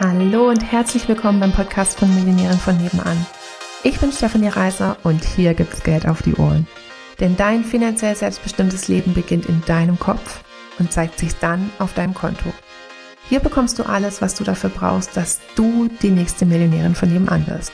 Hallo 0.00 0.48
und 0.48 0.60
herzlich 0.60 1.08
willkommen 1.08 1.40
beim 1.40 1.50
Podcast 1.50 1.98
von 1.98 2.14
Millionären 2.14 2.56
von 2.56 2.80
nebenan. 2.80 3.26
Ich 3.82 3.98
bin 3.98 4.12
Stefanie 4.12 4.46
Reiser 4.46 4.96
und 5.02 5.24
hier 5.24 5.54
gibt's 5.54 5.82
Geld 5.82 6.06
auf 6.06 6.22
die 6.22 6.36
Ohren. 6.36 6.68
Denn 7.18 7.36
dein 7.36 7.64
finanziell 7.64 8.14
selbstbestimmtes 8.14 8.86
Leben 8.86 9.12
beginnt 9.12 9.46
in 9.46 9.60
deinem 9.64 9.98
Kopf 9.98 10.44
und 10.78 10.92
zeigt 10.92 11.18
sich 11.18 11.34
dann 11.34 11.72
auf 11.80 11.94
deinem 11.94 12.14
Konto. 12.14 12.52
Hier 13.28 13.40
bekommst 13.40 13.76
du 13.80 13.82
alles, 13.82 14.22
was 14.22 14.36
du 14.36 14.44
dafür 14.44 14.70
brauchst, 14.70 15.16
dass 15.16 15.40
du 15.56 15.88
die 16.00 16.10
nächste 16.10 16.46
Millionärin 16.46 16.94
von 16.94 17.12
nebenan 17.12 17.44
wirst. 17.48 17.72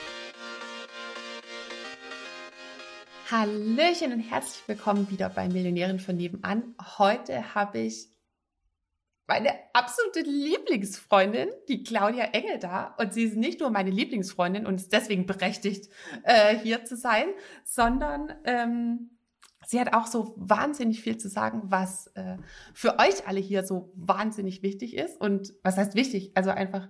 Hallöchen 3.30 4.14
und 4.14 4.20
herzlich 4.20 4.66
willkommen 4.66 5.10
wieder 5.10 5.28
bei 5.28 5.46
Millionären 5.50 6.00
von 6.00 6.16
nebenan. 6.16 6.74
Heute 6.96 7.54
habe 7.54 7.80
ich 7.80 8.13
meine 9.26 9.50
absolute 9.72 10.20
Lieblingsfreundin, 10.20 11.48
die 11.68 11.82
Claudia 11.82 12.24
Engel 12.26 12.58
da. 12.58 12.94
Und 12.98 13.14
sie 13.14 13.24
ist 13.24 13.36
nicht 13.36 13.60
nur 13.60 13.70
meine 13.70 13.90
Lieblingsfreundin 13.90 14.66
und 14.66 14.76
ist 14.76 14.92
deswegen 14.92 15.26
berechtigt, 15.26 15.90
äh, 16.24 16.56
hier 16.58 16.84
zu 16.84 16.96
sein, 16.96 17.28
sondern 17.64 18.34
ähm, 18.44 19.10
sie 19.66 19.80
hat 19.80 19.94
auch 19.94 20.06
so 20.06 20.34
wahnsinnig 20.36 21.00
viel 21.00 21.16
zu 21.16 21.28
sagen, 21.28 21.62
was 21.64 22.08
äh, 22.08 22.36
für 22.74 22.98
euch 22.98 23.26
alle 23.26 23.40
hier 23.40 23.64
so 23.64 23.92
wahnsinnig 23.94 24.62
wichtig 24.62 24.94
ist. 24.94 25.18
Und 25.20 25.54
was 25.62 25.78
heißt 25.78 25.94
wichtig? 25.94 26.32
Also 26.34 26.50
einfach 26.50 26.88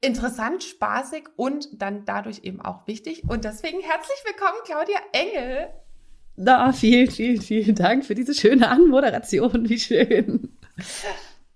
interessant, 0.00 0.64
spaßig 0.64 1.28
und 1.36 1.80
dann 1.80 2.04
dadurch 2.04 2.40
eben 2.42 2.60
auch 2.60 2.86
wichtig. 2.86 3.22
Und 3.28 3.44
deswegen 3.44 3.80
herzlich 3.80 4.18
willkommen, 4.24 4.58
Claudia 4.64 4.98
Engel. 5.12 5.68
Na, 6.36 6.72
vielen, 6.72 7.10
vielen, 7.10 7.40
vielen 7.40 7.74
Dank 7.74 8.04
für 8.04 8.14
diese 8.14 8.34
schöne 8.34 8.68
Anmoderation. 8.68 9.68
Wie 9.68 9.78
schön. 9.78 10.56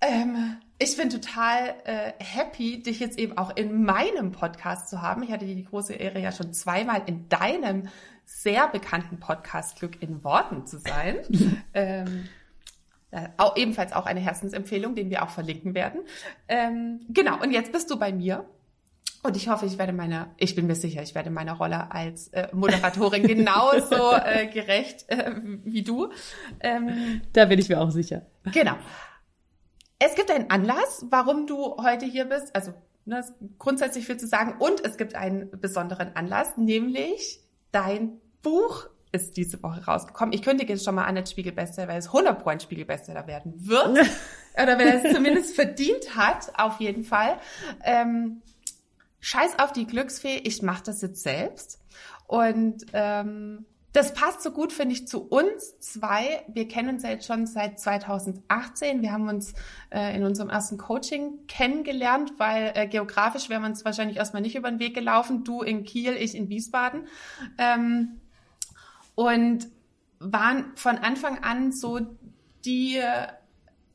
Ähm, 0.02 0.56
ich 0.80 0.96
bin 0.96 1.10
total 1.10 1.76
äh, 1.84 2.12
happy, 2.18 2.82
dich 2.82 2.98
jetzt 2.98 3.16
eben 3.16 3.38
auch 3.38 3.54
in 3.54 3.84
meinem 3.84 4.32
Podcast 4.32 4.88
zu 4.88 5.00
haben. 5.00 5.22
Ich 5.22 5.30
hatte 5.30 5.46
die 5.46 5.64
große 5.64 5.94
Ehre 5.94 6.18
ja 6.18 6.32
schon 6.32 6.52
zweimal 6.52 7.02
in 7.06 7.28
deinem 7.28 7.88
sehr 8.24 8.66
bekannten 8.66 9.20
Podcast 9.20 9.78
Glück 9.78 10.02
in 10.02 10.24
Worten 10.24 10.66
zu 10.66 10.78
sein. 10.78 11.18
ähm, 11.74 12.28
äh, 13.12 13.28
auch, 13.36 13.56
ebenfalls 13.56 13.92
auch 13.92 14.06
eine 14.06 14.18
Herzensempfehlung, 14.18 14.96
den 14.96 15.08
wir 15.08 15.22
auch 15.22 15.30
verlinken 15.30 15.74
werden. 15.74 16.00
Ähm, 16.48 17.02
genau, 17.10 17.40
und 17.40 17.52
jetzt 17.52 17.70
bist 17.70 17.88
du 17.90 17.98
bei 17.98 18.12
mir. 18.12 18.44
Und 19.22 19.36
ich 19.36 19.48
hoffe, 19.48 19.66
ich 19.66 19.78
werde 19.78 19.92
meine, 19.92 20.30
ich 20.36 20.56
bin 20.56 20.66
mir 20.66 20.74
sicher, 20.74 21.00
ich 21.00 21.14
werde 21.14 21.30
meiner 21.30 21.52
Rolle 21.52 21.92
als 21.92 22.26
äh, 22.28 22.48
Moderatorin 22.52 23.22
genauso 23.28 24.14
äh, 24.14 24.48
gerecht 24.48 25.04
äh, 25.08 25.30
wie 25.62 25.82
du. 25.82 26.10
Ähm, 26.58 27.20
da 27.32 27.44
bin 27.44 27.60
ich 27.60 27.68
mir 27.68 27.80
auch 27.80 27.90
sicher. 27.90 28.26
Genau. 28.52 28.74
Es 30.04 30.16
gibt 30.16 30.32
einen 30.32 30.50
Anlass, 30.50 31.06
warum 31.10 31.46
du 31.46 31.76
heute 31.76 32.06
hier 32.06 32.24
bist. 32.24 32.56
Also 32.56 32.74
ne, 33.04 33.24
grundsätzlich 33.60 34.04
viel 34.04 34.16
zu 34.16 34.26
sagen. 34.26 34.56
Und 34.58 34.84
es 34.84 34.96
gibt 34.96 35.14
einen 35.14 35.48
besonderen 35.60 36.16
Anlass, 36.16 36.56
nämlich 36.56 37.40
dein 37.70 38.20
Buch 38.42 38.88
ist 39.12 39.36
diese 39.36 39.62
Woche 39.62 39.84
rausgekommen. 39.84 40.32
Ich 40.32 40.42
kündige 40.42 40.72
jetzt 40.72 40.84
schon 40.84 40.96
mal 40.96 41.04
an 41.04 41.16
als 41.16 41.30
Spiegelbestseller, 41.30 41.86
weil 41.86 41.98
es 41.98 42.08
100 42.08 42.42
Point 42.42 42.62
Spiegelbestseller 42.62 43.28
werden 43.28 43.68
wird. 43.68 44.08
Oder 44.54 44.76
wenn 44.76 44.88
er 44.88 45.04
es 45.04 45.14
zumindest 45.14 45.54
verdient 45.54 46.16
hat, 46.16 46.50
auf 46.58 46.80
jeden 46.80 47.04
Fall. 47.04 47.38
Ähm, 47.84 48.42
Scheiß 49.20 49.60
auf 49.60 49.72
die 49.72 49.86
Glücksfee, 49.86 50.38
ich 50.38 50.62
mache 50.62 50.82
das 50.82 51.00
jetzt 51.02 51.22
selbst. 51.22 51.78
Und 52.26 52.86
ähm, 52.92 53.66
das 53.92 54.14
passt 54.14 54.40
so 54.42 54.52
gut, 54.52 54.72
finde 54.72 54.94
ich, 54.94 55.06
zu 55.06 55.22
uns 55.22 55.78
zwei. 55.78 56.44
Wir 56.48 56.66
kennen 56.66 56.88
uns 56.88 57.02
ja 57.02 57.10
jetzt 57.10 57.26
schon 57.26 57.46
seit 57.46 57.78
2018. 57.78 59.02
Wir 59.02 59.12
haben 59.12 59.28
uns 59.28 59.52
äh, 59.90 60.16
in 60.16 60.24
unserem 60.24 60.48
ersten 60.48 60.78
Coaching 60.78 61.46
kennengelernt, 61.46 62.32
weil 62.38 62.72
äh, 62.74 62.86
geografisch 62.86 63.50
wären 63.50 63.62
wir 63.62 63.68
uns 63.68 63.84
wahrscheinlich 63.84 64.16
erstmal 64.16 64.42
nicht 64.42 64.56
über 64.56 64.70
den 64.70 64.80
Weg 64.80 64.94
gelaufen. 64.94 65.44
Du 65.44 65.62
in 65.62 65.84
Kiel, 65.84 66.14
ich 66.14 66.34
in 66.34 66.48
Wiesbaden. 66.48 67.06
Ähm, 67.58 68.20
und 69.14 69.68
waren 70.20 70.72
von 70.76 70.96
Anfang 70.98 71.42
an 71.42 71.72
so 71.72 72.00
die, 72.64 73.00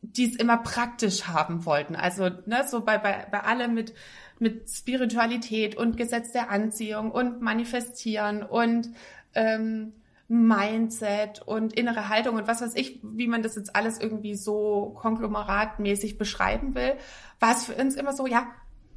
die 0.02 0.26
es 0.26 0.36
immer 0.36 0.58
praktisch 0.58 1.28
haben 1.28 1.66
wollten. 1.66 1.96
Also 1.96 2.30
ne, 2.46 2.66
so 2.68 2.82
bei, 2.82 2.98
bei, 2.98 3.26
bei 3.32 3.40
allem 3.40 3.74
mit, 3.74 3.94
mit 4.40 4.70
Spiritualität 4.70 5.76
und 5.76 5.98
Gesetz 5.98 6.32
der 6.34 6.52
Anziehung 6.52 7.12
und 7.12 7.42
Manifestieren 7.42 8.44
und 8.44 8.90
ähm, 9.38 9.94
Mindset 10.28 11.42
und 11.46 11.74
innere 11.74 12.10
Haltung 12.10 12.36
und 12.36 12.48
was 12.48 12.62
weiß 12.62 12.76
ich, 12.76 13.00
wie 13.02 13.28
man 13.28 13.44
das 13.44 13.56
jetzt 13.56 13.76
alles 13.76 13.98
irgendwie 13.98 14.36
so 14.36 14.94
konglomeratmäßig 15.00 16.18
beschreiben 16.18 16.76
will, 16.76 16.96
war 17.40 17.56
es 17.56 17.66
für 17.66 17.76
uns 17.76 17.96
immer 17.96 18.14
so, 18.14 18.28
ja, 18.28 18.48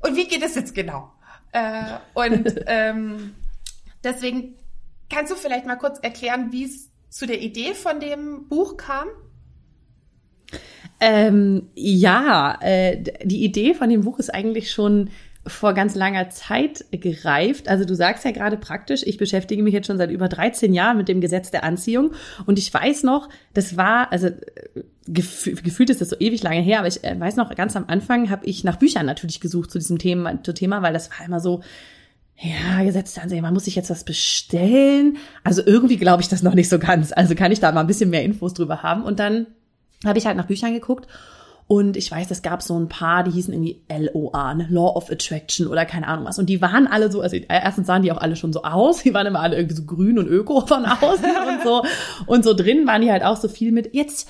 und 0.01 0.17
wie 0.17 0.27
geht 0.27 0.43
es 0.43 0.57
jetzt 0.57 0.75
genau? 0.75 1.13
Äh, 1.53 1.99
und 2.15 2.55
ähm, 2.67 3.35
deswegen 4.03 4.57
kannst 5.09 5.31
du 5.31 5.37
vielleicht 5.37 5.67
mal 5.67 5.77
kurz 5.77 6.01
erklären, 6.01 6.51
wie 6.51 6.65
es 6.65 6.91
zu 7.11 7.27
der 7.27 7.41
Idee 7.41 7.75
von 7.75 8.01
dem 8.01 8.49
Buch 8.49 8.77
kam? 8.77 9.07
Ähm, 10.99 11.71
ja, 11.75 12.59
äh, 12.61 13.03
die 13.25 13.45
Idee 13.45 13.75
von 13.75 13.89
dem 13.89 14.03
Buch 14.03 14.19
ist 14.19 14.35
eigentlich 14.35 14.71
schon 14.71 15.11
vor 15.47 15.73
ganz 15.73 15.95
langer 15.95 16.29
Zeit 16.31 16.85
gereift. 16.91 17.69
Also 17.69 17.85
du 17.85 17.95
sagst 17.95 18.25
ja 18.25 18.31
gerade 18.31 18.57
praktisch, 18.57 19.03
ich 19.05 19.17
beschäftige 19.17 19.63
mich 19.63 19.73
jetzt 19.73 19.87
schon 19.87 19.99
seit 19.99 20.11
über 20.11 20.29
13 20.29 20.75
Jahren 20.75 20.99
mit 20.99 21.09
dem 21.09 21.21
Gesetz 21.21 21.51
der 21.51 21.65
Anziehung 21.65 22.13
und 22.47 22.59
ich 22.59 22.73
weiß 22.73 23.05
noch, 23.05 23.29
das 23.55 23.77
war, 23.77 24.13
also 24.13 24.29
gef 25.07 25.45
gefühlt 25.63 25.91
ist 25.91 26.01
das 26.01 26.11
so 26.11 26.17
ewig 26.19 26.43
lange 26.43 26.61
her, 26.61 26.81
aber 26.81 26.89
ich 26.89 27.03
äh, 27.05 27.19
weiß 27.19 27.37
noch, 27.37 27.55
ganz 27.55 27.75
am 27.75 27.87
Anfang 27.89 28.29
habe 28.29 28.45
ich 28.47 28.65
nach 28.65 28.77
Büchern 28.77 29.07
natürlich 29.07 29.41
gesucht 29.41 29.71
zu 29.71 29.79
diesem 29.79 29.99
Thema, 29.99 30.43
zu 30.43 30.53
Thema, 30.53 30.83
weil 30.83 30.93
das 30.93 31.11
war 31.11 31.27
immer 31.27 31.41
so, 31.41 31.63
ja, 32.37 32.83
Gesetz 32.85 33.15
der 33.15 33.23
Anziehung, 33.23 33.43
man 33.43 33.55
muss 33.55 33.65
sich 33.65 33.77
jetzt 33.77 33.91
was 33.91 34.05
bestellen. 34.05 35.17
Also 35.43 35.63
irgendwie 35.65 35.97
glaube 35.97 36.23
ich 36.23 36.29
das 36.29 36.43
noch 36.43 36.55
nicht 36.55 36.69
so 36.69 36.79
ganz. 36.79 37.13
Also 37.13 37.35
kann 37.35 37.53
ich 37.53 37.61
da 37.61 37.73
mal 37.73 37.81
ein 37.81 37.87
bisschen 37.87 38.11
mehr 38.11 38.25
Infos 38.25 38.55
drüber 38.55 38.83
haben. 38.83 39.03
Und 39.03 39.19
dann 39.19 39.47
habe 40.07 40.19
ich 40.19 40.27
halt 40.27 40.39
nach 40.39 40.47
Büchern 40.47 40.73
geguckt 40.73 41.07
und 41.71 41.97
ich 41.97 42.11
weiß, 42.11 42.33
es 42.33 42.43
gab 42.43 42.63
so 42.63 42.77
ein 42.77 42.89
paar, 42.89 43.23
die 43.23 43.31
hießen 43.31 43.55
irgendwie 43.55 43.81
LOA, 43.89 44.55
ne? 44.55 44.67
Law 44.71 44.97
of 44.97 45.09
Attraction 45.09 45.69
oder 45.69 45.87
keine 45.87 46.09
Ahnung 46.09 46.25
was. 46.25 46.37
Und 46.37 46.47
die 46.47 46.61
waren 46.61 46.89
alle 46.89 47.13
so, 47.13 47.21
also 47.21 47.37
erstens 47.37 47.87
sahen 47.87 48.03
die 48.03 48.11
auch 48.11 48.17
alle 48.19 48.35
schon 48.35 48.53
so 48.53 48.65
aus, 48.65 49.05
die 49.05 49.15
waren 49.15 49.29
immer 49.29 49.39
alle 49.39 49.55
irgendwie 49.55 49.77
so 49.77 49.85
grün 49.85 50.19
und 50.19 50.27
öko 50.27 50.67
von 50.67 50.85
außen 50.85 51.25
und 51.25 51.63
so. 51.63 51.85
Und 52.27 52.43
so 52.43 52.55
drin 52.55 52.89
waren 52.89 53.03
die 53.03 53.13
halt 53.13 53.23
auch 53.23 53.37
so 53.37 53.47
viel 53.47 53.71
mit, 53.71 53.95
jetzt 53.95 54.29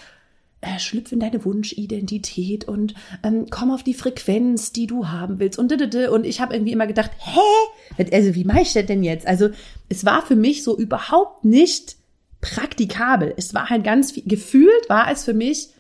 äh, 0.61 0.79
schlüpf 0.79 1.13
in 1.13 1.21
deine 1.21 1.43
Wunschidentität 1.43 2.69
und 2.69 2.93
ähm, 3.23 3.47
komm 3.49 3.71
auf 3.71 3.85
die 3.85 3.95
Frequenz, 3.95 4.73
die 4.73 4.87
du 4.87 5.09
haben 5.09 5.39
willst 5.39 5.59
und 5.59 5.73
und 5.73 6.27
ich 6.27 6.43
habe 6.43 6.53
irgendwie 6.53 6.73
immer 6.73 6.87
gedacht, 6.87 7.11
hä, 7.17 8.05
also 8.13 8.35
wie 8.35 8.45
mache 8.45 8.61
ich 8.61 8.75
das 8.75 8.85
denn 8.85 9.03
jetzt? 9.03 9.27
Also 9.27 9.49
es 9.89 10.05
war 10.05 10.21
für 10.21 10.37
mich 10.37 10.63
so 10.63 10.77
überhaupt 10.77 11.47
nicht 11.47 11.97
praktikabel. 12.43 13.33
Es 13.39 13.55
war 13.55 13.71
halt 13.71 13.83
ganz 13.83 14.13
viel, 14.13 14.25
gefühlt 14.27 14.91
war 14.91 15.11
es 15.11 15.25
für 15.25 15.33
mich 15.33 15.71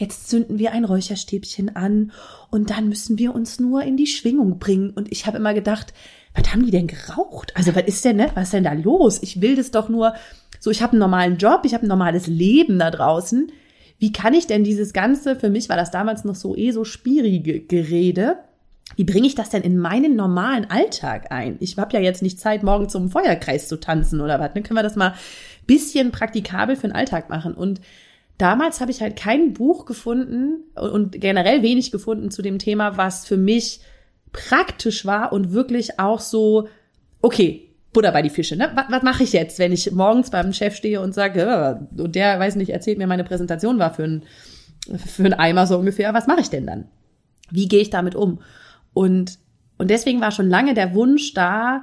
jetzt 0.00 0.30
zünden 0.30 0.58
wir 0.58 0.72
ein 0.72 0.84
Räucherstäbchen 0.84 1.76
an 1.76 2.12
und 2.50 2.70
dann 2.70 2.88
müssen 2.88 3.18
wir 3.18 3.34
uns 3.34 3.60
nur 3.60 3.82
in 3.82 3.96
die 3.96 4.06
Schwingung 4.06 4.58
bringen. 4.58 4.90
Und 4.90 5.12
ich 5.12 5.26
habe 5.26 5.36
immer 5.36 5.52
gedacht, 5.54 5.92
was 6.34 6.52
haben 6.52 6.64
die 6.64 6.70
denn 6.70 6.86
geraucht? 6.86 7.52
Also 7.54 7.74
was 7.74 7.84
ist 7.84 8.04
denn, 8.04 8.16
ne? 8.16 8.30
Was 8.34 8.44
ist 8.44 8.54
denn 8.54 8.64
da 8.64 8.72
los? 8.72 9.18
Ich 9.22 9.40
will 9.40 9.56
das 9.56 9.70
doch 9.70 9.88
nur, 9.88 10.14
so 10.58 10.70
ich 10.70 10.82
habe 10.82 10.92
einen 10.92 11.00
normalen 11.00 11.36
Job, 11.36 11.62
ich 11.64 11.74
habe 11.74 11.84
ein 11.84 11.88
normales 11.88 12.26
Leben 12.26 12.78
da 12.78 12.90
draußen. 12.90 13.52
Wie 13.98 14.12
kann 14.12 14.32
ich 14.32 14.46
denn 14.46 14.64
dieses 14.64 14.94
Ganze, 14.94 15.36
für 15.36 15.50
mich 15.50 15.68
war 15.68 15.76
das 15.76 15.90
damals 15.90 16.24
noch 16.24 16.34
so 16.34 16.56
eh 16.56 16.70
so 16.70 16.84
spierige 16.84 17.60
Gerede, 17.60 18.38
wie 18.96 19.04
bringe 19.04 19.26
ich 19.26 19.34
das 19.34 19.50
denn 19.50 19.62
in 19.62 19.78
meinen 19.78 20.16
normalen 20.16 20.68
Alltag 20.68 21.30
ein? 21.30 21.56
Ich 21.60 21.76
habe 21.76 21.92
ja 21.92 22.00
jetzt 22.00 22.22
nicht 22.22 22.40
Zeit, 22.40 22.62
morgen 22.62 22.88
zum 22.88 23.10
Feuerkreis 23.10 23.68
zu 23.68 23.78
tanzen 23.78 24.20
oder 24.20 24.40
was. 24.40 24.52
Dann 24.54 24.62
können 24.62 24.78
wir 24.78 24.82
das 24.82 24.96
mal 24.96 25.14
bisschen 25.66 26.10
praktikabel 26.10 26.74
für 26.74 26.88
den 26.88 26.96
Alltag 26.96 27.30
machen. 27.30 27.54
Und 27.54 27.80
damals 28.40 28.80
habe 28.80 28.90
ich 28.90 29.00
halt 29.00 29.16
kein 29.16 29.52
Buch 29.52 29.84
gefunden 29.84 30.64
und 30.74 31.20
generell 31.20 31.62
wenig 31.62 31.90
gefunden 31.90 32.30
zu 32.30 32.42
dem 32.42 32.58
Thema, 32.58 32.96
was 32.96 33.26
für 33.26 33.36
mich 33.36 33.80
praktisch 34.32 35.04
war 35.04 35.32
und 35.32 35.52
wirklich 35.52 35.98
auch 35.98 36.20
so, 36.20 36.68
okay, 37.22 37.68
Butter 37.92 38.12
bei 38.12 38.22
die 38.22 38.30
Fische, 38.30 38.56
ne? 38.56 38.70
Was, 38.74 38.86
was 38.88 39.02
mache 39.02 39.24
ich 39.24 39.32
jetzt, 39.32 39.58
wenn 39.58 39.72
ich 39.72 39.90
morgens 39.92 40.30
beim 40.30 40.52
Chef 40.52 40.76
stehe 40.76 41.00
und 41.00 41.12
sage, 41.12 41.88
und 41.96 42.14
der, 42.14 42.38
weiß 42.38 42.56
nicht, 42.56 42.70
erzählt 42.70 42.98
mir, 42.98 43.06
meine 43.06 43.24
Präsentation 43.24 43.78
war 43.78 43.92
für 43.92 44.04
ein, 44.04 44.22
für 45.06 45.24
ein 45.24 45.34
Eimer 45.34 45.66
so 45.66 45.76
ungefähr, 45.78 46.14
was 46.14 46.26
mache 46.26 46.40
ich 46.40 46.50
denn 46.50 46.66
dann? 46.66 46.86
Wie 47.50 47.66
gehe 47.68 47.80
ich 47.80 47.90
damit 47.90 48.14
um? 48.14 48.40
Und, 48.94 49.38
und 49.76 49.90
deswegen 49.90 50.20
war 50.20 50.30
schon 50.30 50.48
lange 50.48 50.74
der 50.74 50.94
Wunsch 50.94 51.34
da, 51.34 51.82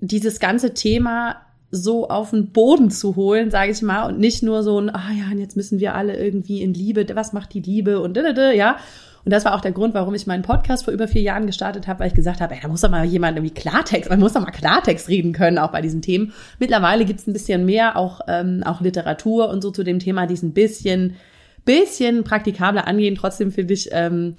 dieses 0.00 0.38
ganze 0.38 0.74
Thema 0.74 1.36
so 1.76 2.08
auf 2.08 2.30
den 2.30 2.52
Boden 2.52 2.90
zu 2.90 3.16
holen, 3.16 3.50
sage 3.50 3.72
ich 3.72 3.82
mal, 3.82 4.08
und 4.08 4.18
nicht 4.18 4.42
nur 4.42 4.62
so 4.62 4.80
ein, 4.80 4.90
ah 4.90 5.10
ja, 5.16 5.30
und 5.30 5.38
jetzt 5.38 5.56
müssen 5.56 5.78
wir 5.78 5.94
alle 5.94 6.16
irgendwie 6.16 6.62
in 6.62 6.74
Liebe, 6.74 7.06
was 7.14 7.32
macht 7.32 7.54
die 7.54 7.60
Liebe 7.60 8.00
und 8.00 8.16
ja. 8.16 8.76
Und 9.24 9.32
das 9.32 9.44
war 9.44 9.56
auch 9.56 9.60
der 9.60 9.72
Grund, 9.72 9.92
warum 9.92 10.14
ich 10.14 10.28
meinen 10.28 10.44
Podcast 10.44 10.84
vor 10.84 10.94
über 10.94 11.08
vier 11.08 11.20
Jahren 11.20 11.46
gestartet 11.46 11.88
habe, 11.88 11.98
weil 11.98 12.06
ich 12.06 12.14
gesagt 12.14 12.40
habe, 12.40 12.54
ey, 12.54 12.60
da 12.62 12.68
muss 12.68 12.82
doch 12.82 12.90
mal 12.90 13.04
jemand 13.04 13.36
irgendwie 13.36 13.54
Klartext, 13.54 14.08
man 14.08 14.20
muss 14.20 14.34
doch 14.34 14.40
mal 14.40 14.52
Klartext 14.52 15.08
reden 15.08 15.32
können, 15.32 15.58
auch 15.58 15.72
bei 15.72 15.82
diesen 15.82 16.00
Themen. 16.00 16.32
Mittlerweile 16.60 17.04
gibt's 17.04 17.26
ein 17.26 17.32
bisschen 17.32 17.64
mehr, 17.64 17.96
auch, 17.96 18.20
ähm, 18.28 18.62
auch 18.64 18.80
Literatur 18.80 19.48
und 19.48 19.62
so 19.62 19.72
zu 19.72 19.82
dem 19.82 19.98
Thema, 19.98 20.28
die 20.28 20.34
ist 20.34 20.44
ein 20.44 20.52
bisschen, 20.52 21.16
bisschen 21.64 22.22
praktikabler 22.22 22.86
angehen. 22.86 23.16
Trotzdem 23.16 23.50
finde 23.50 23.74
ich, 23.74 23.88
ähm, 23.90 24.36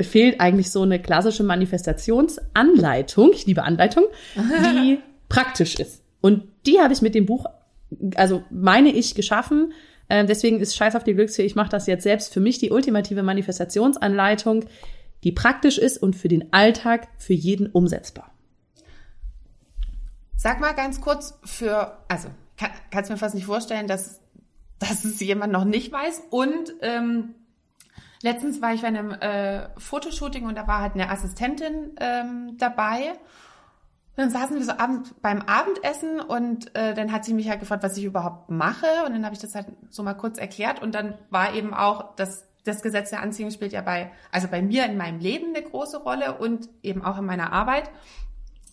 fehlt 0.00 0.40
eigentlich 0.40 0.70
so 0.70 0.82
eine 0.82 1.00
klassische 1.00 1.42
Manifestationsanleitung, 1.42 3.32
ich 3.32 3.46
liebe 3.46 3.64
Anleitung, 3.64 4.04
die 4.36 5.00
praktisch 5.28 5.74
ist. 5.80 5.97
Und 6.20 6.44
die 6.66 6.80
habe 6.80 6.92
ich 6.92 7.02
mit 7.02 7.14
dem 7.14 7.26
Buch, 7.26 7.46
also 8.16 8.42
meine 8.50 8.90
ich, 8.90 9.14
geschaffen. 9.14 9.72
Äh, 10.08 10.24
deswegen 10.24 10.60
ist 10.60 10.76
Scheiß 10.76 10.96
auf 10.96 11.04
die 11.04 11.14
Glücksfee, 11.14 11.44
ich 11.44 11.54
mache 11.54 11.70
das 11.70 11.86
jetzt 11.86 12.02
selbst 12.02 12.32
für 12.32 12.40
mich 12.40 12.58
die 12.58 12.70
ultimative 12.70 13.22
Manifestationsanleitung, 13.22 14.64
die 15.24 15.32
praktisch 15.32 15.78
ist 15.78 15.98
und 15.98 16.16
für 16.16 16.28
den 16.28 16.52
Alltag 16.52 17.08
für 17.18 17.34
jeden 17.34 17.66
umsetzbar. 17.66 18.32
Sag 20.36 20.60
mal 20.60 20.72
ganz 20.72 21.00
kurz 21.00 21.38
für, 21.44 21.98
also 22.08 22.28
kann, 22.56 22.70
kannst 22.90 23.10
mir 23.10 23.16
fast 23.16 23.34
nicht 23.34 23.46
vorstellen, 23.46 23.86
dass, 23.86 24.20
dass 24.78 25.04
es 25.04 25.20
jemand 25.20 25.52
noch 25.52 25.64
nicht 25.64 25.92
weiß. 25.92 26.22
Und 26.30 26.74
ähm, 26.80 27.34
letztens 28.22 28.62
war 28.62 28.72
ich 28.72 28.82
bei 28.82 28.88
einem 28.88 29.10
äh, 29.10 29.68
Fotoshooting 29.78 30.46
und 30.46 30.56
da 30.56 30.66
war 30.66 30.80
halt 30.80 30.94
eine 30.94 31.10
Assistentin 31.10 31.96
ähm, 32.00 32.56
dabei. 32.58 33.14
Und 34.18 34.24
dann 34.24 34.30
saßen 34.30 34.56
wir 34.56 34.64
so 34.64 34.72
abend, 34.72 35.14
beim 35.22 35.42
Abendessen 35.42 36.18
und 36.18 36.74
äh, 36.74 36.92
dann 36.92 37.12
hat 37.12 37.24
sie 37.24 37.34
mich 37.34 37.48
halt 37.48 37.60
gefragt, 37.60 37.84
was 37.84 37.96
ich 37.96 38.02
überhaupt 38.02 38.50
mache. 38.50 38.86
Und 39.06 39.12
dann 39.12 39.24
habe 39.24 39.36
ich 39.36 39.40
das 39.40 39.54
halt 39.54 39.66
so 39.90 40.02
mal 40.02 40.14
kurz 40.14 40.38
erklärt. 40.38 40.82
Und 40.82 40.96
dann 40.96 41.14
war 41.30 41.54
eben 41.54 41.72
auch, 41.72 42.16
dass 42.16 42.44
das 42.64 42.82
Gesetz 42.82 43.10
der 43.10 43.22
Anziehung 43.22 43.52
spielt 43.52 43.72
ja 43.72 43.80
bei, 43.80 44.10
also 44.32 44.48
bei 44.48 44.60
mir 44.60 44.86
in 44.86 44.96
meinem 44.96 45.20
Leben 45.20 45.54
eine 45.54 45.64
große 45.64 45.98
Rolle 45.98 46.36
und 46.36 46.68
eben 46.82 47.04
auch 47.04 47.16
in 47.16 47.26
meiner 47.26 47.52
Arbeit. 47.52 47.92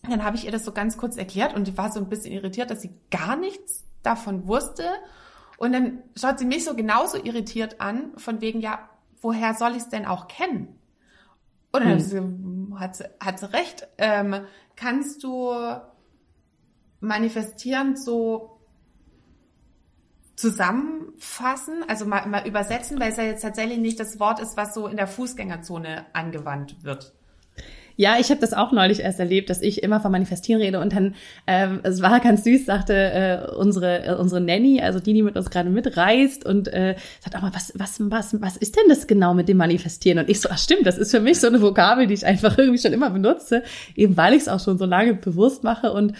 Dann 0.09 0.23
habe 0.23 0.35
ich 0.35 0.45
ihr 0.45 0.51
das 0.51 0.65
so 0.65 0.71
ganz 0.71 0.97
kurz 0.97 1.15
erklärt 1.15 1.53
und 1.53 1.67
die 1.67 1.77
war 1.77 1.91
so 1.91 1.99
ein 1.99 2.09
bisschen 2.09 2.33
irritiert, 2.33 2.71
dass 2.71 2.81
sie 2.81 2.95
gar 3.11 3.35
nichts 3.35 3.83
davon 4.01 4.47
wusste. 4.47 4.85
Und 5.57 5.73
dann 5.73 5.99
schaut 6.15 6.39
sie 6.39 6.45
mich 6.45 6.65
so 6.65 6.73
genauso 6.75 7.23
irritiert 7.23 7.81
an, 7.81 8.13
von 8.17 8.41
wegen, 8.41 8.61
ja, 8.61 8.79
woher 9.21 9.53
soll 9.53 9.73
ich 9.73 9.83
es 9.83 9.89
denn 9.89 10.07
auch 10.07 10.27
kennen? 10.27 10.79
Und 11.71 11.83
dann 11.83 11.99
hm. 11.99 12.79
hat, 12.79 12.95
sie, 12.95 13.03
hat 13.19 13.39
sie 13.39 13.51
recht. 13.51 13.87
Ähm, 13.97 14.45
kannst 14.75 15.23
du 15.23 15.53
manifestieren 16.99 17.95
so 17.95 18.59
zusammenfassen, 20.35 21.83
also 21.87 22.05
mal, 22.05 22.27
mal 22.27 22.47
übersetzen, 22.47 22.99
weil 22.99 23.11
es 23.11 23.17
ja 23.17 23.23
jetzt 23.23 23.41
tatsächlich 23.41 23.77
nicht 23.77 23.99
das 23.99 24.19
Wort 24.19 24.39
ist, 24.39 24.57
was 24.57 24.73
so 24.73 24.87
in 24.87 24.97
der 24.97 25.07
Fußgängerzone 25.07 26.05
angewandt 26.13 26.83
wird. 26.83 27.13
Ja, 27.97 28.17
ich 28.19 28.29
habe 28.29 28.41
das 28.41 28.53
auch 28.53 28.71
neulich 28.71 28.99
erst 28.99 29.19
erlebt, 29.19 29.49
dass 29.49 29.61
ich 29.61 29.83
immer 29.83 30.01
von 30.01 30.11
Manifestieren 30.11 30.61
rede 30.61 30.79
und 30.79 30.93
dann, 30.93 31.15
ähm, 31.47 31.79
es 31.83 32.01
war 32.01 32.19
ganz 32.19 32.43
süß, 32.43 32.65
sagte 32.65 32.93
äh, 32.93 33.55
unsere 33.55 34.05
äh, 34.05 34.15
unsere 34.15 34.41
Nanny, 34.41 34.81
also 34.81 34.99
die, 34.99 35.13
die 35.13 35.23
mit 35.23 35.37
uns 35.37 35.49
gerade 35.49 35.69
mitreist 35.69 36.45
und 36.45 36.67
äh, 36.67 36.95
sagt 37.21 37.35
auch 37.35 37.41
mal, 37.41 37.53
was 37.53 37.73
was 37.75 37.99
was 37.99 38.41
was 38.41 38.57
ist 38.57 38.75
denn 38.75 38.89
das 38.89 39.07
genau 39.07 39.33
mit 39.33 39.47
dem 39.47 39.57
Manifestieren? 39.57 40.19
Und 40.19 40.29
ich 40.29 40.41
so, 40.41 40.49
ach 40.51 40.57
stimmt, 40.57 40.85
das 40.85 40.97
ist 40.97 41.11
für 41.11 41.21
mich 41.21 41.39
so 41.39 41.47
eine 41.47 41.61
Vokabel, 41.61 42.07
die 42.07 42.13
ich 42.13 42.25
einfach 42.25 42.57
irgendwie 42.57 42.79
schon 42.79 42.93
immer 42.93 43.09
benutze, 43.09 43.63
eben 43.95 44.17
weil 44.17 44.33
ich 44.33 44.41
es 44.41 44.47
auch 44.47 44.59
schon 44.59 44.77
so 44.77 44.85
lange 44.85 45.13
bewusst 45.13 45.63
mache 45.63 45.91
und 45.91 46.13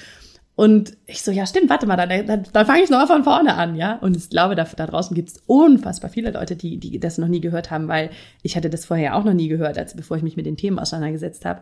und 0.55 0.95
ich 1.05 1.21
so, 1.21 1.31
ja 1.31 1.45
stimmt, 1.45 1.69
warte 1.69 1.85
mal, 1.85 1.97
da, 1.97 2.05
da, 2.05 2.37
da 2.37 2.63
fange 2.63 2.83
ich 2.83 2.89
noch 2.89 3.05
von 3.07 3.25
vorne 3.25 3.55
an, 3.55 3.75
ja. 3.75 3.97
Und 3.97 4.15
ich 4.15 4.29
glaube, 4.29 4.55
da, 4.55 4.63
da 4.63 4.87
draußen 4.87 5.13
gibt 5.13 5.29
es 5.29 5.43
unfassbar 5.47 6.09
viele 6.09 6.31
Leute, 6.31 6.55
die, 6.55 6.77
die 6.77 6.97
das 6.97 7.17
noch 7.17 7.27
nie 7.27 7.41
gehört 7.41 7.71
haben, 7.71 7.89
weil 7.89 8.09
ich 8.41 8.55
hatte 8.55 8.69
das 8.69 8.85
vorher 8.85 9.17
auch 9.17 9.25
noch 9.25 9.33
nie 9.33 9.49
gehört, 9.49 9.77
als 9.77 9.95
bevor 9.95 10.15
ich 10.15 10.23
mich 10.23 10.37
mit 10.37 10.45
den 10.45 10.55
Themen 10.55 10.79
auseinandergesetzt 10.79 11.43
habe. 11.43 11.61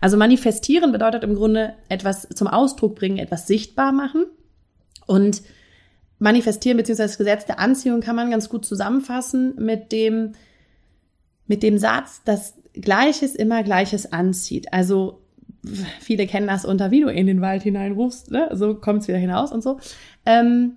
Also 0.00 0.16
manifestieren 0.16 0.90
bedeutet 0.90 1.22
im 1.22 1.36
Grunde 1.36 1.74
etwas 1.88 2.28
zum 2.34 2.48
Ausdruck 2.48 2.96
bringen, 2.96 3.18
etwas 3.18 3.46
sichtbar 3.46 3.92
machen. 3.92 4.26
Und 5.06 5.42
manifestieren 6.18 6.78
beziehungsweise 6.78 7.10
das 7.10 7.18
Gesetz 7.18 7.46
der 7.46 7.60
Anziehung 7.60 8.00
kann 8.00 8.16
man 8.16 8.32
ganz 8.32 8.48
gut 8.48 8.64
zusammenfassen 8.64 9.54
mit 9.56 9.92
dem, 9.92 10.32
mit 11.46 11.62
dem 11.62 11.78
Satz, 11.78 12.24
dass 12.24 12.54
Gleiches 12.72 13.36
immer 13.36 13.62
Gleiches 13.62 14.12
anzieht. 14.12 14.72
Also 14.72 15.21
viele 16.00 16.26
kennen 16.26 16.46
das 16.46 16.64
unter, 16.64 16.90
wie 16.90 17.00
du 17.00 17.08
in 17.08 17.26
den 17.26 17.40
Wald 17.40 17.62
hineinrufst, 17.62 18.30
ne? 18.30 18.48
so 18.52 18.74
kommt 18.74 19.02
es 19.02 19.08
wieder 19.08 19.18
hinaus 19.18 19.52
und 19.52 19.62
so. 19.62 19.78
Ähm, 20.26 20.76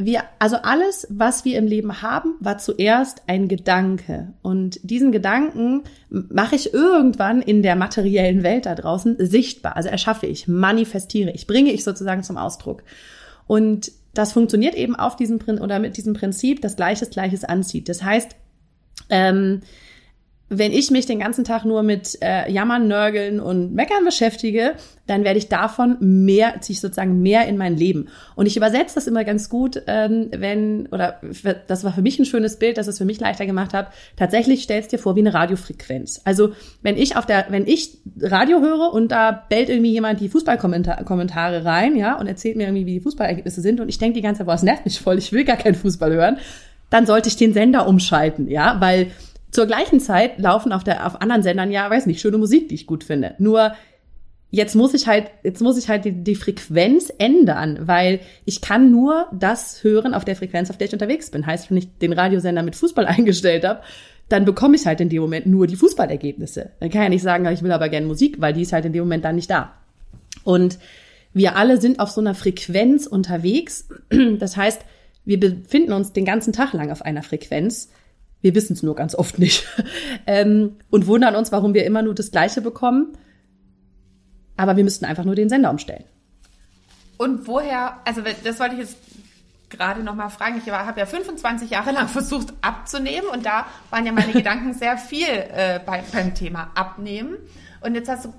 wir, 0.00 0.22
also 0.38 0.56
alles, 0.56 1.08
was 1.10 1.44
wir 1.44 1.58
im 1.58 1.66
Leben 1.66 2.02
haben, 2.02 2.36
war 2.38 2.58
zuerst 2.58 3.22
ein 3.26 3.48
Gedanke. 3.48 4.32
Und 4.42 4.78
diesen 4.84 5.10
Gedanken 5.10 5.82
mache 6.08 6.54
ich 6.54 6.72
irgendwann 6.72 7.42
in 7.42 7.62
der 7.62 7.74
materiellen 7.74 8.44
Welt 8.44 8.66
da 8.66 8.76
draußen 8.76 9.16
sichtbar. 9.18 9.76
Also 9.76 9.88
erschaffe 9.88 10.26
ich, 10.26 10.46
manifestiere 10.46 11.32
ich, 11.32 11.48
bringe 11.48 11.72
ich 11.72 11.82
sozusagen 11.82 12.22
zum 12.22 12.36
Ausdruck. 12.36 12.84
Und 13.48 13.90
das 14.14 14.32
funktioniert 14.32 14.76
eben 14.76 14.94
auf 14.94 15.16
diesem 15.16 15.40
oder 15.60 15.80
mit 15.80 15.96
diesem 15.96 16.14
Prinzip, 16.14 16.62
dass 16.62 16.76
Gleiches 16.76 17.10
Gleiches 17.10 17.42
anzieht. 17.42 17.88
Das 17.88 18.02
heißt, 18.02 18.36
ähm, 19.10 19.62
wenn 20.50 20.72
ich 20.72 20.90
mich 20.90 21.04
den 21.04 21.18
ganzen 21.18 21.44
Tag 21.44 21.64
nur 21.64 21.82
mit 21.82 22.18
äh, 22.22 22.50
Jammern, 22.50 22.88
Nörgeln 22.88 23.38
und 23.38 23.74
Meckern 23.74 24.04
beschäftige, 24.04 24.74
dann 25.06 25.24
werde 25.24 25.38
ich 25.38 25.48
davon 25.48 25.96
mehr, 26.00 26.60
ziehe 26.60 26.74
ich 26.74 26.80
sozusagen 26.80 27.20
mehr 27.20 27.46
in 27.46 27.58
mein 27.58 27.76
Leben. 27.76 28.08
Und 28.34 28.46
ich 28.46 28.56
übersetze 28.56 28.94
das 28.94 29.06
immer 29.06 29.24
ganz 29.24 29.48
gut, 29.50 29.82
ähm, 29.86 30.30
wenn, 30.34 30.86
oder 30.86 31.20
das 31.66 31.84
war 31.84 31.92
für 31.92 32.02
mich 32.02 32.18
ein 32.18 32.24
schönes 32.24 32.58
Bild, 32.58 32.78
das 32.78 32.86
es 32.86 32.98
für 32.98 33.04
mich 33.04 33.20
leichter 33.20 33.46
gemacht 33.46 33.74
hat. 33.74 33.88
Tatsächlich 34.16 34.62
stellst 34.62 34.92
dir 34.92 34.98
vor 34.98 35.16
wie 35.16 35.20
eine 35.20 35.34
Radiofrequenz. 35.34 36.22
Also 36.24 36.52
wenn 36.82 36.96
ich 36.96 37.16
auf 37.16 37.26
der, 37.26 37.46
wenn 37.50 37.66
ich 37.66 37.98
Radio 38.20 38.60
höre 38.60 38.92
und 38.92 39.08
da 39.08 39.32
bellt 39.32 39.68
irgendwie 39.68 39.92
jemand 39.92 40.20
die 40.20 40.28
Fußballkommentare 40.28 41.64
rein, 41.64 41.96
ja, 41.96 42.18
und 42.18 42.26
erzählt 42.26 42.56
mir 42.56 42.64
irgendwie, 42.64 42.86
wie 42.86 42.94
die 42.94 43.00
Fußballergebnisse 43.00 43.60
sind 43.60 43.80
und 43.80 43.88
ich 43.88 43.98
denke 43.98 44.14
die 44.14 44.22
ganze 44.22 44.38
Zeit, 44.38 44.46
boah, 44.46 44.54
es 44.54 44.62
nervt 44.62 44.84
mich 44.84 44.98
voll, 45.00 45.18
ich 45.18 45.32
will 45.32 45.44
gar 45.44 45.56
keinen 45.56 45.74
Fußball 45.74 46.12
hören, 46.12 46.38
dann 46.90 47.06
sollte 47.06 47.28
ich 47.28 47.36
den 47.36 47.52
Sender 47.52 47.86
umschalten, 47.86 48.48
ja, 48.48 48.76
weil 48.80 49.10
zur 49.50 49.66
gleichen 49.66 50.00
Zeit 50.00 50.38
laufen 50.38 50.72
auf 50.72 50.84
der 50.84 51.06
auf 51.06 51.20
anderen 51.20 51.42
Sendern 51.42 51.70
ja, 51.70 51.88
weiß 51.88 52.06
nicht, 52.06 52.20
schöne 52.20 52.38
Musik, 52.38 52.68
die 52.68 52.74
ich 52.74 52.86
gut 52.86 53.04
finde. 53.04 53.34
Nur 53.38 53.72
jetzt 54.50 54.74
muss 54.74 54.94
ich 54.94 55.06
halt 55.06 55.30
jetzt 55.42 55.60
muss 55.60 55.78
ich 55.78 55.88
halt 55.88 56.04
die, 56.04 56.12
die 56.12 56.34
Frequenz 56.34 57.12
ändern, 57.18 57.80
weil 57.82 58.20
ich 58.44 58.60
kann 58.60 58.90
nur 58.90 59.26
das 59.32 59.82
hören 59.84 60.14
auf 60.14 60.24
der 60.24 60.36
Frequenz, 60.36 60.70
auf 60.70 60.78
der 60.78 60.88
ich 60.88 60.92
unterwegs 60.92 61.30
bin. 61.30 61.46
Heißt, 61.46 61.70
wenn 61.70 61.78
ich 61.78 61.98
den 61.98 62.12
Radiosender 62.12 62.62
mit 62.62 62.76
Fußball 62.76 63.06
eingestellt 63.06 63.64
habe, 63.64 63.82
dann 64.28 64.44
bekomme 64.44 64.76
ich 64.76 64.86
halt 64.86 65.00
in 65.00 65.08
dem 65.08 65.22
Moment 65.22 65.46
nur 65.46 65.66
die 65.66 65.76
Fußballergebnisse. 65.76 66.70
Dann 66.80 66.90
kann 66.90 67.00
ich 67.00 67.04
ja 67.04 67.08
nicht 67.08 67.22
sagen, 67.22 67.46
ich 67.46 67.62
will 67.62 67.72
aber 67.72 67.88
gerne 67.88 68.06
Musik, 68.06 68.40
weil 68.40 68.52
die 68.52 68.62
ist 68.62 68.72
halt 68.72 68.84
in 68.84 68.92
dem 68.92 69.04
Moment 69.04 69.24
dann 69.24 69.36
nicht 69.36 69.50
da. 69.50 69.72
Und 70.44 70.78
wir 71.32 71.56
alle 71.56 71.80
sind 71.80 72.00
auf 72.00 72.10
so 72.10 72.20
einer 72.20 72.34
Frequenz 72.34 73.06
unterwegs. 73.06 73.88
Das 74.38 74.56
heißt, 74.56 74.82
wir 75.24 75.40
befinden 75.40 75.92
uns 75.92 76.12
den 76.12 76.24
ganzen 76.24 76.52
Tag 76.52 76.72
lang 76.72 76.90
auf 76.90 77.02
einer 77.02 77.22
Frequenz 77.22 77.90
wir 78.40 78.54
wissen 78.54 78.72
es 78.72 78.82
nur 78.82 78.94
ganz 78.94 79.14
oft 79.14 79.38
nicht. 79.38 79.66
ähm, 80.26 80.76
und 80.90 81.06
wundern 81.06 81.34
uns, 81.34 81.52
warum 81.52 81.74
wir 81.74 81.84
immer 81.84 82.02
nur 82.02 82.14
das 82.14 82.30
Gleiche 82.30 82.60
bekommen. 82.60 83.16
Aber 84.56 84.76
wir 84.76 84.84
müssten 84.84 85.04
einfach 85.04 85.24
nur 85.24 85.34
den 85.34 85.48
Sender 85.48 85.70
umstellen. 85.70 86.04
Und 87.16 87.46
woher, 87.46 87.98
also 88.04 88.22
das 88.44 88.60
wollte 88.60 88.74
ich 88.74 88.80
jetzt 88.80 88.96
gerade 89.70 90.02
noch 90.02 90.14
mal 90.14 90.28
fragen. 90.28 90.60
Ich 90.64 90.70
habe 90.70 91.00
ja 91.00 91.06
25 91.06 91.70
Jahre 91.70 91.92
lang 91.92 92.08
versucht 92.08 92.52
abzunehmen 92.60 93.28
und 93.28 93.44
da 93.44 93.66
waren 93.90 94.06
ja 94.06 94.12
meine 94.12 94.32
Gedanken 94.32 94.72
sehr 94.72 94.96
viel 94.98 95.26
äh, 95.26 95.80
bei, 95.84 96.02
beim 96.12 96.34
Thema 96.34 96.70
Abnehmen. 96.74 97.36
Und 97.80 97.94
jetzt 97.94 98.08
hast 98.08 98.26
du 98.26 98.34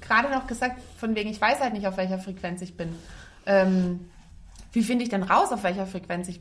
gerade 0.00 0.30
noch 0.30 0.46
gesagt, 0.46 0.80
von 0.98 1.14
wegen, 1.14 1.30
ich 1.30 1.40
weiß 1.40 1.60
halt 1.60 1.72
nicht, 1.72 1.86
auf 1.86 1.96
welcher 1.96 2.18
Frequenz 2.18 2.62
ich 2.62 2.76
bin. 2.76 2.90
Ähm, 3.46 4.00
wie 4.72 4.82
finde 4.82 5.04
ich 5.04 5.10
denn 5.10 5.22
raus, 5.22 5.50
auf 5.52 5.62
welcher 5.62 5.86
Frequenz 5.86 6.28
ich 6.28 6.40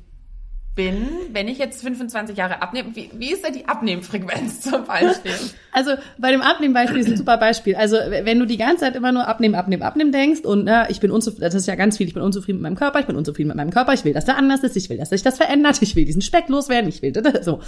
bin? 0.78 1.28
wenn 1.38 1.48
ich 1.48 1.58
jetzt 1.58 1.82
25 1.82 2.38
Jahre 2.38 2.62
abnehme, 2.62 2.96
wie, 2.96 3.10
wie 3.14 3.32
ist 3.32 3.46
denn 3.46 3.54
die 3.54 3.68
Abnehmfrequenz 3.68 4.62
zum 4.70 4.86
Beispiel? 4.86 5.34
Also 5.72 5.92
bei 6.18 6.32
dem 6.32 6.42
Abnehmbeispiel 6.42 7.00
ist 7.00 7.10
ein 7.10 7.18
super 7.18 7.38
Beispiel. 7.38 7.76
Also 7.76 7.98
wenn 7.98 8.40
du 8.40 8.46
die 8.46 8.58
ganze 8.58 8.78
Zeit 8.78 8.96
immer 8.96 9.12
nur 9.12 9.28
abnehmen, 9.28 9.56
abnehmen, 9.56 9.84
abnehmen 9.84 10.12
denkst 10.12 10.42
und 10.42 10.66
na, 10.66 10.90
ich 10.90 11.00
bin 11.00 11.12
unzufrieden, 11.12 11.44
das 11.44 11.56
ist 11.56 11.68
ja 11.68 11.76
ganz 11.76 11.98
viel, 11.98 12.08
ich 12.08 12.14
bin 12.14 12.24
unzufrieden 12.24 12.58
mit 12.58 12.64
meinem 12.64 12.78
Körper, 12.78 13.00
ich 13.00 13.06
bin 13.06 13.16
unzufrieden 13.16 13.50
mit 13.50 13.58
meinem 13.58 13.72
Körper, 13.72 13.94
ich 13.94 14.04
will, 14.06 14.14
dass 14.14 14.26
der 14.26 14.38
anders 14.38 14.64
ist, 14.64 14.76
ich 14.76 14.90
will, 14.90 14.98
dass 14.98 15.10
sich 15.10 15.22
das 15.22 15.38
verändert, 15.38 15.82
ich 15.82 15.96
will 15.96 16.06
diesen 16.06 16.22
Speck 16.22 16.48
loswerden, 16.50 16.90
ich 16.90 17.02
will 17.02 17.12
das, 17.12 17.46
so. 17.46 17.62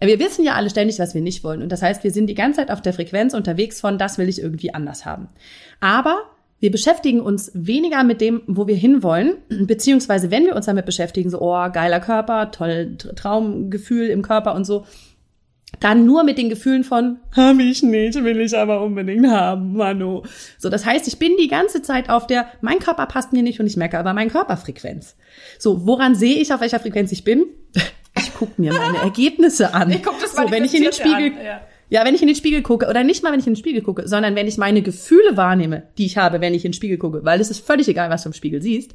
Wir 0.00 0.18
wissen 0.18 0.44
ja 0.44 0.54
alle 0.54 0.68
ständig, 0.68 0.98
was 0.98 1.14
wir 1.14 1.20
nicht 1.20 1.44
wollen. 1.44 1.62
Und 1.62 1.70
das 1.70 1.80
heißt, 1.80 2.02
wir 2.02 2.10
sind 2.10 2.26
die 2.26 2.34
ganze 2.34 2.56
Zeit 2.56 2.72
auf 2.72 2.82
der 2.82 2.92
Frequenz 2.92 3.34
unterwegs 3.34 3.80
von, 3.80 3.98
das 3.98 4.18
will 4.18 4.28
ich 4.28 4.42
irgendwie 4.42 4.74
anders 4.74 5.06
haben. 5.06 5.28
Aber 5.78 6.18
wir 6.62 6.70
beschäftigen 6.70 7.20
uns 7.20 7.50
weniger 7.54 8.04
mit 8.04 8.20
dem, 8.20 8.42
wo 8.46 8.68
wir 8.68 8.76
hinwollen, 8.76 9.38
beziehungsweise 9.48 10.30
wenn 10.30 10.46
wir 10.46 10.54
uns 10.54 10.66
damit 10.66 10.86
beschäftigen, 10.86 11.28
so, 11.28 11.40
oh, 11.40 11.68
geiler 11.72 11.98
Körper, 11.98 12.52
toll, 12.52 12.96
Traumgefühl 13.16 14.06
im 14.06 14.22
Körper 14.22 14.54
und 14.54 14.64
so, 14.64 14.86
dann 15.80 16.06
nur 16.06 16.22
mit 16.22 16.38
den 16.38 16.48
Gefühlen 16.48 16.84
von, 16.84 17.18
habe 17.34 17.64
ich 17.64 17.82
nicht, 17.82 18.22
will 18.22 18.40
ich 18.40 18.56
aber 18.56 18.80
unbedingt 18.80 19.26
haben, 19.26 19.72
Manu. 19.72 20.22
So, 20.56 20.68
das 20.68 20.86
heißt, 20.86 21.08
ich 21.08 21.18
bin 21.18 21.32
die 21.36 21.48
ganze 21.48 21.82
Zeit 21.82 22.08
auf 22.08 22.28
der, 22.28 22.46
mein 22.60 22.78
Körper 22.78 23.06
passt 23.06 23.32
mir 23.32 23.42
nicht 23.42 23.58
und 23.58 23.66
ich 23.66 23.76
merke 23.76 23.98
aber 23.98 24.14
mein 24.14 24.30
Körperfrequenz. 24.30 25.16
So, 25.58 25.84
woran 25.84 26.14
sehe 26.14 26.36
ich, 26.36 26.54
auf 26.54 26.60
welcher 26.60 26.78
Frequenz 26.78 27.10
ich 27.10 27.24
bin? 27.24 27.44
Ich 28.14 28.34
gucke 28.34 28.60
mir 28.60 28.74
meine 28.74 28.98
Ergebnisse 28.98 29.72
an. 29.72 29.90
Ich 29.90 30.02
guck 30.02 30.20
das 30.20 30.36
mal 30.36 30.46
so, 30.46 30.52
wenn 30.52 30.64
ich 30.64 30.74
in 30.74 30.82
den 30.82 30.92
Spiegel, 30.92 31.32
an, 31.32 31.44
ja. 31.44 31.60
Ja, 31.92 32.06
wenn 32.06 32.14
ich 32.14 32.22
in 32.22 32.26
den 32.26 32.36
Spiegel 32.36 32.62
gucke, 32.62 32.88
oder 32.88 33.04
nicht 33.04 33.22
mal, 33.22 33.32
wenn 33.32 33.40
ich 33.40 33.46
in 33.46 33.52
den 33.52 33.58
Spiegel 33.58 33.82
gucke, 33.82 34.08
sondern 34.08 34.34
wenn 34.34 34.48
ich 34.48 34.56
meine 34.56 34.80
Gefühle 34.80 35.36
wahrnehme, 35.36 35.82
die 35.98 36.06
ich 36.06 36.16
habe, 36.16 36.40
wenn 36.40 36.54
ich 36.54 36.64
in 36.64 36.70
den 36.70 36.74
Spiegel 36.74 36.96
gucke, 36.96 37.22
weil 37.22 37.38
es 37.38 37.50
ist 37.50 37.66
völlig 37.66 37.86
egal, 37.86 38.08
was 38.08 38.22
du 38.22 38.30
im 38.30 38.32
Spiegel 38.32 38.62
siehst. 38.62 38.94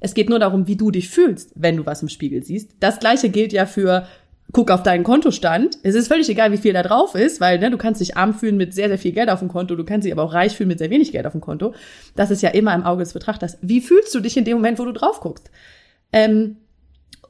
Es 0.00 0.12
geht 0.12 0.28
nur 0.28 0.40
darum, 0.40 0.66
wie 0.66 0.74
du 0.74 0.90
dich 0.90 1.08
fühlst, 1.08 1.52
wenn 1.54 1.76
du 1.76 1.86
was 1.86 2.02
im 2.02 2.08
Spiegel 2.08 2.42
siehst. 2.42 2.72
Das 2.80 2.98
gleiche 2.98 3.28
gilt 3.28 3.52
ja 3.52 3.64
für 3.64 4.08
guck 4.50 4.72
auf 4.72 4.82
deinen 4.82 5.04
Kontostand. 5.04 5.78
Es 5.84 5.94
ist 5.94 6.08
völlig 6.08 6.28
egal, 6.30 6.50
wie 6.50 6.56
viel 6.56 6.72
da 6.72 6.82
drauf 6.82 7.14
ist, 7.14 7.40
weil 7.40 7.60
ne, 7.60 7.70
du 7.70 7.78
kannst 7.78 8.00
dich 8.00 8.16
arm 8.16 8.34
fühlen 8.34 8.56
mit 8.56 8.74
sehr, 8.74 8.88
sehr 8.88 8.98
viel 8.98 9.12
Geld 9.12 9.30
auf 9.30 9.38
dem 9.38 9.46
Konto, 9.46 9.76
du 9.76 9.84
kannst 9.84 10.04
dich 10.04 10.12
aber 10.12 10.24
auch 10.24 10.34
reich 10.34 10.56
fühlen 10.56 10.66
mit 10.66 10.80
sehr 10.80 10.90
wenig 10.90 11.12
Geld 11.12 11.26
auf 11.26 11.32
dem 11.32 11.40
Konto. 11.40 11.74
Das 12.16 12.32
ist 12.32 12.42
ja 12.42 12.50
immer 12.50 12.74
im 12.74 12.82
Auge 12.82 13.04
des 13.04 13.12
Betrachters. 13.12 13.56
Wie 13.62 13.80
fühlst 13.80 14.12
du 14.16 14.18
dich 14.18 14.36
in 14.36 14.44
dem 14.44 14.56
Moment, 14.56 14.80
wo 14.80 14.84
du 14.84 14.92
drauf 14.92 15.20
guckst? 15.20 15.48
Ähm, 16.12 16.56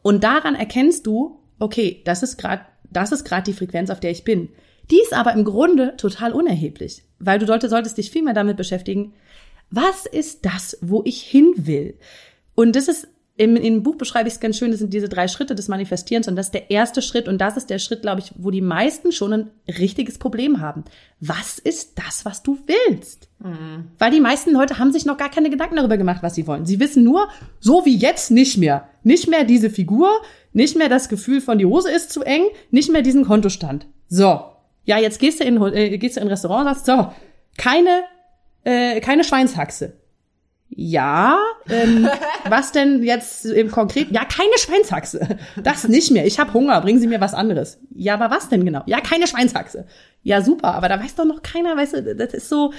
und 0.01 0.25
daran 0.25 0.55
erkennst 0.55 1.07
du, 1.07 1.39
okay, 1.59 2.01
das 2.07 2.23
ist 2.23 2.39
gerade, 2.39 2.63
das 2.91 3.13
ist 3.13 3.25
gerade 3.25 3.43
die 3.43 3.53
Frequenz, 3.53 3.91
auf 3.91 4.01
der 4.01 4.11
ich 4.11 4.25
bin. 4.25 4.49
Die 4.93 5.01
ist 5.01 5.15
aber 5.15 5.33
im 5.33 5.45
Grunde 5.45 5.97
total 5.97 6.33
unerheblich, 6.33 7.03
weil 7.19 7.39
du 7.39 7.47
sollte, 7.47 7.71
solltest 7.71 7.97
dich 7.97 8.11
viel 8.11 8.23
mehr 8.23 8.35
damit 8.35 8.59
beschäftigen, 8.59 9.15
was 9.71 10.05
ist 10.05 10.45
das, 10.45 10.77
wo 10.83 11.03
ich 11.07 11.23
hin 11.23 11.55
will? 11.57 11.99
Und 12.55 12.77
das 12.77 12.89
ist 12.89 13.09
im, 13.39 13.57
im 13.57 13.83
Buch 13.83 13.97
beschreibe 13.97 14.29
ich 14.29 14.35
es 14.35 14.41
ganz 14.41 14.59
schön, 14.59 14.71
das 14.71 14.81
sind 14.81 14.93
diese 14.93 15.09
drei 15.09 15.27
Schritte 15.27 15.55
des 15.55 15.69
Manifestierens 15.69 16.29
und 16.29 16.37
das 16.37 16.49
ist 16.49 16.55
der 16.55 16.71
erste 16.71 17.01
Schritt 17.01 17.27
und 17.27 17.39
das 17.39 17.57
ist 17.57 17.71
der 17.71 17.79
Schritt, 17.79 18.03
glaube 18.03 18.21
ich, 18.21 18.33
wo 18.37 18.51
die 18.51 18.61
meisten 18.61 19.11
schon 19.13 19.33
ein 19.33 19.51
richtiges 19.79 20.19
Problem 20.19 20.61
haben. 20.61 20.85
Was 21.21 21.59
ist 21.59 21.99
das, 21.99 22.27
was 22.27 22.43
du 22.43 22.59
willst? 22.67 23.31
Mhm. 23.39 23.87
Weil 23.99 24.11
die 24.11 24.21
meisten 24.21 24.53
Leute 24.53 24.79
haben 24.79 24.93
sich 24.93 25.07
noch 25.07 25.17
gar 25.17 25.31
keine 25.31 25.49
Gedanken 25.49 25.77
darüber 25.77 25.97
gemacht, 25.97 26.23
was 26.23 26.35
sie 26.35 26.47
wollen. 26.47 26.67
Sie 26.67 26.79
wissen 26.79 27.03
nur, 27.03 27.29
so 27.59 27.87
wie 27.87 27.97
jetzt 27.97 28.31
nicht 28.31 28.59
mehr. 28.59 28.91
Nicht 29.03 29.29
mehr 29.29 29.45
diese 29.45 29.71
Figur, 29.71 30.11
nicht 30.53 30.77
mehr 30.77 30.91
das 30.91 31.09
Gefühl 31.09 31.41
von 31.41 31.57
die 31.57 31.67
Hose 31.67 31.91
ist 31.91 32.13
zu 32.13 32.23
eng, 32.23 32.45
nicht 32.71 32.93
mehr 32.93 33.03
diesen 33.03 33.25
Kontostand. 33.25 33.87
So. 34.09 34.52
Ja, 34.85 34.99
jetzt 34.99 35.19
gehst 35.19 35.41
du 35.41 35.45
in, 35.45 35.61
äh, 35.63 35.97
gehst 35.99 36.17
du 36.17 36.21
in 36.21 36.27
ein 36.27 36.31
Restaurant 36.31 36.67
und 36.67 36.75
sagst, 36.75 36.87
so, 36.87 37.13
keine, 37.57 38.03
äh, 38.65 39.01
keine 39.01 39.25
Schweinshaxe 39.25 39.95
ja, 40.75 41.39
ähm, 41.69 42.09
was 42.49 42.73
denn 42.73 43.03
jetzt 43.03 43.45
im 43.45 43.71
Konkret? 43.71 44.11
Ja, 44.11 44.25
keine 44.25 44.57
Schweinshaxe. 44.57 45.39
Das 45.63 45.87
nicht 45.87 46.11
mehr. 46.11 46.27
Ich 46.27 46.39
habe 46.39 46.53
Hunger, 46.55 46.81
bringen 46.81 46.99
Sie 46.99 47.07
mir 47.07 47.21
was 47.21 47.35
anderes. 47.35 47.79
Ja, 47.95 48.15
aber 48.15 48.35
was 48.35 48.49
denn 48.49 48.65
genau? 48.65 48.83
Ja, 48.87 49.01
keine 49.01 49.27
Schweinshaxe. 49.27 49.87
Ja, 50.23 50.41
super, 50.41 50.75
aber 50.75 50.89
da 50.89 50.99
weiß 50.99 51.15
doch 51.17 51.25
noch 51.25 51.43
keiner, 51.43 51.77
weißt 51.77 51.95
du, 51.95 52.15
das 52.15 52.33
ist 52.33 52.49
so, 52.49 52.73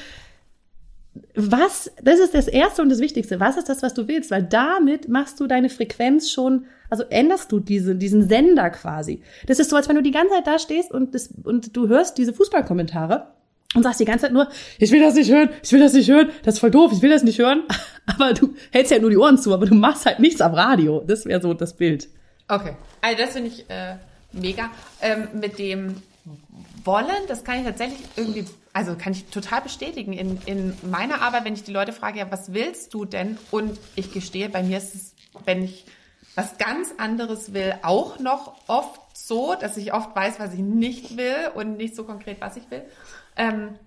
was, 1.35 1.91
das 2.01 2.19
ist 2.19 2.33
das 2.33 2.47
Erste 2.47 2.81
und 2.81 2.89
das 2.89 2.99
Wichtigste. 2.99 3.39
Was 3.39 3.57
ist 3.57 3.69
das, 3.69 3.83
was 3.83 3.93
du 3.93 4.07
willst? 4.07 4.31
Weil 4.31 4.43
damit 4.43 5.09
machst 5.09 5.39
du 5.39 5.47
deine 5.47 5.69
Frequenz 5.69 6.31
schon, 6.31 6.65
also 6.89 7.03
änderst 7.09 7.51
du 7.51 7.59
diese, 7.59 7.95
diesen 7.95 8.27
Sender 8.27 8.69
quasi. 8.69 9.21
Das 9.47 9.59
ist 9.59 9.69
so, 9.69 9.75
als 9.75 9.87
wenn 9.89 9.95
du 9.95 10.03
die 10.03 10.11
ganze 10.11 10.33
Zeit 10.33 10.47
da 10.47 10.59
stehst 10.59 10.91
und, 10.91 11.13
das, 11.13 11.29
und 11.43 11.75
du 11.75 11.87
hörst 11.87 12.17
diese 12.17 12.33
Fußballkommentare 12.33 13.27
und 13.75 13.83
sagst 13.83 13.99
die 13.99 14.05
ganze 14.05 14.25
Zeit 14.25 14.33
nur, 14.33 14.47
ich 14.79 14.91
will 14.91 15.01
das 15.01 15.15
nicht 15.15 15.31
hören, 15.31 15.49
ich 15.63 15.71
will 15.71 15.79
das 15.79 15.93
nicht 15.93 16.09
hören, 16.09 16.29
das 16.43 16.55
ist 16.55 16.59
voll 16.59 16.71
doof, 16.71 16.91
ich 16.93 17.01
will 17.01 17.09
das 17.09 17.23
nicht 17.23 17.39
hören. 17.39 17.63
Aber 18.05 18.33
du 18.33 18.53
hältst 18.71 18.91
ja 18.91 18.99
nur 18.99 19.09
die 19.09 19.17
Ohren 19.17 19.37
zu, 19.37 19.53
aber 19.53 19.65
du 19.65 19.75
machst 19.75 20.05
halt 20.05 20.19
nichts 20.19 20.41
am 20.41 20.53
Radio. 20.53 21.01
Das 21.07 21.25
wäre 21.25 21.41
so 21.41 21.53
das 21.53 21.73
Bild. 21.77 22.09
Okay. 22.49 22.75
Also 22.99 23.17
das 23.17 23.29
finde 23.31 23.47
ich 23.47 23.69
äh, 23.69 23.95
mega. 24.33 24.69
Ähm, 25.01 25.29
mit 25.39 25.57
dem 25.57 25.95
Wollen, 26.83 27.07
das 27.29 27.45
kann 27.45 27.59
ich 27.59 27.65
tatsächlich 27.65 28.01
irgendwie, 28.17 28.43
also 28.73 28.95
kann 28.95 29.13
ich 29.13 29.25
total 29.25 29.61
bestätigen. 29.61 30.13
In, 30.13 30.39
in 30.45 30.75
meiner 30.89 31.21
Arbeit, 31.21 31.45
wenn 31.45 31.53
ich 31.53 31.63
die 31.63 31.71
Leute 31.71 31.93
frage, 31.93 32.19
ja, 32.19 32.31
was 32.31 32.53
willst 32.53 32.93
du 32.93 33.05
denn? 33.05 33.37
Und 33.51 33.79
ich 33.95 34.11
gestehe, 34.11 34.49
bei 34.49 34.63
mir 34.63 34.79
ist 34.79 34.95
es, 34.95 35.15
wenn 35.45 35.63
ich 35.63 35.85
was 36.35 36.57
ganz 36.57 36.93
anderes 36.97 37.53
will, 37.53 37.75
auch 37.83 38.19
noch 38.19 38.67
oft 38.67 38.99
so, 39.15 39.53
dass 39.53 39.77
ich 39.77 39.93
oft 39.93 40.15
weiß, 40.15 40.39
was 40.39 40.53
ich 40.53 40.61
nicht 40.61 41.15
will 41.17 41.51
und 41.53 41.77
nicht 41.77 41.95
so 41.95 42.03
konkret, 42.03 42.41
was 42.41 42.57
ich 42.57 42.69
will. 42.71 42.83
Ähm, 43.35 43.77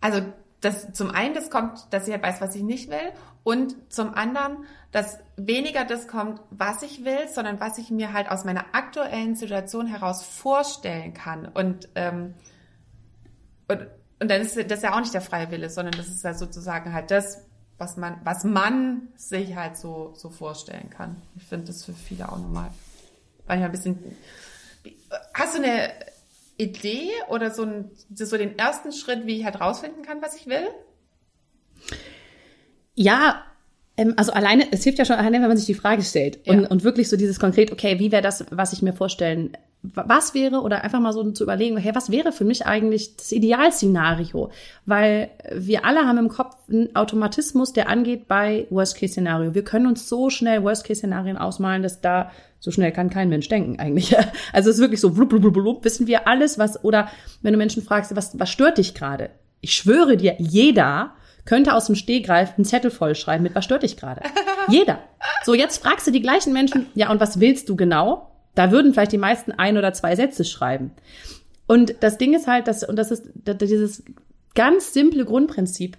also 0.00 0.22
das 0.62 0.92
zum 0.94 1.10
einen, 1.10 1.34
das 1.34 1.50
kommt, 1.50 1.92
dass 1.92 2.06
ich 2.06 2.14
halt 2.14 2.22
weiß, 2.22 2.40
was 2.40 2.54
ich 2.54 2.62
nicht 2.62 2.90
will, 2.90 3.12
und 3.42 3.74
zum 3.92 4.14
anderen, 4.14 4.64
dass 4.92 5.18
weniger 5.36 5.84
das 5.84 6.08
kommt, 6.08 6.40
was 6.50 6.82
ich 6.82 7.04
will, 7.04 7.28
sondern 7.32 7.60
was 7.60 7.78
ich 7.78 7.90
mir 7.90 8.12
halt 8.12 8.30
aus 8.30 8.44
meiner 8.44 8.66
aktuellen 8.72 9.34
Situation 9.34 9.86
heraus 9.86 10.22
vorstellen 10.22 11.14
kann. 11.14 11.46
Und 11.46 11.88
ähm, 11.94 12.34
und, 13.70 13.86
und 14.20 14.30
dann 14.30 14.42
ist 14.42 14.58
das 14.70 14.82
ja 14.82 14.94
auch 14.94 15.00
nicht 15.00 15.14
der 15.14 15.20
freie 15.20 15.50
Wille, 15.50 15.70
sondern 15.70 15.92
das 15.96 16.08
ist 16.08 16.24
ja 16.24 16.34
sozusagen 16.34 16.92
halt 16.92 17.10
das, 17.10 17.46
was 17.78 17.96
man, 17.96 18.20
was 18.24 18.44
man 18.44 19.08
sich 19.16 19.56
halt 19.56 19.76
so, 19.76 20.12
so 20.14 20.28
vorstellen 20.28 20.90
kann. 20.90 21.16
Ich 21.36 21.44
finde 21.44 21.66
das 21.68 21.84
für 21.84 21.94
viele 21.94 22.30
auch 22.30 22.36
nochmal 22.36 22.70
manchmal 23.46 23.68
ein 23.68 23.72
bisschen. 23.72 23.98
Hast 25.34 25.56
du 25.56 25.62
eine 25.62 25.90
Idee 26.56 27.08
oder 27.28 27.50
so, 27.50 27.64
ein, 27.64 27.90
so 28.14 28.36
den 28.36 28.58
ersten 28.58 28.92
Schritt, 28.92 29.26
wie 29.26 29.38
ich 29.38 29.44
halt 29.44 29.60
rausfinden 29.60 30.02
kann, 30.02 30.20
was 30.20 30.36
ich 30.36 30.46
will? 30.46 30.68
Ja, 32.94 33.44
ähm, 33.96 34.14
also 34.16 34.32
alleine, 34.32 34.66
es 34.70 34.84
hilft 34.84 34.98
ja 34.98 35.04
schon 35.04 35.16
alleine, 35.16 35.40
wenn 35.40 35.48
man 35.48 35.56
sich 35.56 35.66
die 35.66 35.74
Frage 35.74 36.02
stellt 36.02 36.46
und, 36.46 36.62
ja. 36.62 36.68
und 36.68 36.84
wirklich 36.84 37.08
so 37.08 37.16
dieses 37.16 37.40
konkret, 37.40 37.72
okay, 37.72 37.98
wie 37.98 38.12
wäre 38.12 38.22
das, 38.22 38.44
was 38.50 38.72
ich 38.72 38.82
mir 38.82 38.92
vorstellen, 38.92 39.56
was 39.82 40.34
wäre, 40.34 40.60
oder 40.60 40.84
einfach 40.84 41.00
mal 41.00 41.12
so 41.12 41.30
zu 41.30 41.44
überlegen, 41.44 41.76
hey, 41.78 41.94
was 41.94 42.10
wäre 42.10 42.32
für 42.32 42.44
mich 42.44 42.66
eigentlich 42.66 43.16
das 43.16 43.32
Idealszenario? 43.32 44.50
Weil 44.84 45.30
wir 45.54 45.86
alle 45.86 46.00
haben 46.00 46.18
im 46.18 46.28
Kopf 46.28 46.56
einen 46.68 46.94
Automatismus, 46.94 47.72
der 47.72 47.88
angeht 47.88 48.28
bei 48.28 48.66
Worst-Case-Szenario. 48.68 49.54
Wir 49.54 49.64
können 49.64 49.86
uns 49.86 50.08
so 50.08 50.28
schnell 50.28 50.62
Worst-Case-Szenarien 50.62 51.38
ausmalen, 51.38 51.82
dass 51.82 52.00
da 52.02 52.30
so 52.58 52.70
schnell 52.70 52.92
kann 52.92 53.08
kein 53.08 53.30
Mensch 53.30 53.48
denken 53.48 53.80
eigentlich. 53.80 54.14
Also 54.52 54.68
es 54.68 54.76
ist 54.76 54.82
wirklich 54.82 55.00
so, 55.00 55.10
blub, 55.10 55.30
blub, 55.30 55.42
blub, 55.42 55.54
blub, 55.54 55.84
wissen 55.84 56.06
wir 56.06 56.28
alles, 56.28 56.58
was, 56.58 56.84
oder 56.84 57.08
wenn 57.40 57.52
du 57.52 57.58
Menschen 57.58 57.82
fragst, 57.82 58.14
was, 58.14 58.38
was 58.38 58.50
stört 58.50 58.78
dich 58.78 58.94
gerade? 58.94 59.30
Ich 59.62 59.74
schwöre 59.74 60.16
dir, 60.16 60.34
jeder 60.38 61.12
könnte 61.46 61.74
aus 61.74 61.86
dem 61.86 61.94
Stehgreif 61.94 62.54
einen 62.56 62.64
Zettel 62.66 62.90
vollschreiben 62.90 63.42
mit, 63.42 63.54
was 63.54 63.64
stört 63.64 63.82
dich 63.82 63.96
gerade? 63.96 64.22
Jeder. 64.68 64.98
So, 65.44 65.54
jetzt 65.54 65.82
fragst 65.82 66.06
du 66.06 66.10
die 66.10 66.20
gleichen 66.20 66.52
Menschen, 66.52 66.86
ja, 66.94 67.10
und 67.10 67.20
was 67.20 67.40
willst 67.40 67.68
du 67.68 67.76
genau? 67.76 68.29
Da 68.54 68.70
würden 68.70 68.92
vielleicht 68.92 69.12
die 69.12 69.18
meisten 69.18 69.52
ein 69.52 69.78
oder 69.78 69.92
zwei 69.92 70.16
Sätze 70.16 70.44
schreiben. 70.44 70.92
Und 71.66 71.94
das 72.00 72.18
Ding 72.18 72.34
ist 72.34 72.46
halt, 72.46 72.66
dass, 72.66 72.82
und 72.82 72.96
das 72.96 73.10
ist 73.10 73.30
dieses 73.44 74.02
ganz 74.54 74.92
simple 74.92 75.24
Grundprinzip, 75.24 75.96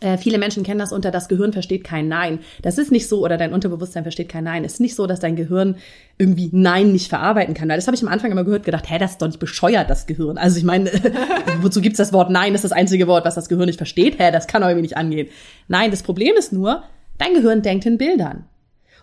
äh, 0.00 0.18
viele 0.18 0.38
Menschen 0.38 0.62
kennen 0.62 0.78
das 0.78 0.92
unter, 0.92 1.10
das 1.10 1.28
Gehirn 1.28 1.52
versteht 1.52 1.84
kein 1.84 2.08
Nein. 2.08 2.40
Das 2.62 2.78
ist 2.78 2.92
nicht 2.92 3.08
so, 3.08 3.24
oder 3.24 3.36
dein 3.36 3.52
Unterbewusstsein 3.52 4.02
versteht 4.02 4.28
kein 4.28 4.44
Nein. 4.44 4.64
Es 4.64 4.74
ist 4.74 4.80
nicht 4.80 4.94
so, 4.94 5.06
dass 5.06 5.20
dein 5.20 5.36
Gehirn 5.36 5.76
irgendwie 6.18 6.50
Nein 6.52 6.92
nicht 6.92 7.08
verarbeiten 7.08 7.54
kann. 7.54 7.68
Weil 7.68 7.76
das 7.76 7.86
habe 7.86 7.96
ich 7.96 8.02
am 8.02 8.08
Anfang 8.08 8.30
immer 8.30 8.44
gehört, 8.44 8.64
gedacht, 8.64 8.90
hä, 8.90 8.98
das 8.98 9.12
ist 9.12 9.22
doch 9.22 9.26
nicht 9.26 9.40
bescheuert, 9.40 9.88
das 9.88 10.06
Gehirn. 10.06 10.38
Also 10.38 10.58
ich 10.58 10.64
meine, 10.64 10.90
wozu 11.62 11.80
gibt's 11.80 11.98
das 11.98 12.12
Wort 12.12 12.30
Nein? 12.30 12.52
Das 12.52 12.64
ist 12.64 12.70
das 12.70 12.78
einzige 12.78 13.06
Wort, 13.06 13.24
was 13.24 13.34
das 13.34 13.48
Gehirn 13.48 13.66
nicht 13.66 13.78
versteht. 13.78 14.18
Hä, 14.18 14.30
das 14.30 14.46
kann 14.46 14.62
doch 14.62 14.68
irgendwie 14.68 14.82
nicht 14.82 14.96
angehen. 14.96 15.28
Nein, 15.68 15.90
das 15.90 16.02
Problem 16.02 16.36
ist 16.36 16.52
nur, 16.52 16.82
dein 17.18 17.34
Gehirn 17.34 17.62
denkt 17.62 17.86
in 17.86 17.96
Bildern. 17.96 18.44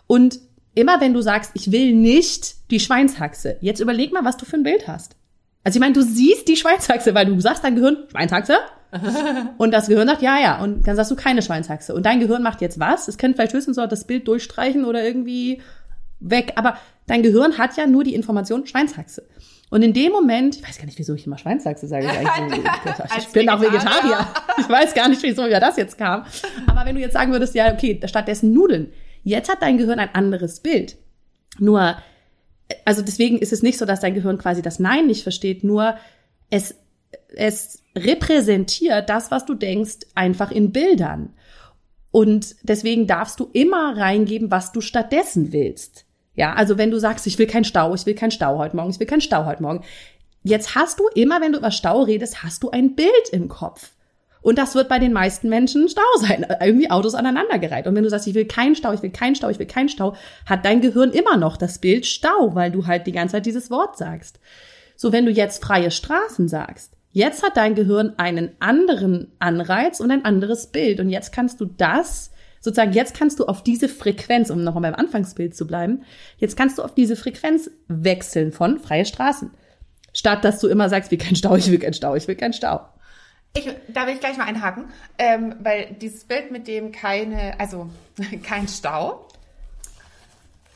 Und 0.06 0.39
immer 0.75 1.01
wenn 1.01 1.13
du 1.13 1.22
sagst, 1.22 1.51
ich 1.53 1.72
will 1.72 1.94
nicht 1.94 2.70
die 2.72 2.80
Schweinshaxe, 2.80 3.58
jetzt 3.62 3.80
überleg 3.80 4.13
mal, 4.13 4.25
was 4.25 4.38
du 4.38 4.46
für 4.46 4.58
ein 4.58 4.63
Bild 4.63 4.88
hast. 4.88 5.15
Also 5.63 5.77
ich 5.77 5.80
meine, 5.80 5.94
du 5.94 6.01
siehst 6.01 6.48
die 6.48 6.58
Schweinshaxe, 6.58 7.13
weil 7.15 7.25
du 7.25 7.39
sagst 7.39 7.63
dein 7.63 7.75
Gehirn, 7.75 7.98
Schweinshaxe, 8.10 8.58
und 9.58 9.72
das 9.72 9.88
Gehirn 9.88 10.08
sagt, 10.08 10.22
ja, 10.22 10.39
ja. 10.39 10.62
Und 10.62 10.88
dann 10.88 10.96
sagst 10.96 11.12
du 11.12 11.15
keine 11.15 11.42
Schweinshaxe. 11.42 11.94
Und 11.96 12.06
dein 12.06 12.20
Gehirn 12.20 12.44
macht 12.44 12.62
jetzt 12.62 12.80
was? 12.80 13.08
Es 13.08 13.18
könnte 13.18 13.38
vielleicht 13.38 13.53
höchstens 13.53 13.75
so 13.75 13.86
das 13.88 14.06
Bild 14.06 14.27
durchstreichen 14.27 14.86
oder 14.86 15.03
irgendwie 15.03 15.62
weg. 16.20 16.53
Aber 16.56 16.77
dein 17.08 17.24
Gehirn 17.24 17.58
hat 17.58 17.75
ja 17.75 17.88
nur 17.88 18.03
die 18.03 18.13
Information 18.13 18.65
Schweinshaxe. 18.65 19.25
Und 19.70 19.82
in 19.82 19.94
dem 19.94 20.12
Moment, 20.12 20.58
ich 20.58 20.68
weiß 20.68 20.77
gar 20.77 20.86
nicht, 20.86 21.00
wieso 21.00 21.15
ich 21.15 21.25
immer 21.25 21.39
Schweinshaxe 21.39 21.88
sage. 21.88 22.06
Ich, 22.06 23.18
ich 23.18 23.27
bin 23.30 23.50
auch 23.50 23.60
Vegetarier. 23.60 24.27
Ich 24.60 24.70
weiß 24.70 24.94
gar 24.94 25.10
nicht, 25.10 25.24
wieso 25.24 25.48
ja 25.48 25.60
das 25.60 25.77
jetzt 25.77 25.98
kam. 25.98 26.25
Aber 26.68 26.86
wenn 26.86 26.94
du 26.94 27.01
jetzt 27.01 27.13
sagen 27.13 27.32
würdest, 27.32 27.56
ja, 27.56 27.74
okay, 27.74 28.00
stattdessen 28.06 28.53
Nudeln. 28.53 28.94
Jetzt 29.24 29.50
hat 29.50 29.62
dein 29.62 29.77
Gehirn 29.77 30.00
ein 30.00 30.13
anderes 30.13 30.60
Bild. 30.60 30.98
Nur, 31.60 31.98
also 32.86 33.01
deswegen 33.01 33.38
ist 33.38 33.53
es 33.53 33.63
nicht 33.63 33.77
so, 33.77 33.86
dass 33.86 34.01
dein 34.01 34.13
Gehirn 34.13 34.38
quasi 34.38 34.62
das 34.62 34.80
Nein 34.80 35.08
nicht 35.08 35.24
versteht, 35.24 35.63
nur 35.63 35.96
es 36.50 36.75
es 37.36 37.84
repräsentiert 37.96 39.10
das, 39.10 39.32
was 39.32 39.46
du 39.46 39.53
denkst, 39.53 40.00
einfach 40.15 40.51
in 40.51 40.72
Bildern. 40.72 41.34
Und 42.12 42.56
deswegen 42.63 43.08
darfst 43.08 43.39
du 43.39 43.50
immer 43.53 43.98
reingeben, 43.98 44.51
was 44.51 44.72
du 44.72 44.82
stattdessen 44.82 45.51
willst. 45.51 46.06
Ja, 46.36 46.53
also 46.53 46.77
wenn 46.77 46.92
du 46.92 47.00
sagst, 47.00 47.27
ich 47.27 47.38
will 47.38 47.48
keinen 47.48 47.63
Stau, 47.63 47.94
ich 47.94 48.06
will 48.06 48.15
keinen 48.15 48.32
Stau 48.32 48.58
heute 48.58 48.75
Morgen, 48.75 48.89
ich 48.89 49.00
will 49.00 49.08
keinen 49.08 49.22
Stau 49.22 49.46
heute 49.46 49.63
Morgen. 49.63 49.84
Jetzt 50.44 50.75
hast 50.75 51.00
du 51.00 51.08
immer, 51.15 51.42
wenn 51.42 51.53
du 51.53 51.60
über 51.60 51.72
Stau 51.72 52.03
redest, 52.03 52.44
hast 52.44 52.63
du 52.63 52.70
ein 52.70 52.96
Bild 52.96 53.30
im 53.32 53.48
Kopf. 53.48 53.92
Und 54.43 54.57
das 54.57 54.75
wird 54.75 54.89
bei 54.89 55.00
den 55.00 55.13
meisten 55.13 55.50
Menschen 55.50 55.89
Stau 55.89 56.01
sein, 56.19 56.45
irgendwie 56.62 56.91
Autos 56.91 57.15
aneinandergereiht. 57.15 57.88
Und 57.88 57.95
wenn 57.95 58.03
du 58.03 58.09
sagst, 58.09 58.27
ich 58.27 58.35
will 58.35 58.45
keinen 58.45 58.75
Stau, 58.75 58.93
ich 58.93 59.01
will 59.01 59.09
keinen 59.09 59.35
Stau, 59.35 59.50
ich 59.50 59.57
will 59.57 59.65
keinen 59.65 59.89
Stau, 59.89 60.15
hat 60.45 60.65
dein 60.65 60.81
Gehirn 60.81 61.12
immer 61.12 61.38
noch 61.38 61.57
das 61.57 61.79
Bild 61.79 62.05
Stau, 62.05 62.53
weil 62.53 62.69
du 62.69 62.85
halt 62.85 63.07
die 63.07 63.13
ganze 63.13 63.33
Zeit 63.33 63.45
dieses 63.45 63.71
Wort 63.71 63.97
sagst. 63.97 64.39
So, 64.95 65.12
wenn 65.12 65.25
du 65.25 65.31
jetzt 65.31 65.63
freie 65.63 65.89
Straßen 65.89 66.47
sagst, 66.47 66.93
Jetzt 67.13 67.43
hat 67.43 67.57
dein 67.57 67.75
Gehirn 67.75 68.15
einen 68.17 68.53
anderen 68.59 69.31
Anreiz 69.38 70.00
und 70.00 70.09
ein 70.09 70.25
anderes 70.25 70.67
Bild. 70.67 71.00
Und 71.00 71.09
jetzt 71.09 71.31
kannst 71.31 71.62
du 71.62 71.65
das, 71.65 72.31
sozusagen, 72.59 72.91
jetzt 72.93 73.15
kannst 73.15 73.39
du 73.39 73.45
auf 73.45 73.62
diese 73.62 73.88
Frequenz, 73.88 74.50
um 74.50 74.63
nochmal 74.63 74.91
beim 74.91 75.00
Anfangsbild 75.00 75.55
zu 75.55 75.67
bleiben, 75.67 76.01
jetzt 76.38 76.57
kannst 76.57 76.79
du 76.79 76.81
auf 76.81 76.95
diese 76.95 77.15
Frequenz 77.15 77.69
wechseln 77.88 78.51
von 78.51 78.79
freie 78.79 79.05
Straßen. 79.05 79.51
Statt 80.12 80.43
dass 80.43 80.59
du 80.59 80.67
immer 80.67 80.89
sagst, 80.89 81.12
wie 81.12 81.17
kein 81.17 81.35
Stau, 81.35 81.55
ich 81.55 81.69
will 81.69 81.77
kein 81.77 81.93
Stau, 81.93 82.15
ich 82.15 82.27
will 82.27 82.35
kein 82.35 82.53
Stau. 82.53 82.81
Ich, 83.55 83.69
da 83.88 84.07
will 84.07 84.15
ich 84.15 84.19
gleich 84.19 84.38
mal 84.38 84.45
einhaken, 84.45 84.86
ähm, 85.19 85.55
weil 85.60 85.93
dieses 86.01 86.24
Bild 86.24 86.51
mit 86.51 86.67
dem 86.67 86.91
keine, 86.91 87.60
also 87.60 87.88
kein 88.43 88.67
Stau, 88.67 89.27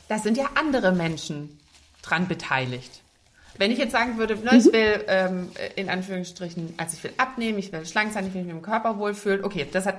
das 0.08 0.22
sind 0.24 0.38
ja 0.38 0.52
andere 0.56 0.92
Menschen 0.92 1.60
dran 2.04 2.28
beteiligt. 2.28 3.02
Wenn 3.58 3.72
ich 3.72 3.80
jetzt 3.80 3.94
sagen 3.94 4.20
würde, 4.20 4.36
ne, 4.36 4.56
ich 4.56 4.66
Mhm. 4.66 4.74
will 4.74 5.06
ähm, 5.08 5.52
in 5.76 5.90
Anführungsstrichen, 5.90 6.76
also 6.78 6.96
ich 6.96 7.04
will 7.04 7.14
abnehmen, 7.18 7.58
ich 7.58 7.72
will 7.72 7.84
schlank 7.88 8.14
sein, 8.14 8.28
ich 8.28 8.34
will 8.36 8.44
mich 8.44 8.54
mit 8.54 8.62
dem 8.62 8.66
Körper 8.66 9.00
wohlfühlen, 9.00 9.44
okay, 9.44 9.66
das 9.72 9.88
hat 9.88 9.96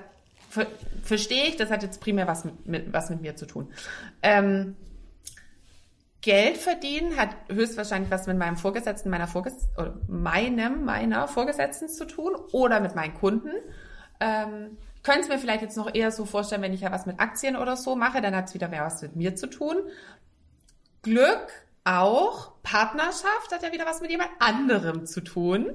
ver 0.48 0.66
verstehe 1.02 1.46
ich, 1.46 1.56
das 1.56 1.70
hat 1.70 1.82
jetzt 1.82 2.00
primär 2.00 2.28
was 2.28 2.44
mit, 2.44 2.66
mit 2.68 2.92
was 2.92 3.10
mit 3.10 3.20
mir 3.20 3.34
zu 3.34 3.46
tun. 3.46 3.68
Ähm, 4.22 4.76
Geld 6.20 6.56
verdienen 6.56 7.16
hat 7.16 7.30
höchstwahrscheinlich 7.48 8.10
was 8.10 8.26
mit 8.26 8.38
meinem 8.38 8.56
Vorgesetzten, 8.56 9.08
meiner 9.08 9.28
Vorges 9.28 9.68
oder 9.76 10.00
meinem, 10.08 10.84
meiner 10.84 11.28
Vorgesetzten 11.28 11.88
zu 11.88 12.06
tun 12.06 12.34
oder 12.52 12.80
mit 12.80 12.96
meinen 12.96 13.14
Kunden. 13.14 13.50
Ähm, 14.20 14.78
könnte 15.04 15.22
es 15.22 15.28
mir 15.28 15.38
vielleicht 15.38 15.62
jetzt 15.62 15.76
noch 15.76 15.94
eher 15.94 16.10
so 16.10 16.24
vorstellen, 16.24 16.62
wenn 16.62 16.72
ich 16.72 16.80
ja 16.80 16.90
was 16.90 17.06
mit 17.06 17.20
Aktien 17.20 17.56
oder 17.56 17.76
so 17.76 17.94
mache, 17.94 18.20
dann 18.20 18.34
hat 18.34 18.48
es 18.48 18.54
wieder 18.54 18.68
mehr 18.68 18.84
was 18.84 19.00
mit 19.00 19.14
mir 19.14 19.36
zu 19.36 19.46
tun. 19.46 19.76
Glück 21.02 21.46
auch, 21.84 22.52
Partnerschaft 22.62 23.50
hat 23.50 23.62
ja 23.62 23.72
wieder 23.72 23.86
was 23.86 24.00
mit 24.00 24.10
jemand 24.10 24.30
anderem 24.40 25.06
zu 25.06 25.22
tun. 25.22 25.70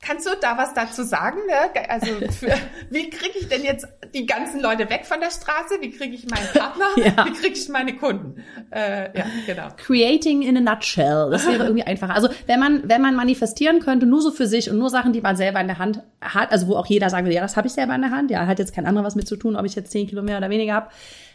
Kannst 0.00 0.26
du 0.26 0.30
da 0.40 0.56
was 0.56 0.74
dazu 0.74 1.02
sagen? 1.02 1.38
Ne? 1.46 1.88
Also 1.88 2.06
für, 2.30 2.54
wie 2.90 3.10
kriege 3.10 3.38
ich 3.40 3.48
denn 3.48 3.64
jetzt 3.64 3.86
die 4.14 4.26
ganzen 4.26 4.60
Leute 4.60 4.88
weg 4.90 5.04
von 5.04 5.20
der 5.20 5.30
Straße? 5.30 5.78
Wie 5.80 5.90
kriege 5.90 6.14
ich 6.14 6.26
meinen 6.28 6.46
Partner? 6.52 6.86
Ja. 6.98 7.26
Wie 7.26 7.32
kriege 7.32 7.56
ich 7.56 7.68
meine 7.68 7.96
Kunden? 7.96 8.42
Äh, 8.70 9.16
ja, 9.16 9.24
genau. 9.46 9.68
Creating 9.76 10.42
in 10.42 10.56
a 10.56 10.60
nutshell. 10.60 11.28
Das 11.30 11.46
wäre 11.46 11.64
irgendwie 11.64 11.84
einfacher. 11.84 12.14
Also 12.14 12.28
wenn 12.46 12.58
man, 12.58 12.88
wenn 12.88 13.00
man 13.00 13.14
manifestieren 13.14 13.80
könnte, 13.80 14.06
nur 14.06 14.20
so 14.20 14.30
für 14.30 14.46
sich 14.46 14.70
und 14.70 14.78
nur 14.78 14.90
Sachen, 14.90 15.12
die 15.12 15.20
man 15.20 15.36
selber 15.36 15.60
in 15.60 15.68
der 15.68 15.78
Hand 15.78 16.02
hat, 16.20 16.50
also 16.50 16.66
wo 16.68 16.76
auch 16.76 16.86
jeder 16.86 17.10
sagen 17.10 17.26
würde, 17.26 17.36
ja, 17.36 17.42
das 17.42 17.56
habe 17.56 17.66
ich 17.66 17.72
selber 17.72 17.94
in 17.94 18.02
der 18.02 18.10
Hand, 18.10 18.30
ja, 18.30 18.46
hat 18.46 18.58
jetzt 18.58 18.74
kein 18.74 18.86
anderer 18.86 19.04
was 19.04 19.14
mit 19.14 19.28
zu 19.28 19.36
tun, 19.36 19.56
ob 19.56 19.64
ich 19.64 19.74
jetzt 19.74 19.92
10 19.92 20.08
Kilo 20.08 20.22
mehr 20.22 20.38
oder 20.38 20.50
weniger 20.50 20.74
habe. 20.74 20.88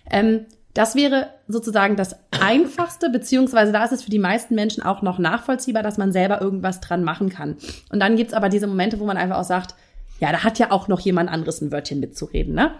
Ähm, 0.09 0.45
das 0.73 0.95
wäre 0.95 1.29
sozusagen 1.47 1.95
das 1.95 2.15
Einfachste, 2.31 3.09
beziehungsweise 3.09 3.71
da 3.71 3.83
ist 3.85 3.91
es 3.91 4.03
für 4.03 4.09
die 4.09 4.19
meisten 4.19 4.55
Menschen 4.55 4.83
auch 4.83 5.01
noch 5.01 5.19
nachvollziehbar, 5.19 5.83
dass 5.83 5.97
man 5.97 6.11
selber 6.11 6.41
irgendwas 6.41 6.81
dran 6.81 7.03
machen 7.03 7.29
kann. 7.29 7.57
Und 7.91 7.99
dann 7.99 8.15
gibt's 8.15 8.33
aber 8.33 8.49
diese 8.49 8.67
Momente, 8.67 8.99
wo 8.99 9.05
man 9.05 9.17
einfach 9.17 9.37
auch 9.37 9.43
sagt, 9.43 9.75
ja, 10.19 10.31
da 10.31 10.43
hat 10.43 10.59
ja 10.59 10.71
auch 10.71 10.87
noch 10.87 10.99
jemand 10.99 11.29
anderes 11.29 11.61
ein 11.61 11.71
Wörtchen 11.71 11.99
mitzureden, 11.99 12.55
ne? 12.55 12.71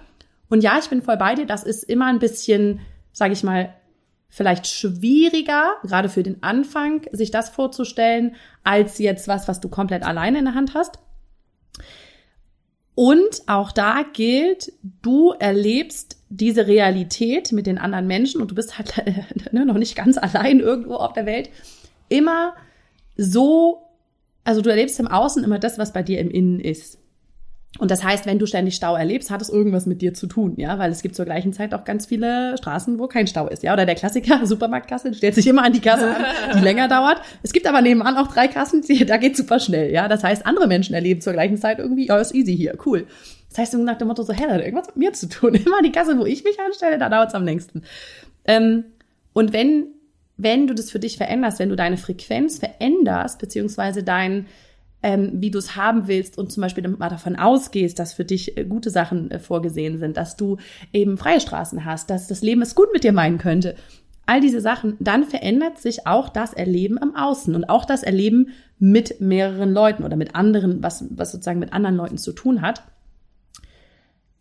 Und 0.50 0.64
ja, 0.64 0.78
ich 0.78 0.90
bin 0.90 1.02
voll 1.02 1.18
bei 1.18 1.36
dir, 1.36 1.46
das 1.46 1.64
ist 1.64 1.84
immer 1.84 2.08
ein 2.08 2.20
bisschen, 2.20 2.80
sage 3.12 3.34
ich 3.34 3.44
mal, 3.44 3.74
vielleicht 4.30 4.68
schwieriger, 4.68 5.74
gerade 5.84 6.10
für 6.10 6.24
den 6.24 6.42
Anfang, 6.44 7.02
sich 7.12 7.32
das 7.32 7.50
vorzustellen, 7.50 8.36
als 8.64 8.98
jetzt 8.98 9.28
was, 9.28 9.48
was 9.48 9.60
du 9.62 9.70
komplett 9.70 10.04
alleine 10.04 10.40
in 10.40 10.46
der 10.46 10.56
Hand 10.56 10.74
hast. 10.74 11.00
Und 12.96 13.42
auch 13.48 13.72
da 13.72 14.04
gilt, 14.14 14.72
du 15.02 15.32
erlebst 15.32 16.18
diese 16.30 16.68
Realität 16.68 17.52
mit 17.52 17.66
den 17.66 17.78
anderen 17.78 18.08
Menschen 18.08 18.42
und 18.42 18.52
du 18.52 18.56
bist 18.56 18.78
halt 18.78 18.94
ne, 19.52 19.66
noch 19.66 19.78
nicht 19.78 19.96
ganz 19.96 20.18
allein 20.18 20.60
irgendwo 20.60 20.96
auf 20.96 21.14
der 21.14 21.26
Welt, 21.26 21.50
immer 22.10 22.54
so, 23.18 23.82
also 24.44 24.62
du 24.62 24.70
erlebst 24.70 25.00
im 25.00 25.08
Außen 25.08 25.44
immer 25.44 25.60
das, 25.60 25.78
was 25.78 25.94
bei 25.94 26.04
dir 26.04 26.20
im 26.20 26.30
Innen 26.30 26.60
ist. 26.60 27.00
Und 27.80 27.90
das 27.90 28.04
heißt, 28.04 28.28
wenn 28.28 28.38
du 28.38 28.46
ständig 28.46 28.76
Stau 28.76 28.96
erlebst, 28.96 29.32
hat 29.32 29.42
es 29.42 29.50
irgendwas 29.50 29.88
mit 29.88 30.02
dir 30.02 30.14
zu 30.14 30.28
tun, 30.28 30.54
ja, 30.58 30.78
weil 30.78 30.92
es 30.92 31.02
gibt 31.02 31.16
zur 31.16 31.26
gleichen 31.26 31.54
Zeit 31.54 31.74
auch 31.74 31.84
ganz 31.84 32.06
viele 32.06 32.56
Straßen, 32.58 33.00
wo 33.00 33.08
kein 33.08 33.26
Stau 33.26 33.48
ist, 33.48 33.64
ja, 33.64 33.74
oder 33.74 33.88
der 33.88 33.96
Klassiker, 33.96 34.46
Supermarktkasse, 34.46 35.10
du 35.10 35.18
stellst 35.18 35.40
dich 35.40 35.48
immer 35.48 35.64
an 35.64 35.74
die 35.74 35.80
Kasse, 35.80 36.16
die 36.56 36.60
länger 36.64 36.88
dauert. 36.88 37.22
Es 37.42 37.52
gibt 37.52 37.66
aber 37.66 37.82
nebenan 37.82 38.16
auch 38.18 38.28
drei 38.28 38.48
Kassen, 38.48 38.84
die, 38.84 39.06
da 39.06 39.18
geht 39.18 39.36
super 39.36 39.60
schnell, 39.60 39.92
ja. 39.92 40.08
Das 40.08 40.24
heißt, 40.24 40.46
andere 40.46 40.68
Menschen 40.68 40.94
erleben 40.94 41.22
zur 41.22 41.34
gleichen 41.34 41.58
Zeit 41.58 41.80
irgendwie, 41.80 42.08
ja, 42.08 42.20
ist 42.20 42.36
easy 42.36 42.56
hier, 42.56 42.78
cool. 42.86 43.08
Das 43.50 43.58
heißt, 43.60 43.74
nach 43.76 43.98
dem 43.98 44.08
Motto 44.08 44.24
so, 44.24 44.34
hey, 44.34 44.48
da 44.48 44.54
hat 44.54 44.62
irgendwas 44.62 44.88
mit 44.88 44.98
mir 44.98 45.14
zu 45.14 45.30
tun. 45.30 45.54
Immer 45.66 45.82
die 45.84 45.92
Kasse, 45.92 46.18
wo 46.18 46.26
ich 46.26 46.44
mich 46.44 46.60
anstelle, 46.60 46.98
da 46.98 47.10
dauert 47.10 47.30
es 47.30 47.36
am 47.36 47.44
längsten. 47.44 47.84
Ähm, 48.46 48.86
und 49.34 49.54
wenn, 49.54 49.88
wenn 50.38 50.68
du 50.68 50.76
das 50.76 50.92
für 50.92 51.00
dich 51.00 51.18
veränderst, 51.18 51.60
wenn 51.60 51.70
du 51.70 51.76
deine 51.76 51.98
Frequenz 51.98 52.60
veränderst, 52.60 53.40
beziehungsweise 53.40 54.04
dein, 54.04 54.48
ähm, 55.04 55.34
wie 55.36 55.52
du 55.52 55.60
es 55.60 55.76
haben 55.76 56.08
willst 56.08 56.38
und 56.38 56.52
zum 56.52 56.62
Beispiel 56.62 56.88
mal 56.88 57.10
davon 57.10 57.36
ausgehst, 57.36 58.00
dass 58.00 58.14
für 58.14 58.26
dich 58.26 58.58
äh, 58.58 58.64
gute 58.64 58.90
Sachen 58.90 59.30
äh, 59.30 59.40
vorgesehen 59.40 60.00
sind, 60.00 60.18
dass 60.18 60.38
du 60.38 60.58
eben 60.94 61.18
freie 61.18 61.42
Straßen 61.42 61.86
hast, 61.86 62.10
dass 62.10 62.28
das 62.28 62.42
Leben 62.42 62.62
es 62.62 62.74
gut 62.74 62.88
mit 62.94 63.04
dir 63.04 63.12
meinen 63.12 63.38
könnte. 63.38 63.76
All 64.26 64.40
diese 64.40 64.62
Sachen, 64.62 64.96
dann 65.02 65.26
verändert 65.26 65.78
sich 65.78 66.08
auch 66.08 66.30
das 66.30 66.54
Erleben 66.54 66.98
im 66.98 67.14
Außen 67.16 67.54
und 67.54 67.66
auch 67.66 67.84
das 67.84 68.04
Erleben 68.04 68.50
mit 68.80 69.20
mehreren 69.20 69.74
Leuten 69.74 70.04
oder 70.04 70.16
mit 70.16 70.34
anderen, 70.34 70.82
was, 70.82 71.06
was 71.10 71.34
sozusagen 71.34 71.60
mit 71.60 71.74
anderen 71.74 71.98
Leuten 71.98 72.18
zu 72.18 72.32
tun 72.32 72.62
hat. 72.62 72.84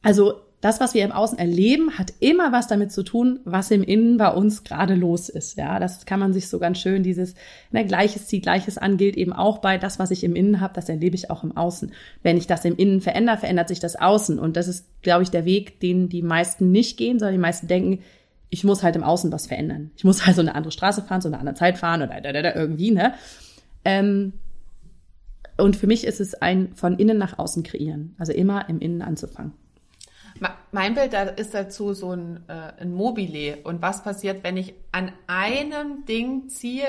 Also 0.03 0.41
das, 0.63 0.79
was 0.79 0.95
wir 0.95 1.05
im 1.05 1.11
Außen 1.11 1.39
erleben, 1.39 1.99
hat 1.99 2.15
immer 2.21 2.53
was 2.53 2.69
damit 2.69 2.93
zu 2.93 3.03
tun, 3.03 3.41
was 3.45 3.73
im 3.73 3.83
Innen 3.83 4.17
bei 4.17 4.33
uns 4.33 4.63
gerade 4.63 4.95
los 4.95 5.29
ist. 5.29 5.59
Ja, 5.59 5.81
das 5.81 6.07
kann 6.07 6.21
man 6.21 6.33
sich 6.33 6.49
so 6.49 6.61
ganz 6.61 6.79
schön 6.79 7.03
dieses 7.03 7.35
ne, 7.73 7.85
Gleiches 7.85 8.29
zieht 8.29 8.45
Gleiches 8.45 8.79
an 8.79 8.97
gilt 8.97 9.17
eben 9.17 9.33
auch 9.33 9.59
bei 9.59 9.77
das, 9.77 9.99
was 9.99 10.13
ich 10.13 10.23
im 10.23 10.37
Innen 10.37 10.61
habe, 10.61 10.73
das 10.75 10.89
erlebe 10.89 11.17
ich 11.17 11.31
auch 11.31 11.43
im 11.43 11.57
Außen. 11.57 11.93
Wenn 12.23 12.37
ich 12.37 12.47
das 12.47 12.65
im 12.65 12.77
Innen 12.77 13.01
verändere, 13.01 13.39
verändert 13.39 13.67
sich 13.67 13.81
das 13.81 13.97
Außen 13.97 14.39
und 14.39 14.57
das 14.57 14.69
ist, 14.69 14.87
glaube 15.03 15.25
ich, 15.25 15.33
der 15.33 15.45
Weg, 15.45 15.81
den 15.81 16.09
die 16.09 16.23
meisten 16.23 16.71
nicht 16.71 16.97
gehen, 16.97 17.19
sondern 17.19 17.35
die 17.35 17.41
meisten 17.41 17.67
denken, 17.67 17.99
ich 18.49 18.63
muss 18.63 18.85
halt 18.85 18.95
im 18.95 19.03
Außen 19.03 19.33
was 19.33 19.49
verändern. 19.49 19.91
Ich 19.97 20.05
muss 20.05 20.25
halt 20.25 20.37
so 20.37 20.43
eine 20.43 20.55
andere 20.55 20.71
Straße 20.71 21.03
fahren, 21.03 21.23
so 21.23 21.29
eine 21.29 21.41
andere 21.41 21.57
Zeit 21.57 21.77
fahren 21.77 22.03
oder 22.03 22.21
da, 22.21 22.33
da, 22.33 22.41
da, 22.41 22.55
irgendwie, 22.55 22.93
ne? 22.93 23.15
Ähm, 23.85 24.35
und 25.57 25.75
für 25.75 25.89
mich 25.89 26.07
ist 26.07 26.21
es 26.21 26.35
ein 26.35 26.73
von 26.77 27.01
innen 27.01 27.19
nach 27.19 27.41
außen 27.41 27.65
kreieren, 27.65 28.15
also 28.19 28.33
immer 28.33 28.69
im 28.69 28.79
Innen 28.79 29.03
anzufangen. 29.03 29.55
Mein 30.71 30.95
Bild 30.95 31.13
da 31.13 31.23
ist 31.23 31.55
dazu 31.55 31.93
so 31.95 32.13
ein, 32.13 32.45
äh, 32.49 32.83
ein 32.83 32.93
Mobile. 32.93 33.59
Und 33.65 33.83
was 33.83 34.03
passiert, 34.03 34.43
wenn 34.43 34.57
ich 34.57 34.75
an 34.91 35.13
einem 35.27 36.05
Ding 36.07 36.49
ziehe 36.49 36.87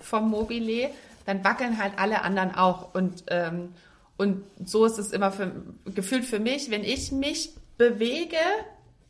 vom 0.00 0.30
Mobile, 0.30 0.90
dann 1.24 1.44
wackeln 1.44 1.82
halt 1.82 1.94
alle 1.98 2.22
anderen 2.22 2.54
auch. 2.54 2.94
Und, 2.94 3.24
ähm, 3.28 3.70
und 4.16 4.44
so 4.64 4.84
ist 4.84 4.98
es 4.98 5.12
immer 5.12 5.32
für, 5.32 5.50
gefühlt 5.94 6.24
für 6.24 6.38
mich, 6.38 6.70
wenn 6.70 6.84
ich 6.84 7.12
mich 7.12 7.50
bewege 7.76 8.36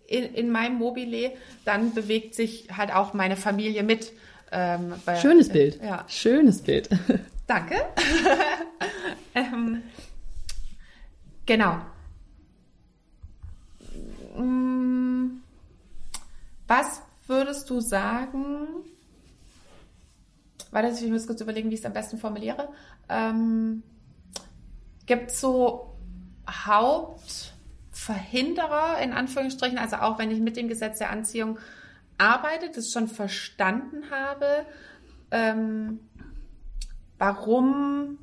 in, 0.07 0.25
in 0.35 0.51
meinem 0.51 0.79
Mobile, 0.79 1.33
dann 1.65 1.95
bewegt 1.95 2.35
sich 2.35 2.69
halt 2.77 2.93
auch 2.95 3.13
meine 3.13 3.37
Familie 3.37 3.83
mit. 3.83 4.13
Ähm, 4.53 4.95
weil, 5.05 5.19
Schönes 5.19 5.49
Bild. 5.49 5.81
Ja. 5.83 6.05
Schönes 6.09 6.63
Bild. 6.63 6.89
Danke. 7.47 7.77
ähm, 9.35 9.83
genau. 11.45 11.81
Mm, 14.39 15.41
Was 16.67 17.03
würdest 17.27 17.71
du 17.71 17.81
sagen? 17.81 18.67
Warte, 20.71 20.89
ich 20.89 21.11
muss 21.11 21.27
kurz 21.27 21.41
überlegen, 21.41 21.71
wie 21.71 21.75
ich 21.75 21.81
es 21.81 21.87
am 21.87 21.93
besten 21.93 22.19
formuliere. 22.19 22.69
Ähm, 23.09 23.83
Gibt 25.07 25.31
es 25.31 25.41
so 25.41 25.97
Hauptverhinderer 26.49 28.99
in 29.01 29.13
Anführungsstrichen, 29.13 29.79
also 29.79 29.97
auch 29.97 30.19
wenn 30.19 30.31
ich 30.31 30.39
mit 30.41 30.57
dem 30.57 30.69
Gesetz 30.69 30.99
der 30.99 31.11
Anziehung 31.11 31.59
arbeite, 32.19 32.71
das 32.71 32.93
schon 32.93 33.09
verstanden 33.09 34.11
habe, 34.11 34.67
ähm, 35.31 36.01
warum 37.19 38.19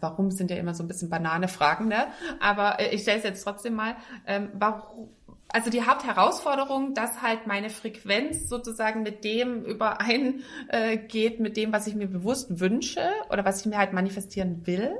warum 0.00 0.30
sind 0.30 0.50
ja 0.50 0.56
immer 0.56 0.74
so 0.74 0.82
ein 0.82 0.88
bisschen 0.88 1.10
banane 1.10 1.48
Fragen, 1.48 1.88
ne? 1.88 2.06
Aber 2.40 2.80
äh, 2.80 2.94
ich 2.94 3.02
stelle 3.02 3.18
es 3.18 3.24
jetzt 3.24 3.42
trotzdem 3.42 3.74
mal. 3.74 3.96
Ähm, 4.26 4.50
warum, 4.54 5.08
also 5.50 5.70
die 5.70 5.82
Hauptherausforderung, 5.82 6.94
dass 6.94 7.22
halt 7.22 7.46
meine 7.46 7.70
Frequenz 7.70 8.48
sozusagen 8.48 9.02
mit 9.02 9.24
dem 9.24 9.64
übereingeht, 9.64 11.38
äh, 11.38 11.42
mit 11.42 11.56
dem, 11.56 11.72
was 11.72 11.86
ich 11.86 11.94
mir 11.94 12.06
bewusst 12.06 12.60
wünsche 12.60 13.00
oder 13.30 13.44
was 13.44 13.60
ich 13.60 13.66
mir 13.66 13.78
halt 13.78 13.92
manifestieren 13.92 14.66
will. 14.66 14.90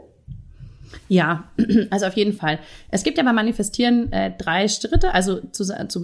Ja, 1.09 1.51
also 1.91 2.07
auf 2.07 2.15
jeden 2.15 2.33
Fall. 2.33 2.61
Es 2.91 3.03
gibt 3.03 3.19
ja 3.19 3.25
beim 3.25 3.35
Manifestieren 3.35 4.11
äh, 4.11 4.33
drei 4.37 4.69
Schritte, 4.69 5.13
also 5.13 5.41
zu, 5.41 5.65
zu 5.65 6.01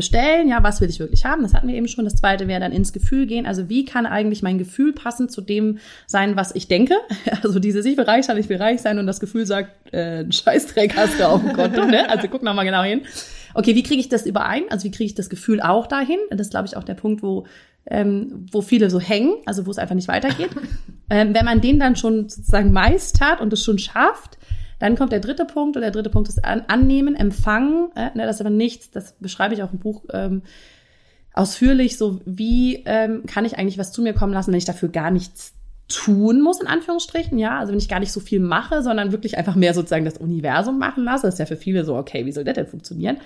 bestellen, 0.00 0.48
ja, 0.48 0.62
was 0.62 0.80
will 0.80 0.88
ich 0.88 0.98
wirklich 0.98 1.26
haben, 1.26 1.42
das 1.42 1.52
hatten 1.52 1.68
wir 1.68 1.74
eben 1.74 1.86
schon. 1.86 2.06
Das 2.06 2.16
zweite 2.16 2.48
wäre 2.48 2.58
dann 2.58 2.72
ins 2.72 2.94
Gefühl 2.94 3.26
gehen, 3.26 3.44
also 3.44 3.68
wie 3.68 3.84
kann 3.84 4.06
eigentlich 4.06 4.42
mein 4.42 4.56
Gefühl 4.56 4.94
passen 4.94 5.28
zu 5.28 5.42
dem 5.42 5.76
sein, 6.06 6.36
was 6.36 6.54
ich 6.54 6.68
denke. 6.68 6.94
Also 7.42 7.58
dieses, 7.58 7.86
ich 7.86 7.96
will 7.96 8.04
reich 8.04 8.26
sein, 8.26 8.36
ich 8.36 8.48
will 8.48 8.56
reich 8.58 8.80
sein 8.80 8.98
und 8.98 9.06
das 9.06 9.20
Gefühl 9.20 9.46
sagt, 9.46 9.92
äh, 9.94 10.30
Scheißdreck 10.30 10.96
hast 10.96 11.18
du 11.18 11.28
auf 11.28 11.42
dem 11.42 11.52
Konto, 11.52 11.84
ne? 11.84 12.08
Also 12.10 12.28
guck 12.28 12.42
nochmal 12.42 12.64
genau 12.64 12.82
hin. 12.82 13.02
Okay, 13.54 13.74
wie 13.74 13.82
kriege 13.82 14.00
ich 14.00 14.08
das 14.08 14.26
überein? 14.26 14.64
Also 14.70 14.84
wie 14.84 14.90
kriege 14.90 15.06
ich 15.06 15.14
das 15.14 15.30
Gefühl 15.30 15.60
auch 15.60 15.86
dahin? 15.86 16.18
Das 16.30 16.40
ist, 16.40 16.50
glaube 16.50 16.66
ich, 16.66 16.76
auch 16.76 16.84
der 16.84 16.94
Punkt, 16.94 17.22
wo 17.22 17.46
ähm, 17.86 18.46
wo 18.50 18.62
viele 18.62 18.90
so 18.90 19.00
hängen, 19.00 19.34
also 19.46 19.66
wo 19.66 19.70
es 19.70 19.78
einfach 19.78 19.94
nicht 19.94 20.08
weitergeht. 20.08 20.50
ähm, 21.10 21.34
wenn 21.34 21.44
man 21.44 21.60
den 21.60 21.78
dann 21.78 21.96
schon 21.96 22.28
sozusagen 22.28 22.72
meistert 22.72 23.40
und 23.40 23.52
es 23.52 23.64
schon 23.64 23.78
schafft, 23.78 24.38
dann 24.80 24.96
kommt 24.96 25.12
der 25.12 25.20
dritte 25.20 25.44
Punkt 25.44 25.76
und 25.76 25.82
der 25.82 25.92
dritte 25.92 26.10
Punkt 26.10 26.28
ist 26.28 26.44
an, 26.44 26.64
annehmen, 26.66 27.14
empfangen. 27.14 27.90
Äh, 27.94 28.10
ne, 28.16 28.26
das 28.26 28.36
ist 28.36 28.40
aber 28.40 28.50
nichts, 28.50 28.90
das 28.90 29.12
beschreibe 29.20 29.54
ich 29.54 29.62
auch 29.62 29.72
im 29.72 29.78
Buch 29.78 30.04
ähm, 30.12 30.42
ausführlich, 31.32 31.96
so 31.96 32.20
wie 32.24 32.82
ähm, 32.86 33.24
kann 33.26 33.44
ich 33.44 33.56
eigentlich 33.58 33.78
was 33.78 33.92
zu 33.92 34.02
mir 34.02 34.14
kommen 34.14 34.32
lassen, 34.32 34.50
wenn 34.50 34.58
ich 34.58 34.64
dafür 34.64 34.88
gar 34.88 35.12
nichts 35.12 35.54
tun 35.86 36.40
muss, 36.40 36.60
in 36.60 36.66
Anführungsstrichen, 36.66 37.38
ja, 37.38 37.58
also 37.58 37.72
wenn 37.72 37.78
ich 37.78 37.88
gar 37.88 38.00
nicht 38.00 38.12
so 38.12 38.20
viel 38.20 38.40
mache, 38.40 38.82
sondern 38.82 39.12
wirklich 39.12 39.36
einfach 39.36 39.56
mehr 39.56 39.74
sozusagen 39.74 40.04
das 40.04 40.18
Universum 40.18 40.78
machen 40.78 41.04
lasse, 41.04 41.26
das 41.26 41.34
ist 41.34 41.40
ja 41.40 41.46
für 41.46 41.56
viele 41.56 41.84
so, 41.84 41.96
okay, 41.96 42.26
wie 42.26 42.32
soll 42.32 42.44
das 42.44 42.54
denn 42.54 42.66
funktionieren? 42.66 43.18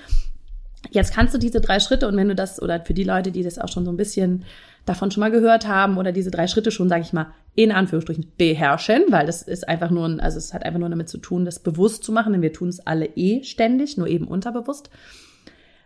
Jetzt 0.90 1.14
kannst 1.14 1.34
du 1.34 1.38
diese 1.38 1.60
drei 1.60 1.80
Schritte 1.80 2.08
und 2.08 2.16
wenn 2.16 2.28
du 2.28 2.34
das, 2.34 2.60
oder 2.60 2.80
für 2.80 2.94
die 2.94 3.04
Leute, 3.04 3.32
die 3.32 3.42
das 3.42 3.58
auch 3.58 3.68
schon 3.68 3.84
so 3.84 3.90
ein 3.90 3.96
bisschen 3.96 4.44
davon 4.86 5.10
schon 5.10 5.20
mal 5.20 5.30
gehört 5.30 5.66
haben 5.66 5.96
oder 5.96 6.12
diese 6.12 6.30
drei 6.30 6.46
Schritte 6.46 6.70
schon, 6.70 6.88
sage 6.88 7.02
ich 7.02 7.12
mal, 7.12 7.32
in 7.54 7.72
Anführungsstrichen 7.72 8.32
beherrschen, 8.36 9.04
weil 9.08 9.26
das 9.26 9.42
ist 9.42 9.68
einfach 9.68 9.90
nur, 9.90 10.06
ein, 10.06 10.20
also 10.20 10.38
es 10.38 10.52
hat 10.52 10.64
einfach 10.64 10.80
nur 10.80 10.90
damit 10.90 11.08
zu 11.08 11.18
tun, 11.18 11.44
das 11.44 11.58
bewusst 11.58 12.04
zu 12.04 12.12
machen, 12.12 12.32
denn 12.32 12.42
wir 12.42 12.52
tun 12.52 12.68
es 12.68 12.86
alle 12.86 13.06
eh 13.16 13.42
ständig, 13.44 13.96
nur 13.96 14.08
eben 14.08 14.26
unterbewusst. 14.26 14.90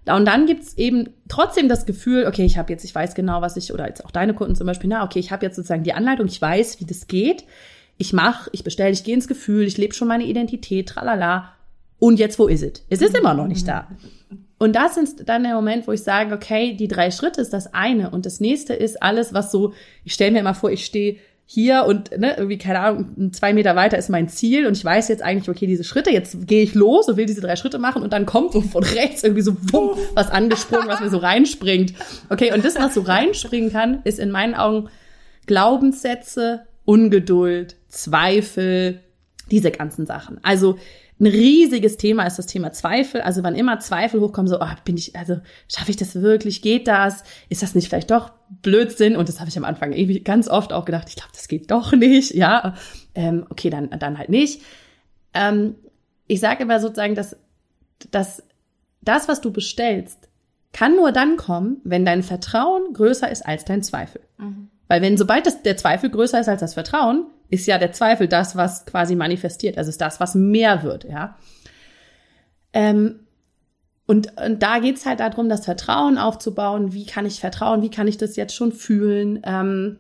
Und 0.07 0.25
dann 0.25 0.47
gibt's 0.47 0.75
eben 0.79 1.11
trotzdem 1.29 1.69
das 1.69 1.85
Gefühl, 1.85 2.27
okay, 2.27 2.45
ich 2.45 2.57
habe 2.57 2.73
jetzt, 2.73 2.85
ich 2.85 2.95
weiß 2.95 3.15
genau, 3.15 3.43
was 3.43 3.57
ich, 3.57 3.75
oder 3.75 3.87
jetzt 3.87 4.05
auch 4.05 4.11
deine 4.11 4.33
Kunden 4.33 4.57
zum 4.57 4.67
Beispiel, 4.67 4.89
na, 4.89 5.05
okay, 5.05 5.19
ich 5.19 5.31
habe 5.31 5.45
jetzt 5.45 5.57
sozusagen 5.57 5.83
die 5.83 5.93
Anleitung, 5.93 6.27
ich 6.27 6.41
weiß, 6.41 6.81
wie 6.81 6.87
das 6.87 7.09
geht. 7.09 7.45
Ich 7.99 8.13
mache, 8.13 8.49
ich 8.53 8.65
bestelle, 8.65 8.91
ich 8.91 9.05
gehe 9.05 9.15
ins 9.15 9.29
Gefühl, 9.29 9.67
ich 9.67 9.77
lebe 9.77 9.93
schon 9.93 10.09
meine 10.09 10.25
Identität, 10.25 10.89
tralala. 10.89 11.53
Und 11.99 12.19
jetzt, 12.19 12.39
wo 12.39 12.47
ist 12.47 12.63
es? 12.63 12.85
Es 12.89 13.03
ist 13.03 13.17
immer 13.17 13.35
noch 13.35 13.49
nicht 13.49 13.69
da. 13.69 13.89
Und 14.59 14.75
das 14.75 14.97
ist 14.97 15.29
dann 15.29 15.45
der 15.45 15.55
Moment, 15.55 15.87
wo 15.87 15.93
ich 15.93 16.03
sage, 16.03 16.35
okay, 16.35 16.75
die 16.75 16.89
drei 16.89 17.11
Schritte 17.11 17.41
ist 17.41 17.53
das 17.53 17.73
eine 17.75 18.11
und 18.11 18.27
das 18.27 18.41
nächste 18.41 18.75
ist 18.75 19.03
alles, 19.03 19.33
was 19.33 19.53
so, 19.53 19.73
ich 20.05 20.15
stelle 20.15 20.33
mir 20.33 20.41
immer 20.41 20.55
vor, 20.55 20.71
ich 20.71 20.85
stehe 20.85 21.17
hier 21.51 21.85
und 21.87 22.11
ne, 22.19 22.35
irgendwie, 22.37 22.59
keine 22.59 22.81
Ahnung, 22.81 23.33
zwei 23.33 23.55
Meter 23.55 23.75
weiter 23.75 23.97
ist 23.97 24.11
mein 24.11 24.29
Ziel 24.29 24.67
und 24.67 24.77
ich 24.77 24.85
weiß 24.85 25.09
jetzt 25.09 25.23
eigentlich, 25.23 25.49
okay, 25.49 25.67
diese 25.67 25.83
Schritte, 25.83 26.11
jetzt 26.11 26.47
gehe 26.47 26.63
ich 26.63 26.75
los 26.75 27.09
und 27.09 27.17
will 27.17 27.25
diese 27.25 27.41
drei 27.41 27.57
Schritte 27.57 27.79
machen 27.79 28.03
und 28.03 28.13
dann 28.13 28.27
kommt 28.27 28.53
so 28.53 28.61
von 28.61 28.83
rechts 28.83 29.23
irgendwie 29.23 29.43
so 29.43 29.57
wumm, 29.73 29.93
was 30.13 30.31
angesprungen, 30.31 30.89
was 30.89 31.01
mir 31.01 31.09
so 31.09 31.17
reinspringt. 31.17 31.95
Okay, 32.29 32.53
und 32.53 32.65
das, 32.67 32.75
was 32.77 32.93
so 32.93 33.01
reinspringen 33.01 33.73
kann, 33.73 34.03
ist 34.05 34.19
in 34.19 34.31
meinen 34.31 34.55
Augen 34.55 34.91
Glaubenssätze, 35.47 36.67
Ungeduld, 36.85 37.77
Zweifel, 37.89 39.01
diese 39.51 39.71
ganzen 39.71 40.05
Sachen. 40.05 40.39
Also 40.43 40.79
ein 41.21 41.27
riesiges 41.27 41.97
Thema 41.97 42.25
ist 42.25 42.39
das 42.39 42.47
Thema 42.47 42.73
Zweifel. 42.73 43.21
Also 43.21 43.43
wann 43.43 43.57
immer 43.57 43.81
Zweifel 43.81 44.21
hochkommen, 44.21 44.49
so, 44.49 44.61
oh, 44.61 44.67
bin 44.85 44.97
ich, 44.97 45.17
also 45.17 45.39
schaffe 45.69 45.91
ich 45.91 45.97
das 45.97 46.15
wirklich? 46.21 46.63
Geht 46.63 46.87
das? 46.87 47.25
Ist 47.49 47.63
das 47.63 47.75
nicht 47.75 47.89
vielleicht 47.89 48.11
doch 48.11 48.31
Blödsinn? 48.63 49.17
Und 49.17 49.29
das 49.29 49.41
habe 49.41 49.51
ich 49.51 49.59
am 49.59 49.65
Anfang 49.65 49.93
ewig 49.93 50.25
ganz 50.25 50.49
oft 50.49 50.73
auch 50.73 50.85
gedacht, 50.85 51.09
ich 51.09 51.17
glaube, 51.17 51.33
das 51.33 51.49
geht 51.49 51.71
doch 51.71 51.93
nicht. 51.93 52.35
Ja, 52.35 52.75
ähm, 53.15 53.47
okay, 53.51 53.69
dann, 53.69 53.91
dann 53.91 54.19
halt 54.19 54.29
nicht. 54.29 54.63
Ähm, 55.35 55.75
ich 56.29 56.41
sage 56.41 56.63
immer 56.63 56.79
sozusagen, 56.79 57.17
dass, 57.17 57.37
dass 58.11 58.45
das, 59.01 59.27
was 59.27 59.41
du 59.41 59.51
bestellst, 59.51 60.29
kann 60.73 60.95
nur 60.95 61.13
dann 61.13 61.37
kommen, 61.37 61.81
wenn 61.83 62.05
dein 62.05 62.23
Vertrauen 62.23 62.93
größer 62.93 63.31
ist 63.31 63.45
als 63.45 63.65
dein 63.65 63.83
Zweifel. 63.83 64.21
Mhm. 64.37 64.69
Weil 64.87 65.03
wenn, 65.03 65.17
sobald 65.17 65.47
das, 65.47 65.63
der 65.63 65.77
Zweifel 65.77 66.11
größer 66.11 66.41
ist 66.41 66.49
als 66.49 66.61
das 66.61 66.75
Vertrauen, 66.75 67.27
ist 67.51 67.67
ja 67.67 67.79
der 67.79 67.93
Zweifel 67.93 68.29
das, 68.29 68.57
was 68.57 68.87
quasi 68.87 69.17
manifestiert. 69.17 69.79
Also 69.79 69.91
ist 69.91 70.01
das, 70.01 70.21
was 70.21 70.35
mehr 70.35 70.83
wird, 70.83 71.05
ja. 71.05 71.37
Ähm, 72.73 73.21
und, 74.07 74.41
und 74.41 74.63
da 74.63 74.79
geht's 74.79 75.05
halt 75.05 75.21
darum, 75.21 75.49
das 75.49 75.67
Vertrauen 75.67 76.17
aufzubauen. 76.17 76.95
Wie 76.95 77.05
kann 77.05 77.27
ich 77.27 77.41
vertrauen? 77.41 77.83
Wie 77.83 77.91
kann 77.91 78.09
ich 78.09 78.17
das 78.17 78.37
jetzt 78.37 78.55
schon 78.55 78.73
fühlen? 78.73 79.43
Ähm, 79.45 79.99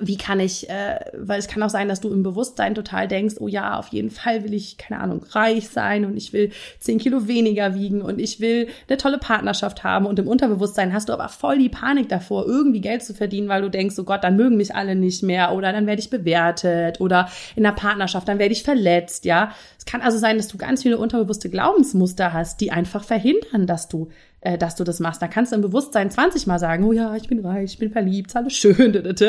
wie 0.00 0.16
kann 0.16 0.40
ich, 0.40 0.68
äh, 0.70 0.98
weil 1.14 1.38
es 1.38 1.46
kann 1.46 1.62
auch 1.62 1.68
sein, 1.70 1.88
dass 1.88 2.00
du 2.00 2.10
im 2.10 2.22
Bewusstsein 2.22 2.74
total 2.74 3.06
denkst, 3.06 3.36
oh 3.38 3.48
ja, 3.48 3.78
auf 3.78 3.88
jeden 3.88 4.10
Fall 4.10 4.44
will 4.44 4.54
ich, 4.54 4.78
keine 4.78 5.00
Ahnung, 5.00 5.24
reich 5.30 5.68
sein 5.68 6.06
und 6.06 6.16
ich 6.16 6.32
will 6.32 6.50
zehn 6.78 6.98
Kilo 6.98 7.28
weniger 7.28 7.74
wiegen 7.74 8.00
und 8.00 8.18
ich 8.18 8.40
will 8.40 8.68
eine 8.88 8.96
tolle 8.96 9.18
Partnerschaft 9.18 9.84
haben 9.84 10.06
und 10.06 10.18
im 10.18 10.26
Unterbewusstsein 10.26 10.94
hast 10.94 11.10
du 11.10 11.12
aber 11.12 11.28
voll 11.28 11.58
die 11.58 11.68
Panik 11.68 12.08
davor, 12.08 12.46
irgendwie 12.46 12.80
Geld 12.80 13.04
zu 13.04 13.12
verdienen, 13.12 13.48
weil 13.48 13.62
du 13.62 13.68
denkst, 13.68 13.96
oh 13.98 14.04
Gott, 14.04 14.24
dann 14.24 14.36
mögen 14.36 14.56
mich 14.56 14.74
alle 14.74 14.94
nicht 14.94 15.22
mehr 15.22 15.52
oder 15.52 15.72
dann 15.72 15.86
werde 15.86 16.00
ich 16.00 16.10
bewertet 16.10 17.00
oder 17.00 17.28
in 17.54 17.62
der 17.62 17.72
Partnerschaft, 17.72 18.26
dann 18.26 18.38
werde 18.38 18.52
ich 18.52 18.62
verletzt, 18.62 19.26
ja. 19.26 19.52
Es 19.78 19.84
kann 19.84 20.00
also 20.00 20.18
sein, 20.18 20.38
dass 20.38 20.48
du 20.48 20.56
ganz 20.56 20.82
viele 20.82 20.98
unterbewusste 20.98 21.50
Glaubensmuster 21.50 22.32
hast, 22.32 22.60
die 22.60 22.72
einfach 22.72 23.04
verhindern, 23.04 23.66
dass 23.66 23.88
du 23.88 24.08
äh, 24.40 24.56
dass 24.56 24.76
du 24.76 24.84
das 24.84 25.00
machst. 25.00 25.20
Da 25.20 25.28
kannst 25.28 25.52
du 25.52 25.56
im 25.56 25.62
Bewusstsein 25.62 26.10
20 26.10 26.46
Mal 26.46 26.58
sagen, 26.58 26.84
oh 26.84 26.92
ja, 26.92 27.14
ich 27.16 27.28
bin 27.28 27.44
reich, 27.44 27.72
ich 27.72 27.78
bin 27.78 27.90
verliebt, 27.90 28.34
alles 28.36 28.54
schön. 28.54 28.92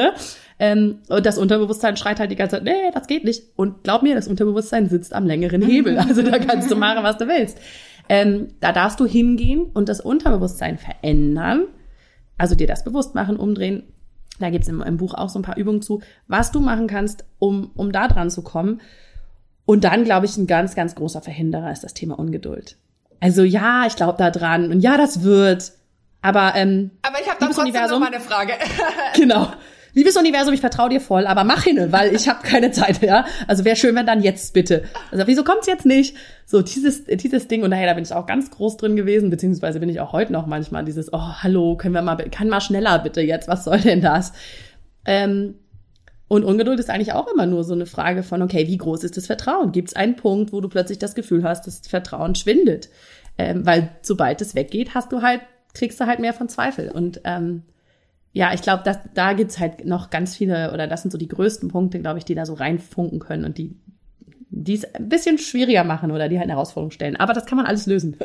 Ähm, 0.64 1.00
und 1.10 1.26
das 1.26 1.40
Unterbewusstsein 1.40 1.98
schreit 1.98 2.20
halt 2.20 2.30
die 2.30 2.36
ganze 2.36 2.58
Zeit, 2.58 2.64
nee, 2.66 2.92
das 2.94 3.08
geht 3.08 3.24
nicht. 3.24 3.46
Und 3.56 3.84
glaub 3.84 4.04
mir, 4.04 4.14
das 4.14 4.28
Unterbewusstsein 4.28 4.90
sitzt 4.90 5.12
am 5.12 5.26
längeren 5.26 5.64
Hebel. 5.64 5.98
Also 5.98 6.22
da 6.22 6.38
kannst 6.38 6.70
du 6.70 6.76
machen, 6.76 7.04
was 7.04 7.18
du 7.18 7.28
willst. 7.28 7.58
Ähm, 8.08 8.50
da 8.60 8.72
darfst 8.72 9.00
du 9.00 9.08
hingehen 9.08 9.64
und 9.74 9.90
das 9.90 10.02
Unterbewusstsein 10.02 10.78
verändern. 10.78 11.64
Also 12.38 12.54
dir 12.54 12.68
das 12.68 12.84
bewusst 12.84 13.16
machen, 13.16 13.38
umdrehen. 13.38 13.82
Da 14.40 14.52
gibt's 14.52 14.68
im, 14.68 14.84
im 14.84 14.98
Buch 14.98 15.16
auch 15.16 15.30
so 15.30 15.40
ein 15.40 15.44
paar 15.44 15.58
Übungen 15.58 15.82
zu, 15.82 16.02
was 16.28 16.52
du 16.52 16.60
machen 16.60 16.86
kannst, 16.86 17.26
um, 17.40 17.72
um 17.74 17.92
da 17.92 18.08
dran 18.08 18.30
zu 18.30 18.44
kommen. 18.44 18.82
Und 19.66 19.84
dann, 19.84 20.04
glaube 20.04 20.28
ich, 20.28 20.38
ein 20.38 20.46
ganz, 20.46 20.76
ganz 20.76 20.94
großer 20.94 21.22
Verhinderer 21.22 21.72
ist 21.72 21.84
das 21.84 21.96
Thema 21.96 22.20
Ungeduld. 22.20 22.78
Also 23.22 23.44
ja, 23.44 23.86
ich 23.88 23.96
glaube 23.96 24.18
da 24.18 24.32
dran 24.32 24.72
und 24.72 24.82
ja, 24.82 24.98
das 24.98 25.24
wird. 25.24 25.72
Aber 26.22 26.54
ähm, 26.56 26.92
aber 27.04 27.22
ich 27.22 27.28
habe 27.28 27.38
da 27.40 27.46
trotzdem 27.46 27.66
Universum, 27.66 28.00
noch 28.00 28.10
mal 28.10 28.14
eine 28.14 28.24
Frage. 28.24 28.54
genau. 29.16 29.48
Liebes 29.94 30.16
Universum, 30.16 30.54
ich 30.54 30.62
vertraue 30.62 30.90
dir 30.90 31.02
voll, 31.02 31.28
aber 31.28 31.44
mach 31.44 31.64
hin, 31.64 31.92
weil 31.92 32.16
ich 32.16 32.30
habe 32.30 32.44
keine 32.44 32.72
Zeit, 32.72 33.02
ja. 33.02 33.26
Also 33.48 33.66
wäre 33.66 33.76
schön, 33.76 33.94
wenn 33.94 34.06
dann 34.06 34.24
jetzt 34.24 34.54
bitte. 34.54 34.86
Also 35.12 35.28
wieso 35.28 35.44
kommt's 35.44 35.68
jetzt 35.68 35.86
nicht? 35.86 36.16
So 36.46 36.62
dieses 36.62 37.06
dieses 37.06 37.48
Ding 37.48 37.64
und 37.64 37.72
daher 37.72 37.88
da 37.88 37.94
bin 37.94 38.04
ich 38.04 38.14
auch 38.14 38.26
ganz 38.26 38.50
groß 38.52 38.78
drin 38.78 38.96
gewesen, 38.96 39.30
beziehungsweise 39.30 39.80
bin 39.80 39.90
ich 39.90 40.00
auch 40.00 40.14
heute 40.14 40.34
noch 40.34 40.48
manchmal 40.48 40.84
dieses 40.84 41.14
oh 41.14 41.34
hallo, 41.44 41.76
können 41.78 41.94
wir 41.94 42.02
mal 42.02 42.18
kann 42.30 42.50
mal 42.50 42.62
schneller 42.62 43.00
bitte 43.00 43.22
jetzt, 43.22 43.48
was 43.48 43.66
soll 43.66 43.80
denn 43.80 44.02
das? 44.02 44.34
Ähm, 45.06 45.56
und 46.32 46.46
Ungeduld 46.46 46.80
ist 46.80 46.90
eigentlich 46.90 47.12
auch 47.12 47.28
immer 47.28 47.46
nur 47.46 47.66
so 47.66 47.74
eine 47.74 47.86
Frage 47.86 48.24
von, 48.24 48.42
okay, 48.42 48.66
wie 48.66 48.78
groß 48.78 49.04
ist 49.04 49.18
das 49.18 49.26
Vertrauen? 49.26 49.74
Gibt 49.74 49.90
es 49.90 49.98
einen 49.98 50.16
Punkt, 50.16 50.54
wo 50.54 50.62
du 50.62 50.70
plötzlich 50.70 50.98
das 50.98 51.14
Gefühl 51.14 51.44
hast, 51.44 51.68
das 51.68 51.82
Vertrauen 51.86 52.36
schwindet? 52.36 52.88
Ähm, 53.38 53.66
weil 53.66 53.90
sobald 54.02 54.40
es 54.40 54.56
weggeht, 54.56 54.96
hast 54.96 55.12
du 55.12 55.22
halt, 55.22 55.42
kriegst 55.74 56.00
du 56.00 56.06
halt 56.06 56.20
mehr 56.20 56.32
von 56.32 56.48
Zweifel. 56.48 56.90
Und 56.90 57.20
ähm, 57.26 57.64
ja, 58.32 58.54
ich 58.54 58.62
glaube, 58.62 58.84
da 59.14 59.34
gibt's 59.34 59.60
halt 59.60 59.84
noch 59.84 60.10
ganz 60.10 60.38
viele, 60.38 60.72
oder 60.72 60.88
das 60.88 61.02
sind 61.02 61.12
so 61.12 61.18
die 61.18 61.28
größten 61.28 61.68
Punkte, 61.68 62.00
glaube 62.00 62.20
ich, 62.20 62.24
die 62.24 62.36
da 62.36 62.46
so 62.46 62.54
reinfunken 62.54 63.20
können 63.20 63.44
und 63.44 63.58
die 63.58 63.76
die 64.54 64.76
es 64.76 64.96
ein 64.96 65.10
bisschen 65.10 65.38
schwieriger 65.38 65.84
machen 65.84 66.12
oder 66.12 66.30
die 66.30 66.38
halt 66.38 66.44
eine 66.44 66.54
Herausforderung 66.54 66.92
stellen. 66.92 67.18
Aber 67.18 67.34
das 67.34 67.46
kann 67.46 67.58
man 67.58 67.66
alles 67.66 67.88
lösen. 67.88 68.18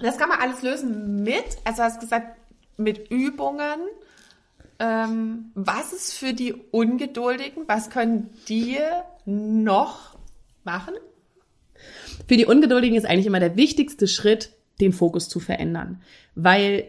Das 0.00 0.16
kann 0.16 0.28
man 0.28 0.38
alles 0.40 0.62
lösen 0.62 1.22
mit, 1.24 1.44
also 1.64 1.82
hast 1.82 2.00
gesagt, 2.00 2.36
mit 2.76 3.10
Übungen 3.10 3.80
ähm, 4.78 5.50
was 5.54 5.92
ist 5.92 6.14
für 6.14 6.32
die 6.32 6.52
Ungeduldigen? 6.52 7.64
Was 7.66 7.90
können 7.90 8.30
die 8.48 8.78
noch 9.24 10.16
machen? 10.64 10.94
Für 12.28 12.36
die 12.36 12.46
Ungeduldigen 12.46 12.96
ist 12.96 13.06
eigentlich 13.06 13.26
immer 13.26 13.40
der 13.40 13.56
wichtigste 13.56 14.06
Schritt, 14.06 14.50
den 14.80 14.92
Fokus 14.92 15.28
zu 15.28 15.40
verändern. 15.40 16.02
Weil 16.34 16.84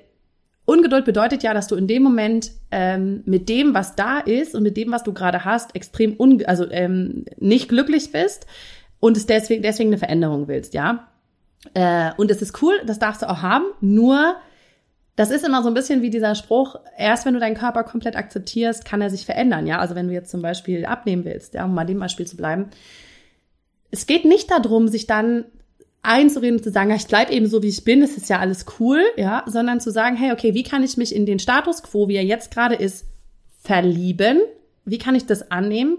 Ungeduld 0.66 1.06
bedeutet 1.06 1.42
ja, 1.42 1.56
dass 1.56 1.68
du 1.68 1.76
in 1.76 1.88
dem 1.88 2.04
Moment 2.04 2.52
ähm, 2.70 3.24
mit 3.26 3.50
dem, 3.50 3.74
was 3.74 3.96
da 3.96 4.20
ist 4.20 4.54
und 4.54 4.62
mit 4.62 4.78
dem, 4.78 4.92
was 4.92 5.04
du 5.04 5.14
gerade 5.14 5.44
hast, 5.44 5.76
extrem 5.76 6.16
un 6.20 6.46
also 6.46 6.70
ähm, 6.70 7.26
nicht 7.38 7.70
glücklich 7.70 8.12
bist 8.12 8.46
und 9.00 9.18
es 9.18 9.26
deswegen, 9.26 9.64
deswegen 9.64 9.90
eine 9.90 9.98
Veränderung 9.98 10.48
willst, 10.48 10.76
ja. 10.76 11.08
Äh, 11.74 12.12
und 12.18 12.30
es 12.30 12.44
ist 12.44 12.62
cool, 12.62 12.76
das 12.86 13.00
darfst 13.00 13.24
du 13.24 13.30
auch 13.30 13.42
haben, 13.42 13.66
nur 13.82 14.36
das 15.20 15.32
ist 15.32 15.44
immer 15.44 15.62
so 15.62 15.68
ein 15.68 15.74
bisschen 15.74 16.02
wie 16.02 16.10
dieser 16.10 16.34
Spruch, 16.34 16.78
erst 16.98 17.26
wenn 17.26 17.34
du 17.34 17.42
deinen 17.42 17.58
Körper 17.58 17.84
komplett 17.84 18.16
akzeptierst, 18.16 18.86
kann 18.86 19.02
er 19.02 19.10
sich 19.10 19.26
verändern, 19.26 19.68
ja. 19.68 19.80
Also 19.80 19.94
wenn 19.94 20.08
du 20.08 20.14
jetzt 20.14 20.32
zum 20.32 20.42
Beispiel 20.42 20.86
abnehmen 20.86 21.26
willst, 21.26 21.56
ja, 21.56 21.66
um 21.66 21.74
mal 21.74 21.84
dem 21.84 22.00
Beispiel 22.00 22.26
zu 22.26 22.38
bleiben. 22.38 22.70
Es 23.92 24.08
geht 24.08 24.24
nicht 24.24 24.50
darum, 24.50 24.88
sich 24.88 25.08
dann 25.08 25.44
einzureden 26.04 26.60
und 26.60 26.64
zu 26.64 26.72
sagen, 26.72 26.92
ich 26.92 27.08
bleib 27.08 27.32
eben 27.32 27.48
so, 27.48 27.62
wie 27.62 27.68
ich 27.68 27.84
bin, 27.84 28.02
es 28.02 28.16
ist 28.16 28.30
ja 28.30 28.40
alles 28.40 28.66
cool, 28.80 29.02
ja, 29.18 29.44
sondern 29.46 29.82
zu 29.82 29.92
sagen, 29.92 30.16
hey, 30.16 30.32
okay, 30.32 30.54
wie 30.54 30.64
kann 30.64 30.84
ich 30.84 30.96
mich 30.96 31.14
in 31.14 31.26
den 31.26 31.40
Status 31.40 31.84
quo, 31.84 32.08
wie 32.08 32.16
er 32.16 32.24
jetzt 32.24 32.54
gerade 32.54 32.76
ist, 32.76 33.06
verlieben? 33.62 34.40
Wie 34.86 35.00
kann 35.00 35.16
ich 35.16 35.26
das 35.26 35.52
annehmen? 35.52 35.98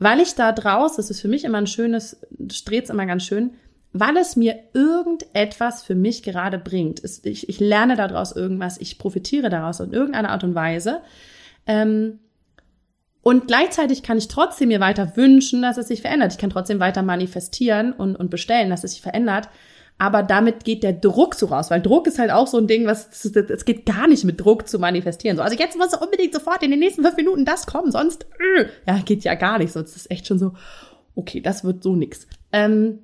Weil 0.00 0.18
ich 0.18 0.34
da 0.34 0.50
draus, 0.50 0.96
das 0.96 1.08
ist 1.08 1.20
für 1.20 1.28
mich 1.28 1.44
immer 1.44 1.58
ein 1.58 1.68
schönes, 1.68 2.16
dreht's 2.30 2.90
immer 2.90 3.06
ganz 3.06 3.22
schön, 3.22 3.52
weil 3.94 4.16
es 4.16 4.34
mir 4.34 4.58
irgendetwas 4.74 5.84
für 5.84 5.94
mich 5.94 6.24
gerade 6.24 6.58
bringt. 6.58 7.02
Ich, 7.22 7.48
ich 7.48 7.60
lerne 7.60 7.94
daraus 7.94 8.32
irgendwas, 8.32 8.76
ich 8.78 8.98
profitiere 8.98 9.50
daraus 9.50 9.78
in 9.78 9.92
irgendeiner 9.92 10.30
Art 10.30 10.42
und 10.42 10.56
Weise. 10.56 11.00
Ähm, 11.64 12.18
und 13.22 13.46
gleichzeitig 13.46 14.02
kann 14.02 14.18
ich 14.18 14.26
trotzdem 14.26 14.68
mir 14.68 14.80
weiter 14.80 15.16
wünschen, 15.16 15.62
dass 15.62 15.78
es 15.78 15.86
sich 15.86 16.02
verändert. 16.02 16.32
Ich 16.32 16.38
kann 16.38 16.50
trotzdem 16.50 16.80
weiter 16.80 17.02
manifestieren 17.02 17.92
und, 17.92 18.16
und 18.16 18.30
bestellen, 18.30 18.68
dass 18.68 18.82
es 18.82 18.92
sich 18.94 19.00
verändert. 19.00 19.48
Aber 19.96 20.24
damit 20.24 20.64
geht 20.64 20.82
der 20.82 20.92
Druck 20.92 21.36
so 21.36 21.46
raus, 21.46 21.70
weil 21.70 21.80
Druck 21.80 22.08
ist 22.08 22.18
halt 22.18 22.32
auch 22.32 22.48
so 22.48 22.58
ein 22.58 22.66
Ding, 22.66 22.86
was 22.86 23.24
es 23.24 23.64
geht 23.64 23.86
gar 23.86 24.08
nicht 24.08 24.24
mit 24.24 24.40
Druck 24.40 24.68
zu 24.68 24.80
manifestieren. 24.80 25.36
So, 25.36 25.42
also 25.44 25.56
jetzt 25.56 25.78
muss 25.78 25.94
unbedingt 25.94 26.34
sofort 26.34 26.64
in 26.64 26.72
den 26.72 26.80
nächsten 26.80 27.04
fünf 27.04 27.16
Minuten 27.16 27.44
das 27.44 27.66
kommen, 27.66 27.92
sonst 27.92 28.26
äh, 28.58 28.66
ja 28.88 28.98
geht 29.04 29.22
ja 29.22 29.36
gar 29.36 29.58
nicht. 29.58 29.72
Sonst 29.72 29.94
ist 29.94 30.10
echt 30.10 30.26
schon 30.26 30.40
so, 30.40 30.54
okay, 31.14 31.40
das 31.40 31.62
wird 31.62 31.84
so 31.84 31.94
nix. 31.94 32.26
Ähm, 32.50 32.98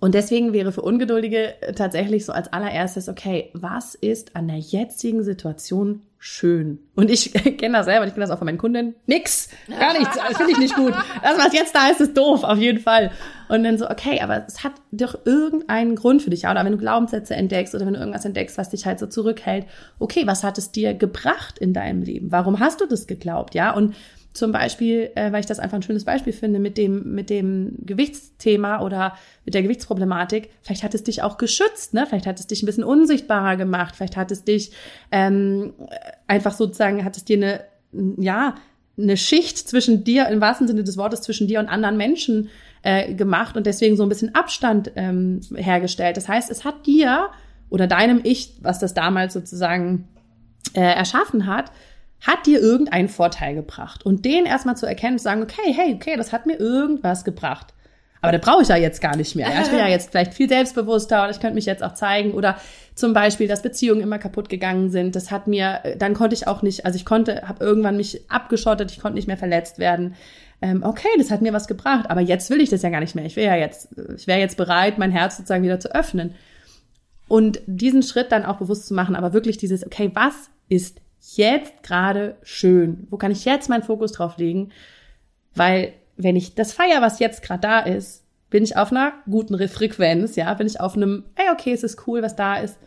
und 0.00 0.14
deswegen 0.14 0.52
wäre 0.52 0.72
für 0.72 0.82
Ungeduldige 0.82 1.54
tatsächlich 1.74 2.24
so 2.24 2.32
als 2.32 2.52
allererstes, 2.52 3.08
okay, 3.08 3.50
was 3.54 3.94
ist 3.94 4.34
an 4.34 4.48
der 4.48 4.58
jetzigen 4.58 5.22
Situation 5.22 6.02
schön? 6.18 6.80
Und 6.96 7.08
ich 7.08 7.32
kenne 7.58 7.78
das 7.78 7.86
selber, 7.86 8.06
ich 8.06 8.12
kenne 8.12 8.26
das 8.26 8.30
auch 8.30 8.38
von 8.38 8.46
meinen 8.46 8.58
Kunden. 8.58 8.96
Nix, 9.06 9.48
gar 9.68 9.96
nichts, 9.96 10.16
das 10.16 10.36
finde 10.36 10.52
ich 10.52 10.58
nicht 10.58 10.74
gut. 10.74 10.92
Das, 11.22 11.38
was 11.38 11.52
jetzt 11.52 11.74
da 11.74 11.88
ist, 11.88 12.00
ist 12.00 12.16
doof, 12.16 12.42
auf 12.42 12.58
jeden 12.58 12.80
Fall. 12.80 13.12
Und 13.48 13.62
dann 13.62 13.78
so, 13.78 13.88
okay, 13.88 14.20
aber 14.20 14.44
es 14.46 14.64
hat 14.64 14.72
doch 14.90 15.24
irgendeinen 15.24 15.94
Grund 15.94 16.20
für 16.20 16.30
dich. 16.30 16.46
Oder 16.46 16.64
wenn 16.64 16.72
du 16.72 16.78
Glaubenssätze 16.78 17.36
entdeckst 17.36 17.74
oder 17.74 17.86
wenn 17.86 17.94
du 17.94 18.00
irgendwas 18.00 18.24
entdeckst, 18.24 18.58
was 18.58 18.70
dich 18.70 18.86
halt 18.86 18.98
so 18.98 19.06
zurückhält. 19.06 19.66
Okay, 20.00 20.26
was 20.26 20.42
hat 20.42 20.58
es 20.58 20.72
dir 20.72 20.94
gebracht 20.94 21.58
in 21.58 21.72
deinem 21.72 22.02
Leben? 22.02 22.32
Warum 22.32 22.58
hast 22.58 22.80
du 22.80 22.86
das 22.86 23.06
geglaubt? 23.06 23.54
Ja, 23.54 23.72
und 23.72 23.94
zum 24.36 24.52
Beispiel, 24.52 25.10
äh, 25.14 25.32
weil 25.32 25.40
ich 25.40 25.46
das 25.46 25.58
einfach 25.58 25.76
ein 25.76 25.82
schönes 25.82 26.04
Beispiel 26.04 26.32
finde, 26.32 26.58
mit 26.58 26.76
dem, 26.76 27.14
mit 27.14 27.30
dem 27.30 27.76
Gewichtsthema 27.78 28.80
oder 28.82 29.16
mit 29.44 29.54
der 29.54 29.62
Gewichtsproblematik, 29.62 30.50
vielleicht 30.62 30.82
hat 30.82 30.94
es 30.94 31.04
dich 31.04 31.22
auch 31.22 31.38
geschützt, 31.38 31.94
ne? 31.94 32.06
Vielleicht 32.06 32.26
hat 32.26 32.38
es 32.38 32.46
dich 32.46 32.62
ein 32.62 32.66
bisschen 32.66 32.84
unsichtbarer 32.84 33.56
gemacht, 33.56 33.96
vielleicht 33.96 34.16
hat 34.16 34.30
es 34.30 34.44
dich 34.44 34.72
ähm, 35.10 35.74
einfach 36.26 36.52
sozusagen, 36.52 37.04
hat 37.04 37.16
es 37.16 37.24
dir 37.24 37.36
eine, 37.36 37.60
ja, 38.18 38.54
eine 38.98 39.16
Schicht 39.16 39.58
zwischen 39.58 40.04
dir, 40.04 40.28
im 40.28 40.40
wahrsten 40.40 40.66
Sinne 40.66 40.84
des 40.84 40.96
Wortes, 40.96 41.22
zwischen 41.22 41.46
dir 41.46 41.60
und 41.60 41.68
anderen 41.68 41.96
Menschen 41.96 42.48
äh, 42.82 43.14
gemacht 43.14 43.56
und 43.56 43.66
deswegen 43.66 43.96
so 43.96 44.02
ein 44.02 44.08
bisschen 44.08 44.34
Abstand 44.34 44.92
ähm, 44.96 45.40
hergestellt. 45.54 46.16
Das 46.16 46.28
heißt, 46.28 46.50
es 46.50 46.64
hat 46.64 46.86
dir 46.86 47.30
oder 47.68 47.86
deinem 47.86 48.20
Ich, 48.22 48.54
was 48.62 48.78
das 48.78 48.94
damals 48.94 49.34
sozusagen 49.34 50.08
äh, 50.74 50.80
erschaffen 50.80 51.46
hat, 51.46 51.72
hat 52.26 52.46
dir 52.46 52.60
irgendeinen 52.60 53.08
Vorteil 53.08 53.54
gebracht. 53.54 54.04
Und 54.04 54.24
den 54.24 54.46
erstmal 54.46 54.76
zu 54.76 54.86
erkennen, 54.86 55.18
zu 55.18 55.24
sagen, 55.24 55.42
okay, 55.42 55.72
hey, 55.72 55.94
okay, 55.94 56.16
das 56.16 56.32
hat 56.32 56.46
mir 56.46 56.58
irgendwas 56.58 57.24
gebracht. 57.24 57.72
Aber 58.22 58.32
das 58.32 58.40
brauche 58.40 58.62
ich 58.62 58.68
ja 58.68 58.76
jetzt 58.76 59.00
gar 59.00 59.16
nicht 59.16 59.36
mehr. 59.36 59.48
Ja, 59.48 59.62
ich 59.62 59.68
bin 59.68 59.78
ja 59.78 59.88
jetzt 59.88 60.10
vielleicht 60.10 60.34
viel 60.34 60.48
selbstbewusster 60.48 61.24
und 61.24 61.30
ich 61.30 61.40
könnte 61.40 61.54
mich 61.54 61.66
jetzt 61.66 61.84
auch 61.84 61.94
zeigen. 61.94 62.32
Oder 62.32 62.56
zum 62.94 63.12
Beispiel, 63.12 63.46
dass 63.46 63.62
Beziehungen 63.62 64.00
immer 64.00 64.18
kaputt 64.18 64.48
gegangen 64.48 64.90
sind. 64.90 65.14
Das 65.14 65.30
hat 65.30 65.46
mir, 65.46 65.80
dann 65.98 66.14
konnte 66.14 66.34
ich 66.34 66.48
auch 66.48 66.62
nicht, 66.62 66.84
also 66.84 66.96
ich 66.96 67.04
konnte, 67.04 67.42
habe 67.46 67.64
irgendwann 67.64 67.96
mich 67.96 68.28
abgeschottet, 68.30 68.90
ich 68.90 69.00
konnte 69.00 69.16
nicht 69.16 69.28
mehr 69.28 69.36
verletzt 69.36 69.78
werden. 69.78 70.14
Ähm, 70.62 70.82
okay, 70.82 71.08
das 71.18 71.30
hat 71.30 71.42
mir 71.42 71.52
was 71.52 71.68
gebracht, 71.68 72.06
aber 72.08 72.22
jetzt 72.22 72.50
will 72.50 72.60
ich 72.60 72.70
das 72.70 72.82
ja 72.82 72.88
gar 72.88 73.00
nicht 73.00 73.14
mehr. 73.14 73.26
Ich 73.26 73.36
wäre 73.36 73.54
ja 73.54 73.60
jetzt, 73.60 73.90
ich 74.16 74.26
wäre 74.26 74.40
jetzt 74.40 74.56
bereit, 74.56 74.98
mein 74.98 75.12
Herz 75.12 75.36
sozusagen 75.36 75.62
wieder 75.62 75.78
zu 75.78 75.94
öffnen. 75.94 76.34
Und 77.28 77.60
diesen 77.66 78.02
Schritt 78.02 78.32
dann 78.32 78.44
auch 78.44 78.56
bewusst 78.56 78.86
zu 78.86 78.94
machen, 78.94 79.14
aber 79.14 79.32
wirklich 79.32 79.58
dieses, 79.58 79.84
okay, 79.84 80.10
was 80.14 80.50
ist 80.68 81.00
jetzt 81.20 81.82
gerade 81.82 82.36
schön? 82.42 83.06
Wo 83.10 83.16
kann 83.16 83.32
ich 83.32 83.44
jetzt 83.44 83.68
meinen 83.68 83.82
Fokus 83.82 84.12
drauf 84.12 84.36
legen? 84.36 84.72
Weil 85.54 85.94
wenn 86.16 86.36
ich 86.36 86.54
das 86.54 86.72
feier, 86.72 87.02
was 87.02 87.18
jetzt 87.18 87.42
gerade 87.42 87.60
da 87.60 87.80
ist, 87.80 88.24
bin 88.50 88.62
ich 88.62 88.76
auf 88.76 88.90
einer 88.90 89.12
guten 89.28 89.68
Frequenz, 89.68 90.36
ja, 90.36 90.52
bin 90.54 90.66
ich 90.66 90.80
auf 90.80 90.96
einem, 90.96 91.24
ey, 91.34 91.50
okay, 91.52 91.72
es 91.72 91.82
ist 91.82 92.06
cool, 92.06 92.22
was 92.22 92.36
da 92.36 92.56
ist. 92.56 92.78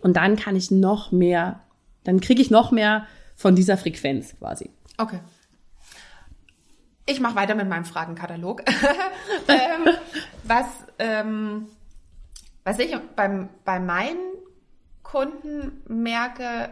Und 0.00 0.16
dann 0.16 0.36
kann 0.36 0.56
ich 0.56 0.70
noch 0.70 1.12
mehr, 1.12 1.60
dann 2.04 2.20
kriege 2.20 2.40
ich 2.40 2.50
noch 2.50 2.70
mehr 2.70 3.06
von 3.36 3.54
dieser 3.54 3.76
Frequenz 3.76 4.36
quasi. 4.38 4.70
Okay. 4.98 5.20
Ich 7.06 7.20
mache 7.20 7.34
weiter 7.34 7.54
mit 7.54 7.68
meinem 7.68 7.84
Fragenkatalog. 7.84 8.62
ähm, 9.48 9.94
was, 10.44 10.66
ähm, 10.98 11.66
was 12.64 12.78
ich 12.78 12.96
beim, 13.16 13.48
bei 13.64 13.80
meinen 13.80 14.32
Kunden 15.02 15.82
merke, 15.88 16.70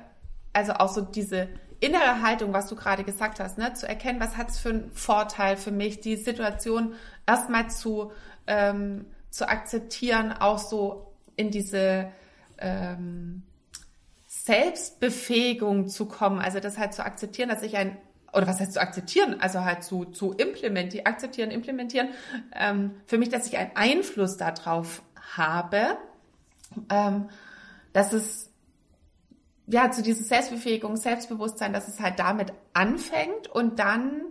also 0.52 0.72
auch 0.74 0.92
so 0.92 1.00
diese 1.00 1.48
innere 1.80 2.22
Haltung, 2.22 2.52
was 2.52 2.66
du 2.66 2.76
gerade 2.76 3.04
gesagt 3.04 3.40
hast, 3.40 3.58
ne, 3.58 3.72
zu 3.74 3.88
erkennen, 3.88 4.20
was 4.20 4.36
hat 4.36 4.50
es 4.50 4.58
für 4.58 4.70
einen 4.70 4.90
Vorteil 4.92 5.56
für 5.56 5.70
mich, 5.70 6.00
die 6.00 6.16
Situation 6.16 6.94
erstmal 7.26 7.70
zu, 7.70 8.12
ähm, 8.46 9.06
zu 9.30 9.48
akzeptieren, 9.48 10.32
auch 10.32 10.58
so 10.58 11.12
in 11.36 11.50
diese 11.50 12.10
ähm, 12.58 13.42
Selbstbefähigung 14.26 15.88
zu 15.88 16.06
kommen, 16.06 16.38
also 16.38 16.60
das 16.60 16.76
halt 16.76 16.92
zu 16.92 17.04
akzeptieren, 17.04 17.48
dass 17.48 17.62
ich 17.62 17.76
ein 17.76 17.96
oder 18.32 18.46
was 18.46 18.60
heißt 18.60 18.74
zu 18.74 18.80
akzeptieren, 18.80 19.40
also 19.40 19.64
halt 19.64 19.82
zu, 19.82 20.04
zu 20.04 20.32
implementieren, 20.32 21.06
akzeptieren, 21.06 21.50
implementieren, 21.50 22.10
ähm, 22.54 22.92
für 23.06 23.18
mich, 23.18 23.28
dass 23.28 23.46
ich 23.46 23.58
einen 23.58 23.74
Einfluss 23.74 24.36
darauf 24.36 25.02
habe, 25.36 25.96
ähm, 26.90 27.28
dass 27.92 28.12
es 28.12 28.49
ja, 29.72 29.90
zu 29.90 30.02
dieser 30.02 30.24
Selbstbefähigung, 30.24 30.96
Selbstbewusstsein, 30.96 31.72
dass 31.72 31.86
es 31.86 32.00
halt 32.00 32.18
damit 32.18 32.52
anfängt 32.72 33.48
und 33.48 33.78
dann, 33.78 34.22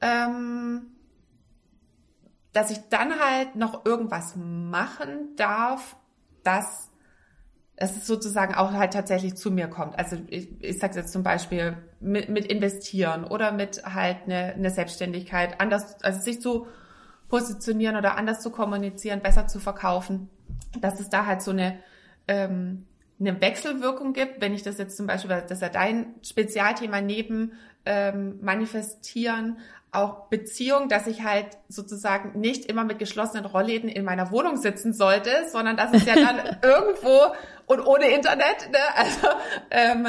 ähm, 0.00 0.86
dass 2.52 2.72
ich 2.72 2.78
dann 2.88 3.20
halt 3.20 3.54
noch 3.54 3.84
irgendwas 3.84 4.34
machen 4.36 5.36
darf, 5.36 5.96
dass 6.42 6.90
es 7.76 8.04
sozusagen 8.04 8.54
auch 8.54 8.72
halt 8.72 8.92
tatsächlich 8.92 9.36
zu 9.36 9.52
mir 9.52 9.68
kommt. 9.68 9.96
Also 9.96 10.16
ich, 10.26 10.60
ich 10.60 10.78
sage 10.80 10.98
jetzt 10.98 11.12
zum 11.12 11.22
Beispiel 11.22 11.76
mit, 12.00 12.28
mit 12.28 12.46
investieren 12.46 13.24
oder 13.24 13.52
mit 13.52 13.84
halt 13.84 14.24
eine, 14.24 14.54
eine 14.54 14.70
Selbstständigkeit, 14.70 15.60
anders, 15.60 16.02
also 16.02 16.20
sich 16.20 16.40
zu 16.40 16.66
positionieren 17.28 17.96
oder 17.96 18.16
anders 18.16 18.40
zu 18.40 18.50
kommunizieren, 18.50 19.20
besser 19.20 19.46
zu 19.46 19.60
verkaufen, 19.60 20.28
dass 20.80 20.98
es 20.98 21.10
da 21.10 21.26
halt 21.26 21.42
so 21.42 21.52
eine 21.52 21.78
ähm, 22.26 22.86
eine 23.20 23.40
Wechselwirkung 23.40 24.12
gibt, 24.12 24.40
wenn 24.40 24.54
ich 24.54 24.62
das 24.62 24.78
jetzt 24.78 24.96
zum 24.96 25.06
Beispiel, 25.06 25.30
das 25.30 25.50
ist 25.50 25.62
ja 25.62 25.68
dein 25.68 26.14
Spezialthema 26.22 27.00
neben 27.00 27.52
ähm, 27.84 28.38
Manifestieren, 28.40 29.58
auch 29.92 30.28
Beziehung, 30.28 30.88
dass 30.88 31.06
ich 31.06 31.22
halt 31.22 31.58
sozusagen 31.68 32.38
nicht 32.38 32.66
immer 32.66 32.84
mit 32.84 32.98
geschlossenen 32.98 33.44
Rollläden 33.44 33.88
in 33.88 34.04
meiner 34.04 34.30
Wohnung 34.30 34.56
sitzen 34.56 34.92
sollte, 34.92 35.30
sondern 35.50 35.76
dass 35.76 35.92
es 35.92 36.06
ja 36.06 36.14
dann 36.14 36.58
irgendwo 36.62 37.34
und 37.66 37.80
ohne 37.80 38.08
Internet, 38.10 38.70
ne? 38.70 38.78
also 38.96 39.28
ähm, 39.70 40.06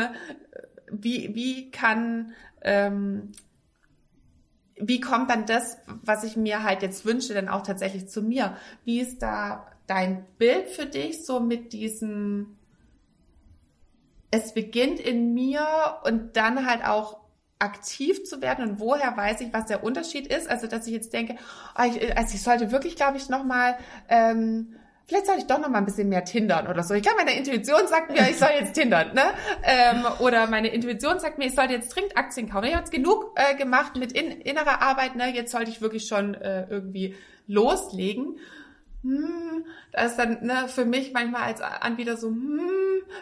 wie, 0.91 1.33
wie 1.33 1.71
kann 1.71 2.33
ähm, 2.61 3.31
wie 4.75 4.99
kommt 4.99 5.29
dann 5.29 5.45
das, 5.45 5.77
was 6.03 6.23
ich 6.23 6.35
mir 6.35 6.63
halt 6.63 6.81
jetzt 6.81 7.05
wünsche, 7.05 7.33
denn 7.33 7.49
auch 7.49 7.61
tatsächlich 7.61 8.07
zu 8.09 8.23
mir? 8.23 8.57
Wie 8.83 8.99
ist 8.99 9.21
da 9.21 9.67
dein 9.85 10.25
Bild 10.37 10.69
für 10.69 10.87
dich 10.87 11.25
so 11.25 11.39
mit 11.39 11.71
diesem 11.73 12.57
es 14.31 14.53
beginnt 14.53 14.99
in 14.99 15.33
mir 15.33 15.65
und 16.03 16.35
dann 16.37 16.65
halt 16.65 16.85
auch 16.85 17.19
aktiv 17.59 18.23
zu 18.23 18.41
werden 18.41 18.67
und 18.67 18.79
woher 18.79 19.15
weiß 19.15 19.41
ich, 19.41 19.53
was 19.53 19.67
der 19.67 19.83
Unterschied 19.83 20.27
ist. 20.27 20.49
Also 20.49 20.67
dass 20.67 20.87
ich 20.87 20.93
jetzt 20.93 21.13
denke, 21.13 21.35
oh, 21.77 21.83
ich, 21.83 22.17
also 22.17 22.33
ich 22.33 22.41
sollte 22.41 22.71
wirklich, 22.71 22.95
glaube 22.95 23.17
ich, 23.17 23.29
noch 23.29 23.43
mal 23.43 23.77
ähm, 24.09 24.75
vielleicht 25.11 25.25
sollte 25.25 25.41
ich 25.41 25.47
doch 25.47 25.59
noch 25.59 25.67
mal 25.67 25.79
ein 25.79 25.85
bisschen 25.85 26.07
mehr 26.07 26.23
tindern 26.23 26.67
oder 26.67 26.83
so. 26.83 26.93
Ich 26.93 27.03
glaube, 27.03 27.17
meine 27.17 27.37
Intuition 27.37 27.85
sagt 27.85 28.11
mir, 28.11 28.29
ich 28.29 28.37
soll 28.37 28.51
jetzt 28.57 28.73
tindern, 28.73 29.13
ne? 29.13 29.23
Ähm, 29.63 30.05
oder 30.19 30.47
meine 30.47 30.69
Intuition 30.69 31.19
sagt 31.19 31.37
mir, 31.37 31.47
ich 31.47 31.55
sollte 31.55 31.73
jetzt 31.73 31.89
dringend 31.89 32.15
Aktien 32.17 32.49
kaufen. 32.49 32.65
Ich 32.65 32.71
habe 32.73 32.81
jetzt 32.81 32.93
genug 32.93 33.35
äh, 33.35 33.55
gemacht 33.55 33.97
mit 33.97 34.13
in, 34.13 34.31
innerer 34.31 34.81
Arbeit, 34.81 35.15
ne? 35.17 35.33
Jetzt 35.33 35.51
sollte 35.51 35.69
ich 35.69 35.81
wirklich 35.81 36.07
schon 36.07 36.33
äh, 36.35 36.65
irgendwie 36.69 37.15
loslegen 37.45 38.37
hm, 39.03 39.65
da 39.91 40.05
ist 40.05 40.17
dann 40.17 40.45
ne, 40.45 40.67
für 40.67 40.85
mich 40.85 41.13
manchmal 41.13 41.43
als 41.43 41.61
Anbieter 41.61 42.17
so, 42.17 42.27
hm, 42.27 42.59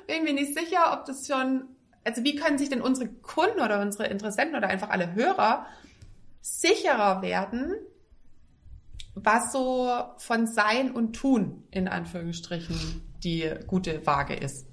bin 0.07 0.23
mir 0.23 0.33
nicht 0.33 0.57
sicher, 0.57 0.93
ob 0.93 1.05
das 1.05 1.27
schon, 1.27 1.63
also 2.03 2.23
wie 2.23 2.35
können 2.35 2.57
sich 2.57 2.69
denn 2.69 2.81
unsere 2.81 3.07
Kunden 3.07 3.61
oder 3.61 3.81
unsere 3.81 4.07
Interessenten 4.07 4.55
oder 4.55 4.67
einfach 4.67 4.89
alle 4.89 5.13
Hörer 5.13 5.65
sicherer 6.41 7.21
werden, 7.21 7.75
was 9.15 9.51
so 9.51 9.89
von 10.17 10.47
Sein 10.47 10.91
und 10.91 11.13
Tun 11.13 11.63
in 11.71 11.87
Anführungsstrichen 11.87 13.01
die 13.23 13.49
gute 13.67 14.05
Waage 14.05 14.35
ist. 14.35 14.65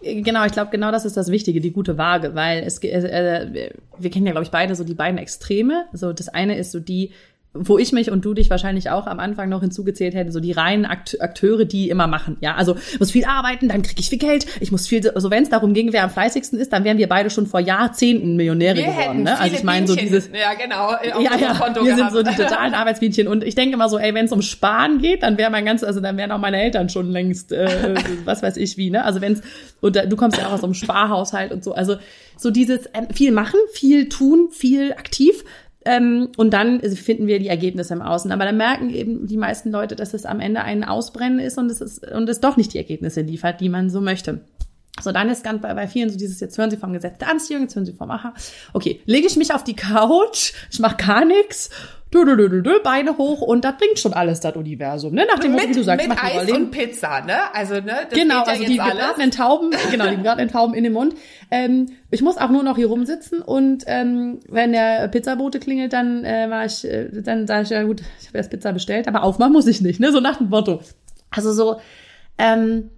Genau, 0.00 0.44
ich 0.44 0.52
glaube, 0.52 0.70
genau 0.70 0.90
das 0.90 1.04
ist 1.04 1.16
das 1.16 1.30
Wichtige, 1.30 1.60
die 1.60 1.72
gute 1.72 1.98
Waage, 1.98 2.34
weil 2.34 2.62
es, 2.64 2.82
äh 2.82 3.70
wir 3.98 4.10
kennen 4.10 4.26
ja, 4.26 4.32
glaube 4.32 4.44
ich, 4.44 4.50
beide 4.50 4.74
so 4.74 4.84
die 4.84 4.94
beiden 4.94 5.18
Extreme. 5.18 5.86
So, 5.92 6.12
das 6.12 6.28
eine 6.28 6.56
ist 6.56 6.72
so 6.72 6.80
die, 6.80 7.12
wo 7.54 7.78
ich 7.78 7.92
mich 7.92 8.10
und 8.10 8.24
du 8.24 8.34
dich 8.34 8.50
wahrscheinlich 8.50 8.90
auch 8.90 9.06
am 9.06 9.18
Anfang 9.18 9.48
noch 9.48 9.62
hinzugezählt 9.62 10.14
hätten, 10.14 10.30
so 10.32 10.38
die 10.38 10.52
reinen 10.52 10.84
Akteure, 10.84 11.64
die 11.64 11.88
immer 11.88 12.06
machen. 12.06 12.36
Ja, 12.40 12.54
also 12.54 12.76
muss 12.98 13.10
viel 13.10 13.24
arbeiten, 13.24 13.68
dann 13.68 13.82
kriege 13.82 14.00
ich 14.00 14.10
viel 14.10 14.18
Geld, 14.18 14.46
ich 14.60 14.70
muss 14.70 14.86
viel, 14.86 15.08
also 15.10 15.30
wenn 15.30 15.44
es 15.44 15.48
darum 15.48 15.72
ging, 15.72 15.92
wer 15.92 16.04
am 16.04 16.10
fleißigsten 16.10 16.58
ist, 16.58 16.72
dann 16.72 16.84
wären 16.84 16.98
wir 16.98 17.08
beide 17.08 17.30
schon 17.30 17.46
vor 17.46 17.60
Jahrzehnten 17.60 18.36
Millionäre 18.36 18.76
wir 18.76 18.86
geworden. 18.86 19.22
Ne? 19.22 19.38
Also 19.38 19.56
ich 19.56 19.64
meine 19.64 19.86
so 19.86 19.96
dieses, 19.96 20.28
ja 20.28 20.54
genau, 20.54 20.92
ja 21.22 21.36
ja, 21.38 21.54
Konto 21.54 21.84
wir 21.84 21.96
gehabt. 21.96 22.12
sind 22.12 22.26
so 22.26 22.30
die 22.30 22.36
totalen 22.36 22.74
Arbeitsbienchen 22.74 23.26
und 23.26 23.42
ich 23.42 23.54
denke 23.54 23.74
immer 23.74 23.88
so, 23.88 23.98
ey, 23.98 24.12
wenn 24.12 24.26
es 24.26 24.32
um 24.32 24.42
Sparen 24.42 25.00
geht, 25.00 25.22
dann 25.22 25.38
wäre 25.38 25.50
mein 25.50 25.64
ganzes, 25.64 25.88
also 25.88 26.00
dann 26.00 26.18
wären 26.18 26.30
auch 26.32 26.38
meine 26.38 26.60
Eltern 26.60 26.90
schon 26.90 27.10
längst, 27.10 27.52
äh, 27.52 27.94
was 28.24 28.42
weiß 28.42 28.58
ich 28.58 28.76
wie, 28.76 28.90
ne? 28.90 29.04
Also 29.04 29.22
wenn's 29.22 29.40
und 29.80 29.96
da, 29.96 30.04
du 30.04 30.16
kommst 30.16 30.38
ja 30.38 30.48
auch 30.48 30.52
aus 30.52 30.60
so 30.60 30.66
einem 30.66 30.74
Sparhaushalt 30.74 31.52
und 31.52 31.64
so, 31.64 31.72
also 31.72 31.96
so 32.36 32.50
dieses 32.50 32.86
äh, 32.86 33.12
viel 33.12 33.32
machen, 33.32 33.58
viel 33.72 34.08
tun, 34.08 34.48
viel 34.52 34.92
aktiv 34.92 35.44
ähm, 35.88 36.28
und 36.36 36.52
dann 36.52 36.80
finden 36.80 37.26
wir 37.26 37.38
die 37.38 37.48
Ergebnisse 37.48 37.94
im 37.94 38.02
Außen. 38.02 38.30
Aber 38.30 38.44
dann 38.44 38.58
merken 38.58 38.90
eben 38.90 39.26
die 39.26 39.38
meisten 39.38 39.70
Leute, 39.70 39.96
dass 39.96 40.12
es 40.12 40.26
am 40.26 40.38
Ende 40.38 40.60
ein 40.60 40.84
Ausbrennen 40.84 41.38
ist 41.38 41.56
und 41.56 41.70
es 41.70 41.80
ist 41.80 42.06
und 42.12 42.28
es 42.28 42.40
doch 42.40 42.58
nicht 42.58 42.74
die 42.74 42.78
Ergebnisse 42.78 43.22
liefert, 43.22 43.62
die 43.62 43.70
man 43.70 43.88
so 43.88 44.02
möchte. 44.02 44.42
So, 45.00 45.12
dann 45.12 45.30
ist 45.30 45.44
ganz 45.44 45.62
bei, 45.62 45.72
bei 45.72 45.88
vielen 45.88 46.10
so 46.10 46.18
dieses, 46.18 46.40
jetzt 46.40 46.58
hören 46.58 46.70
sie 46.70 46.76
vom 46.76 46.92
Gesetz 46.92 47.16
der 47.18 47.30
Anziehung, 47.30 47.62
jetzt 47.62 47.74
hören 47.74 47.86
sie 47.86 47.94
vom 47.94 48.10
Aha. 48.10 48.34
Okay, 48.74 49.00
lege 49.06 49.26
ich 49.26 49.36
mich 49.36 49.54
auf 49.54 49.64
die 49.64 49.76
Couch, 49.76 50.52
ich 50.70 50.78
mache 50.78 50.96
gar 50.96 51.24
nichts, 51.24 51.70
dö, 52.12 52.24
dö, 52.24 52.48
dö, 52.48 52.62
dö, 52.62 52.80
Beine 52.82 53.16
hoch 53.18 53.40
und 53.40 53.64
das 53.64 53.76
bringt 53.76 53.98
schon 53.98 54.12
alles, 54.12 54.40
das 54.40 54.56
Universum. 54.56 55.14
Ne? 55.14 55.26
Nach 55.26 55.38
dem 55.38 55.52
mit, 55.52 55.60
Motto, 55.60 55.70
wie 55.70 55.78
du 55.78 55.84
sagst, 55.84 56.08
mit 56.08 56.22
Eis 56.22 56.50
und 56.50 56.70
Pizza, 56.70 57.20
ne? 57.22 57.54
Also, 57.54 57.74
ne? 57.74 58.06
Das 58.08 58.18
genau, 58.18 58.36
ja 58.36 58.42
also 58.44 58.64
die 58.64 58.76
gebratenen 58.76 59.30
Tauben, 59.30 59.70
genau, 59.90 60.08
die 60.08 60.16
gebratenen 60.16 60.48
Tauben 60.48 60.74
in 60.74 60.84
den 60.84 60.92
Mund. 60.92 61.14
Ähm, 61.50 61.86
ich 62.10 62.22
muss 62.22 62.38
auch 62.38 62.50
nur 62.50 62.62
noch 62.62 62.76
hier 62.76 62.88
rumsitzen 62.88 63.42
und 63.42 63.84
ähm, 63.86 64.40
wenn 64.48 64.72
der 64.72 65.08
Pizzabote 65.08 65.60
klingelt, 65.60 65.92
dann 65.92 66.24
äh, 66.24 66.48
war 66.48 66.64
ich, 66.64 66.84
äh, 66.84 67.08
dann 67.22 67.46
sage 67.46 67.62
ich, 67.62 67.70
ja 67.70 67.82
gut, 67.82 68.02
ich 68.20 68.28
habe 68.28 68.38
erst 68.38 68.50
Pizza 68.50 68.72
bestellt, 68.72 69.08
aber 69.08 69.22
aufmachen 69.22 69.52
muss 69.52 69.66
ich 69.66 69.80
nicht, 69.80 70.00
ne? 70.00 70.12
So 70.12 70.20
nach 70.20 70.36
dem 70.36 70.48
Motto. 70.48 70.80
Also 71.30 71.52
so, 71.52 71.80
ähm, 72.38 72.90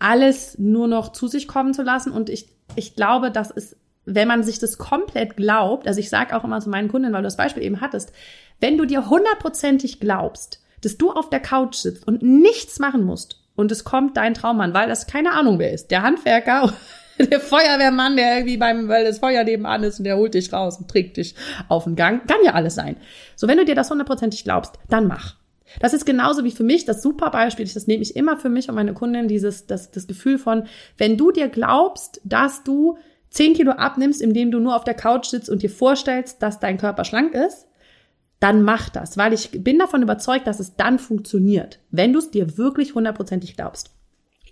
alles 0.00 0.58
nur 0.58 0.88
noch 0.88 1.12
zu 1.12 1.28
sich 1.28 1.46
kommen 1.46 1.74
zu 1.74 1.82
lassen. 1.82 2.10
Und 2.10 2.28
ich, 2.28 2.48
ich 2.74 2.96
glaube, 2.96 3.30
das 3.30 3.52
ist, 3.52 3.76
wenn 4.14 4.28
man 4.28 4.42
sich 4.42 4.58
das 4.58 4.78
komplett 4.78 5.36
glaubt, 5.36 5.86
also 5.86 6.00
ich 6.00 6.10
sage 6.10 6.36
auch 6.36 6.44
immer 6.44 6.60
zu 6.60 6.68
meinen 6.68 6.88
Kunden, 6.88 7.12
weil 7.12 7.22
du 7.22 7.26
das 7.26 7.36
Beispiel 7.36 7.62
eben 7.62 7.80
hattest, 7.80 8.12
wenn 8.58 8.76
du 8.76 8.84
dir 8.84 9.08
hundertprozentig 9.08 10.00
glaubst, 10.00 10.62
dass 10.82 10.96
du 10.96 11.12
auf 11.12 11.30
der 11.30 11.40
Couch 11.40 11.76
sitzt 11.76 12.06
und 12.06 12.22
nichts 12.22 12.78
machen 12.78 13.04
musst 13.04 13.40
und 13.56 13.70
es 13.70 13.84
kommt 13.84 14.16
dein 14.16 14.34
Traummann, 14.34 14.74
weil 14.74 14.88
das 14.88 15.06
keine 15.06 15.32
Ahnung 15.32 15.58
wer 15.58 15.72
ist, 15.72 15.90
der 15.90 16.02
Handwerker, 16.02 16.72
der 17.18 17.40
Feuerwehrmann, 17.40 18.16
der 18.16 18.38
irgendwie 18.38 18.56
beim, 18.56 18.88
weil 18.88 19.04
das 19.04 19.18
Feuer 19.18 19.44
nebenan 19.44 19.82
ist 19.84 19.98
und 19.98 20.04
der 20.04 20.16
holt 20.16 20.34
dich 20.34 20.52
raus 20.52 20.78
und 20.78 20.88
trägt 20.88 21.16
dich 21.16 21.34
auf 21.68 21.84
den 21.84 21.96
Gang, 21.96 22.26
kann 22.26 22.38
ja 22.44 22.54
alles 22.54 22.74
sein. 22.74 22.96
So, 23.36 23.46
wenn 23.46 23.58
du 23.58 23.64
dir 23.64 23.74
das 23.74 23.90
hundertprozentig 23.90 24.44
glaubst, 24.44 24.78
dann 24.88 25.06
mach. 25.06 25.36
Das 25.78 25.92
ist 25.92 26.04
genauso 26.04 26.42
wie 26.42 26.50
für 26.50 26.64
mich 26.64 26.84
das 26.84 27.00
super 27.00 27.30
Beispiel. 27.30 27.68
Das 27.72 27.86
nehme 27.86 28.02
ich 28.02 28.16
immer 28.16 28.36
für 28.36 28.48
mich 28.48 28.68
und 28.68 28.74
meine 28.74 28.92
Kundin 28.92 29.28
dieses, 29.28 29.66
das, 29.66 29.92
das 29.92 30.08
Gefühl 30.08 30.38
von, 30.38 30.64
wenn 30.98 31.16
du 31.16 31.30
dir 31.30 31.48
glaubst, 31.48 32.20
dass 32.24 32.64
du 32.64 32.98
10 33.30 33.54
Kilo 33.54 33.72
abnimmst, 33.72 34.20
indem 34.20 34.50
du 34.50 34.58
nur 34.58 34.76
auf 34.76 34.84
der 34.84 34.94
Couch 34.94 35.26
sitzt 35.26 35.48
und 35.48 35.62
dir 35.62 35.70
vorstellst, 35.70 36.42
dass 36.42 36.60
dein 36.60 36.78
Körper 36.78 37.04
schlank 37.04 37.34
ist, 37.34 37.66
dann 38.40 38.62
mach 38.62 38.88
das, 38.88 39.16
weil 39.16 39.32
ich 39.32 39.50
bin 39.62 39.78
davon 39.78 40.02
überzeugt, 40.02 40.46
dass 40.46 40.60
es 40.60 40.74
dann 40.76 40.98
funktioniert, 40.98 41.78
wenn 41.90 42.12
du 42.12 42.18
es 42.18 42.30
dir 42.30 42.56
wirklich 42.56 42.94
hundertprozentig 42.94 43.54
glaubst. 43.54 43.90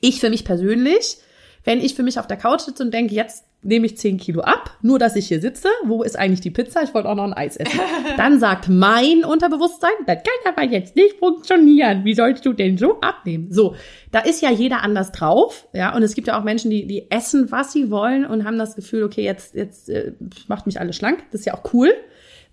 Ich 0.01 0.21
für 0.21 0.31
mich 0.31 0.45
persönlich, 0.45 1.19
wenn 1.65 1.81
ich 1.81 1.95
für 1.95 2.03
mich 2.03 2.21
auf 2.21 2.27
der 2.27 2.37
Couch 2.37 2.61
sitze 2.61 2.83
und 2.83 2.93
denke, 2.93 3.15
jetzt 3.15 3.47
nehme 3.63 3.87
ich 3.87 3.99
10 3.99 4.19
Kilo 4.19 4.41
ab, 4.43 4.77
nur 4.83 4.99
dass 4.99 5.17
ich 5.17 5.27
hier 5.27 5.41
sitze. 5.41 5.69
Wo 5.85 6.03
ist 6.03 6.17
eigentlich 6.17 6.41
die 6.41 6.51
Pizza? 6.51 6.83
Ich 6.83 6.95
wollte 6.95 7.09
auch 7.09 7.17
noch 7.17 7.25
ein 7.25 7.33
Eis 7.33 7.57
essen. 7.57 7.81
Dann 8.17 8.39
sagt 8.39 8.69
mein 8.69 9.25
Unterbewusstsein, 9.25 9.91
das 10.07 10.19
kann 10.19 10.55
aber 10.55 10.65
jetzt 10.65 10.95
nicht 10.95 11.19
funktionieren. 11.19 12.05
Wie 12.05 12.15
sollst 12.15 12.47
du 12.47 12.53
denn 12.53 12.79
so 12.79 13.01
abnehmen? 13.01 13.51
So, 13.51 13.75
da 14.13 14.21
ist 14.21 14.43
ja 14.43 14.51
jeder 14.51 14.83
anders 14.83 15.11
drauf, 15.11 15.67
ja. 15.73 15.95
Und 15.95 16.03
es 16.03 16.15
gibt 16.15 16.29
ja 16.29 16.39
auch 16.39 16.45
Menschen, 16.45 16.71
die, 16.71 16.87
die 16.87 17.11
essen, 17.11 17.51
was 17.51 17.73
sie 17.73 17.91
wollen 17.91 18.25
und 18.25 18.45
haben 18.45 18.59
das 18.59 18.77
Gefühl, 18.77 19.03
okay, 19.03 19.25
jetzt, 19.25 19.55
jetzt 19.55 19.89
äh, 19.89 20.13
macht 20.47 20.67
mich 20.67 20.81
alles 20.81 20.97
schlank. 20.97 21.25
Das 21.33 21.41
ist 21.41 21.47
ja 21.47 21.55
auch 21.55 21.73
cool. 21.73 21.93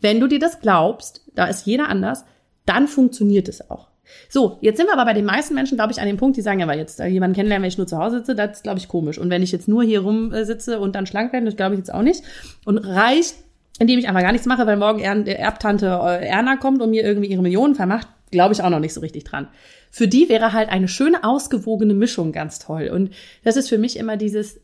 Wenn 0.02 0.20
du 0.20 0.28
dir 0.28 0.40
das 0.40 0.60
glaubst, 0.60 1.22
da 1.36 1.46
ist 1.46 1.66
jeder 1.66 1.88
anders, 1.90 2.26
dann 2.66 2.88
funktioniert 2.88 3.48
es 3.48 3.70
auch. 3.70 3.90
So, 4.30 4.58
jetzt 4.62 4.78
sind 4.78 4.88
wir 4.88 4.94
aber 4.94 5.06
bei 5.06 5.14
den 5.14 5.26
meisten 5.26 5.54
Menschen, 5.56 5.78
glaube 5.78 5.92
ich, 5.92 6.00
an 6.00 6.08
dem 6.08 6.18
Punkt, 6.18 6.38
die 6.38 6.42
sagen, 6.42 6.60
ja, 6.60 6.66
aber 6.66 6.76
jetzt 6.76 7.00
äh, 7.00 7.08
jemanden 7.08 7.36
kennenlernen, 7.36 7.64
wenn 7.64 7.70
ich 7.70 7.78
nur 7.78 7.88
zu 7.88 7.98
Hause 7.98 8.18
sitze, 8.18 8.36
das 8.36 8.58
ist, 8.58 8.64
glaube 8.64 8.80
ich, 8.80 8.88
komisch. 8.88 9.18
Und 9.18 9.30
wenn 9.30 9.44
ich 9.44 9.52
jetzt 9.52 9.68
nur 9.68 9.84
hier 9.84 10.02
rumsitze 10.02 10.80
und 10.80 10.96
dann 10.96 11.06
schlank 11.06 11.34
werde, 11.34 11.46
das 11.46 11.56
glaube 11.56 11.76
ich 11.76 11.80
jetzt 11.80 11.94
auch 11.94 12.02
nicht. 12.02 12.24
Und 12.66 12.78
reicht, 12.80 13.36
indem 13.80 14.00
ich 14.00 14.08
einfach 14.08 14.22
gar 14.22 14.32
nichts 14.32 14.48
mache, 14.48 14.66
weil 14.66 14.78
morgen 14.78 15.00
er 15.00 15.28
Erbtante 15.40 15.88
äh, 15.88 16.28
Erna 16.28 16.58
kommt 16.58 16.82
und 16.82 16.90
mir 16.90 17.04
irgendwie 17.04 17.30
ihre 17.30 17.42
Millionen 17.42 17.76
vermacht, 17.76 18.08
glaube 18.32 18.54
ich 18.54 18.62
auch 18.62 18.70
noch 18.70 18.80
nicht 18.80 18.94
so 18.94 19.02
richtig 19.02 19.24
dran. 19.24 19.48
Für 19.92 20.08
die 20.08 20.30
wäre 20.30 20.54
halt 20.54 20.70
eine 20.70 20.88
schöne, 20.88 21.24
ausgewogene 21.24 21.94
Mischung 21.94 22.32
ganz 22.32 22.60
toll. 22.60 22.90
Und 22.94 23.12
das 23.44 23.56
ist 23.56 23.70
für 23.70 23.78
mich 23.78 23.98
immer 23.98 24.18
dieses, 24.18 24.60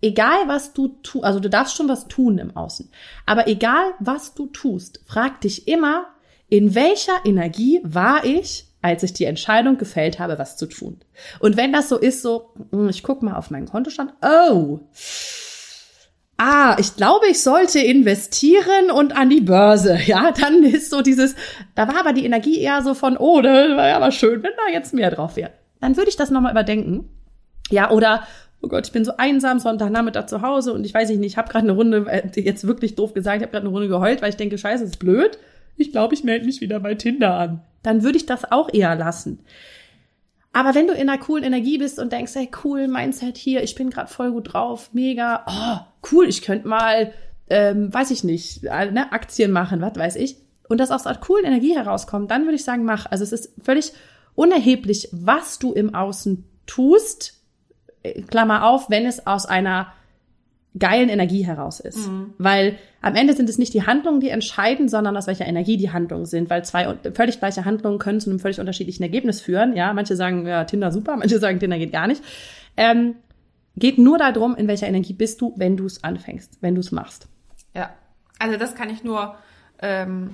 egal 0.00 0.46
was 0.46 0.72
du 0.72 0.88
tust, 1.02 1.24
also 1.24 1.40
du 1.40 1.48
darfst 1.48 1.76
schon 1.76 1.88
was 1.88 2.08
tun 2.08 2.38
im 2.38 2.56
Außen, 2.56 2.90
aber 3.24 3.48
egal 3.48 3.94
was 4.00 4.34
du 4.34 4.46
tust, 4.46 5.00
frag 5.06 5.40
dich 5.40 5.66
immer, 5.68 6.06
in 6.52 6.74
welcher 6.74 7.14
Energie 7.24 7.80
war 7.82 8.26
ich, 8.26 8.66
als 8.82 9.02
ich 9.02 9.14
die 9.14 9.24
Entscheidung 9.24 9.78
gefällt 9.78 10.18
habe, 10.18 10.38
was 10.38 10.58
zu 10.58 10.66
tun. 10.66 11.00
Und 11.40 11.56
wenn 11.56 11.72
das 11.72 11.88
so 11.88 11.96
ist, 11.96 12.20
so, 12.20 12.50
hm, 12.70 12.90
ich 12.90 13.02
gucke 13.02 13.24
mal 13.24 13.36
auf 13.36 13.50
meinen 13.50 13.66
Kontostand, 13.66 14.12
oh, 14.22 14.80
ah, 16.36 16.76
ich 16.78 16.94
glaube, 16.94 17.24
ich 17.30 17.42
sollte 17.42 17.78
investieren 17.78 18.90
und 18.90 19.16
an 19.16 19.30
die 19.30 19.40
Börse. 19.40 19.98
Ja, 20.04 20.30
dann 20.30 20.62
ist 20.62 20.90
so 20.90 21.00
dieses, 21.00 21.36
da 21.74 21.88
war 21.88 21.98
aber 21.98 22.12
die 22.12 22.26
Energie 22.26 22.60
eher 22.60 22.82
so 22.82 22.92
von, 22.92 23.16
oh, 23.16 23.40
das 23.40 23.70
wäre 23.70 23.94
aber 23.94 24.10
schön, 24.10 24.42
wenn 24.42 24.52
da 24.54 24.70
jetzt 24.74 24.92
mehr 24.92 25.10
drauf 25.10 25.36
wäre. 25.36 25.52
Dann 25.80 25.96
würde 25.96 26.10
ich 26.10 26.16
das 26.16 26.30
nochmal 26.30 26.52
überdenken. 26.52 27.08
Ja, 27.70 27.90
oder, 27.90 28.24
oh 28.60 28.68
Gott, 28.68 28.86
ich 28.86 28.92
bin 28.92 29.06
so 29.06 29.16
einsam, 29.16 29.58
Sonntagnachmittag 29.58 30.26
zu 30.26 30.42
Hause 30.42 30.74
und 30.74 30.84
ich 30.84 30.92
weiß 30.92 31.08
nicht, 31.08 31.22
ich 31.22 31.38
habe 31.38 31.50
gerade 31.50 31.64
eine 31.64 31.72
Runde, 31.72 32.04
äh, 32.10 32.38
jetzt 32.38 32.66
wirklich 32.66 32.94
doof 32.94 33.14
gesagt, 33.14 33.38
ich 33.38 33.42
habe 33.42 33.52
gerade 33.52 33.66
eine 33.66 33.74
Runde 33.74 33.88
geheult, 33.88 34.20
weil 34.20 34.28
ich 34.28 34.36
denke, 34.36 34.58
scheiße, 34.58 34.84
ist 34.84 34.98
blöd 34.98 35.38
ich 35.76 35.92
glaube, 35.92 36.14
ich 36.14 36.24
melde 36.24 36.46
mich 36.46 36.60
wieder 36.60 36.80
bei 36.80 36.94
Tinder 36.94 37.34
an. 37.34 37.62
Dann 37.82 38.02
würde 38.02 38.16
ich 38.16 38.26
das 38.26 38.50
auch 38.50 38.72
eher 38.72 38.94
lassen. 38.94 39.40
Aber 40.52 40.74
wenn 40.74 40.86
du 40.86 40.92
in 40.92 41.08
einer 41.08 41.18
coolen 41.18 41.44
Energie 41.44 41.78
bist 41.78 41.98
und 41.98 42.12
denkst, 42.12 42.34
hey, 42.34 42.50
cool, 42.62 42.86
Mindset 42.86 43.38
hier, 43.38 43.62
ich 43.62 43.74
bin 43.74 43.90
gerade 43.90 44.12
voll 44.12 44.32
gut 44.32 44.52
drauf, 44.52 44.90
mega, 44.92 45.44
oh, 45.46 46.06
cool, 46.12 46.28
ich 46.28 46.42
könnte 46.42 46.68
mal, 46.68 47.12
ähm, 47.48 47.92
weiß 47.92 48.10
ich 48.10 48.22
nicht, 48.22 48.64
äh, 48.64 48.90
ne, 48.90 49.12
Aktien 49.12 49.50
machen, 49.50 49.80
was 49.80 49.96
weiß 49.96 50.16
ich, 50.16 50.36
und 50.68 50.78
das 50.78 50.90
aus 50.90 51.06
einer 51.06 51.18
coolen 51.18 51.46
Energie 51.46 51.74
herauskommt, 51.74 52.30
dann 52.30 52.44
würde 52.44 52.56
ich 52.56 52.64
sagen, 52.64 52.84
mach. 52.84 53.06
Also 53.06 53.24
es 53.24 53.32
ist 53.32 53.52
völlig 53.62 53.92
unerheblich, 54.34 55.08
was 55.12 55.58
du 55.58 55.72
im 55.72 55.94
Außen 55.94 56.44
tust, 56.66 57.40
äh, 58.02 58.22
Klammer 58.22 58.64
auf, 58.66 58.90
wenn 58.90 59.06
es 59.06 59.26
aus 59.26 59.46
einer 59.46 59.92
geilen 60.78 61.08
Energie 61.08 61.44
heraus 61.44 61.80
ist. 61.80 62.08
Mhm. 62.08 62.32
Weil 62.38 62.78
am 63.02 63.14
Ende 63.14 63.34
sind 63.34 63.48
es 63.48 63.58
nicht 63.58 63.74
die 63.74 63.84
Handlungen, 63.84 64.20
die 64.20 64.30
entscheiden, 64.30 64.88
sondern 64.88 65.16
aus 65.16 65.26
welcher 65.26 65.46
Energie 65.46 65.76
die 65.76 65.90
Handlungen 65.90 66.24
sind. 66.24 66.48
Weil 66.50 66.64
zwei 66.64 66.96
völlig 67.14 67.38
gleiche 67.38 67.64
Handlungen 67.64 67.98
können 67.98 68.20
zu 68.20 68.30
einem 68.30 68.38
völlig 68.38 68.58
unterschiedlichen 68.58 69.02
Ergebnis 69.02 69.40
führen. 69.40 69.76
Ja, 69.76 69.92
manche 69.92 70.16
sagen, 70.16 70.46
ja, 70.46 70.64
Tinder 70.64 70.90
super, 70.90 71.16
manche 71.18 71.38
sagen, 71.38 71.60
Tinder 71.60 71.78
geht 71.78 71.92
gar 71.92 72.06
nicht. 72.06 72.22
Ähm, 72.76 73.16
geht 73.76 73.98
nur 73.98 74.18
darum, 74.18 74.54
in 74.56 74.68
welcher 74.68 74.86
Energie 74.86 75.12
bist 75.12 75.40
du, 75.40 75.52
wenn 75.56 75.76
du 75.76 75.86
es 75.86 76.04
anfängst, 76.04 76.58
wenn 76.60 76.74
du 76.74 76.80
es 76.80 76.92
machst. 76.92 77.28
Ja, 77.74 77.90
also 78.38 78.56
das 78.56 78.74
kann 78.74 78.90
ich 78.90 79.04
nur 79.04 79.34
ähm, 79.80 80.30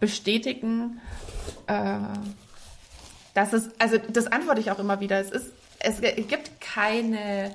bestätigen. 0.00 1.00
Äh, 1.66 1.98
dass 3.34 3.52
es, 3.52 3.70
also 3.78 3.98
das 4.12 4.26
antworte 4.26 4.60
ich 4.60 4.70
auch 4.70 4.78
immer 4.78 5.00
wieder. 5.00 5.20
Es 5.20 5.30
ist, 5.30 5.52
es 5.78 6.00
gibt 6.00 6.60
keine 6.60 7.52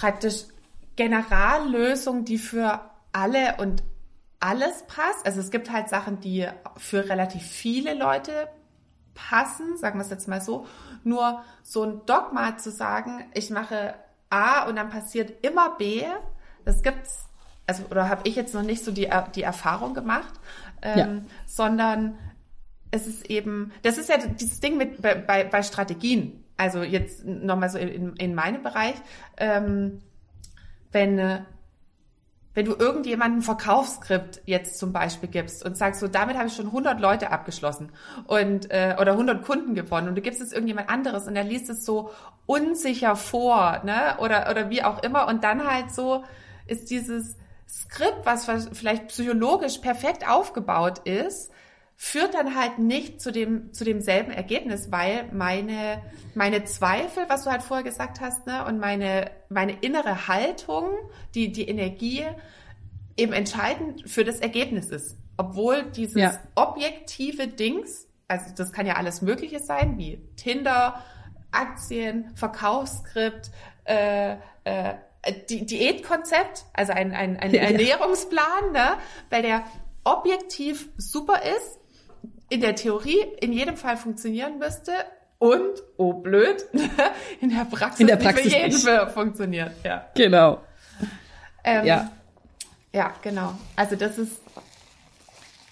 praktisch 0.00 0.44
Generallösung, 0.96 2.24
die 2.24 2.38
für 2.38 2.80
alle 3.12 3.56
und 3.58 3.82
alles 4.40 4.84
passt. 4.86 5.26
Also 5.26 5.40
es 5.40 5.50
gibt 5.50 5.70
halt 5.70 5.90
Sachen, 5.90 6.20
die 6.20 6.48
für 6.78 7.08
relativ 7.08 7.42
viele 7.42 7.94
Leute 7.94 8.48
passen, 9.14 9.76
sagen 9.76 9.98
wir 9.98 10.04
es 10.04 10.10
jetzt 10.10 10.26
mal 10.26 10.40
so. 10.40 10.66
Nur 11.04 11.44
so 11.62 11.82
ein 11.84 12.00
Dogma 12.06 12.56
zu 12.56 12.70
sagen, 12.70 13.30
ich 13.34 13.50
mache 13.50 13.94
A 14.30 14.64
und 14.66 14.76
dann 14.76 14.88
passiert 14.88 15.44
immer 15.44 15.76
B, 15.76 16.04
das 16.64 16.82
gibt's, 16.82 17.26
also 17.66 17.82
oder 17.90 18.08
habe 18.08 18.26
ich 18.26 18.36
jetzt 18.36 18.54
noch 18.54 18.62
nicht 18.62 18.82
so 18.82 18.92
die, 18.92 19.10
die 19.34 19.42
Erfahrung 19.42 19.92
gemacht, 19.92 20.32
ähm, 20.80 20.98
ja. 20.98 21.08
sondern 21.46 22.18
es 22.90 23.06
ist 23.06 23.26
eben, 23.26 23.72
das 23.82 23.98
ist 23.98 24.08
ja 24.08 24.16
dieses 24.16 24.60
Ding 24.60 24.78
mit 24.78 25.02
bei, 25.02 25.14
bei, 25.14 25.44
bei 25.44 25.62
Strategien 25.62 26.42
also 26.60 26.82
jetzt 26.82 27.24
nochmal 27.24 27.70
so 27.70 27.78
in, 27.78 28.14
in 28.16 28.34
meinem 28.34 28.62
Bereich, 28.62 28.94
ähm, 29.38 30.02
wenn, 30.92 31.18
äh, 31.18 31.40
wenn 32.52 32.66
du 32.66 32.74
irgendjemanden 32.74 33.40
Verkaufsskript 33.40 34.42
jetzt 34.44 34.78
zum 34.78 34.92
Beispiel 34.92 35.30
gibst 35.30 35.64
und 35.64 35.78
sagst, 35.78 36.00
so 36.00 36.08
damit 36.08 36.36
habe 36.36 36.48
ich 36.48 36.54
schon 36.54 36.66
100 36.66 37.00
Leute 37.00 37.30
abgeschlossen 37.30 37.92
und 38.26 38.70
äh, 38.70 38.96
oder 39.00 39.12
100 39.12 39.42
Kunden 39.42 39.74
gewonnen 39.74 40.08
und 40.08 40.16
du 40.16 40.20
gibst 40.20 40.42
es 40.42 40.52
irgendjemand 40.52 40.90
anderes 40.90 41.26
und 41.26 41.34
er 41.34 41.44
liest 41.44 41.70
es 41.70 41.86
so 41.86 42.10
unsicher 42.44 43.16
vor, 43.16 43.80
ne? 43.84 44.16
Oder 44.18 44.50
oder 44.50 44.68
wie 44.68 44.82
auch 44.82 45.02
immer 45.02 45.28
und 45.28 45.42
dann 45.44 45.66
halt 45.66 45.90
so 45.92 46.24
ist 46.66 46.90
dieses 46.90 47.36
Skript, 47.66 48.24
was 48.26 48.50
vielleicht 48.72 49.08
psychologisch 49.08 49.78
perfekt 49.78 50.28
aufgebaut 50.28 50.98
ist, 51.06 51.52
führt 52.02 52.32
dann 52.32 52.56
halt 52.56 52.78
nicht 52.78 53.20
zu 53.20 53.30
dem 53.30 53.74
zu 53.74 53.84
demselben 53.84 54.32
Ergebnis, 54.32 54.90
weil 54.90 55.28
meine 55.34 56.00
meine 56.34 56.64
Zweifel, 56.64 57.24
was 57.28 57.44
du 57.44 57.50
halt 57.50 57.62
vorher 57.62 57.84
gesagt 57.84 58.22
hast, 58.22 58.46
ne, 58.46 58.64
und 58.64 58.78
meine 58.78 59.30
meine 59.50 59.72
innere 59.82 60.26
Haltung, 60.26 60.88
die 61.34 61.52
die 61.52 61.68
Energie 61.68 62.24
eben 63.18 63.34
entscheidend 63.34 64.08
für 64.08 64.24
das 64.24 64.40
Ergebnis 64.40 64.88
ist, 64.88 65.18
obwohl 65.36 65.90
dieses 65.90 66.22
ja. 66.22 66.40
objektive 66.54 67.48
Dings, 67.48 68.08
also 68.28 68.46
das 68.56 68.72
kann 68.72 68.86
ja 68.86 68.94
alles 68.94 69.20
Mögliche 69.20 69.60
sein, 69.60 69.98
wie 69.98 70.26
Tinder, 70.36 71.04
Aktien, 71.50 72.34
Verkaufsskript, 72.34 73.50
äh, 73.84 74.36
äh, 74.64 74.94
die 75.50 75.66
Diätkonzept, 75.66 76.64
also 76.72 76.94
ein, 76.94 77.12
ein, 77.12 77.36
ein 77.36 77.52
Ernährungsplan, 77.54 78.72
ne, 78.72 78.96
weil 79.28 79.42
der 79.42 79.64
objektiv 80.02 80.88
super 80.96 81.42
ist, 81.42 81.79
in 82.50 82.60
der 82.60 82.76
Theorie 82.76 83.24
in 83.40 83.52
jedem 83.52 83.76
Fall 83.76 83.96
funktionieren 83.96 84.58
müsste 84.58 84.92
und, 85.38 85.82
oh 85.96 86.12
blöd, 86.12 86.66
in 87.40 87.48
der 87.48 87.64
Praxis, 87.64 88.00
in 88.00 88.06
der 88.08 88.16
Praxis 88.16 88.44
nicht 88.44 88.54
für 88.54 88.90
jeden 88.90 89.04
nicht. 89.04 89.14
funktioniert. 89.14 89.72
Ja. 89.82 90.06
Genau. 90.14 90.60
Ähm, 91.64 91.86
ja. 91.86 92.12
Ja, 92.92 93.14
genau. 93.22 93.54
Also 93.76 93.96
das 93.96 94.18
ist, 94.18 94.32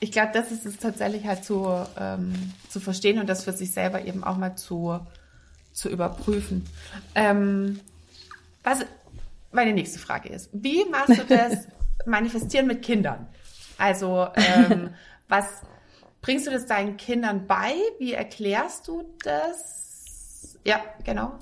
ich 0.00 0.12
glaube, 0.12 0.30
das 0.32 0.52
ist 0.52 0.64
es 0.64 0.78
tatsächlich 0.78 1.26
halt 1.26 1.44
zu, 1.44 1.84
ähm, 1.98 2.54
zu 2.68 2.80
verstehen 2.80 3.18
und 3.18 3.28
das 3.28 3.44
für 3.44 3.52
sich 3.52 3.72
selber 3.72 4.04
eben 4.04 4.22
auch 4.22 4.36
mal 4.36 4.56
zu, 4.56 5.00
zu 5.72 5.88
überprüfen. 5.88 6.64
Ähm, 7.14 7.80
was 8.62 8.86
meine 9.50 9.72
nächste 9.72 9.98
Frage 9.98 10.28
ist, 10.28 10.48
wie 10.52 10.84
machst 10.84 11.18
du 11.18 11.24
das 11.24 11.66
Manifestieren 12.06 12.68
mit 12.68 12.82
Kindern? 12.82 13.26
Also, 13.78 14.28
ähm, 14.36 14.90
was 15.28 15.44
bringst 16.20 16.46
du 16.46 16.50
das 16.50 16.66
deinen 16.66 16.96
Kindern 16.96 17.46
bei? 17.46 17.74
Wie 17.98 18.12
erklärst 18.12 18.88
du 18.88 19.04
das? 19.22 20.58
Ja, 20.64 20.80
genau. 21.04 21.32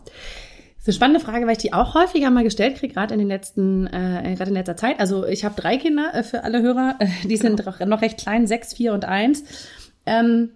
Das 0.86 0.94
ist 0.94 1.02
eine 1.02 1.10
spannende 1.10 1.20
Frage, 1.20 1.46
weil 1.46 1.52
ich 1.52 1.58
die 1.58 1.72
auch 1.72 1.94
häufiger 1.94 2.30
mal 2.30 2.44
gestellt 2.44 2.76
kriege, 2.76 2.94
gerade 2.94 3.12
in 3.12 3.18
den 3.18 3.28
letzten, 3.28 3.86
äh, 3.88 4.34
gerade 4.36 4.50
in 4.50 4.54
letzter 4.54 4.76
Zeit. 4.76 5.00
Also 5.00 5.26
ich 5.26 5.44
habe 5.44 5.60
drei 5.60 5.78
Kinder 5.78 6.14
äh, 6.14 6.22
für 6.22 6.44
alle 6.44 6.62
Hörer, 6.62 6.96
äh, 7.00 7.08
die 7.28 7.36
sind 7.36 7.56
genau. 7.56 7.86
noch 7.86 8.02
recht 8.02 8.18
klein, 8.18 8.46
sechs, 8.46 8.72
vier 8.72 8.92
und 8.92 9.04
eins. 9.04 9.42
Ähm, 10.06 10.50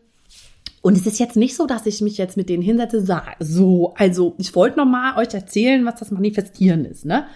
und 0.83 0.97
es 0.97 1.07
ist 1.07 1.19
jetzt 1.19 1.37
nicht 1.37 1.57
so, 1.57 1.67
dass 1.67 1.85
ich 1.85 2.01
mich 2.01 2.17
jetzt 2.17 2.37
mit 2.37 2.49
denen 2.49 2.63
hinsetze, 2.63 3.05
so, 3.41 3.93
also 3.97 4.35
ich 4.39 4.55
wollte 4.55 4.79
noch 4.79 4.87
mal 4.87 5.19
euch 5.19 5.35
erzählen, 5.35 5.85
was 5.85 5.97
das 5.97 6.11
Manifestieren 6.11 6.85
ist, 6.85 7.05
ne? 7.05 7.27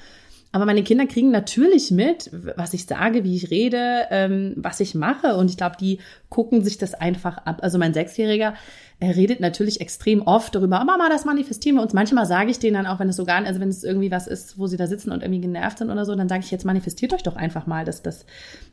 Aber 0.55 0.67
meine 0.67 0.85
Kinder 0.85 1.07
kriegen 1.07 1.33
natürlich 1.33 1.91
mit, 1.91 2.31
was 2.31 2.75
ich 2.75 2.87
sage, 2.87 3.25
wie 3.25 3.35
ich 3.35 3.51
rede, 3.51 4.07
ähm, 4.11 4.53
was 4.55 4.79
ich 4.79 4.95
mache. 4.95 5.35
Und 5.35 5.51
ich 5.51 5.57
glaube, 5.57 5.75
die 5.81 5.99
gucken 6.29 6.63
sich 6.63 6.79
das 6.79 6.95
einfach 6.95 7.39
ab. 7.39 7.59
Also 7.63 7.77
mein 7.77 7.93
Sechsjähriger, 7.93 8.55
er 9.01 9.17
redet 9.17 9.41
natürlich 9.41 9.81
extrem 9.81 10.23
oft 10.23 10.55
darüber, 10.55 10.81
oh 10.81 10.85
Mama, 10.85 11.09
das 11.09 11.25
manifestieren 11.25 11.79
wir 11.79 11.83
uns. 11.83 11.93
Manchmal 11.93 12.25
sage 12.27 12.53
ich 12.53 12.61
denen 12.61 12.75
dann 12.75 12.87
auch, 12.87 13.01
wenn 13.01 13.09
es 13.09 13.17
so 13.17 13.25
gar 13.25 13.41
nicht, 13.41 13.49
also 13.49 13.61
wenn 13.61 13.69
es 13.69 13.83
irgendwie 13.83 14.13
was 14.13 14.29
ist, 14.29 14.57
wo 14.57 14.69
sie 14.69 14.77
da 14.77 14.87
sitzen 14.87 15.11
und 15.11 15.25
irgendwie 15.25 15.41
genervt 15.41 15.79
sind 15.79 15.91
oder 15.91 16.05
so, 16.05 16.15
dann 16.15 16.29
sage 16.29 16.45
ich 16.45 16.53
jetzt, 16.53 16.65
manifestiert 16.65 17.13
euch 17.15 17.25
doch 17.25 17.35
einfach 17.35 17.67
mal, 17.67 17.85
dass 17.85 18.03
das, 18.03 18.25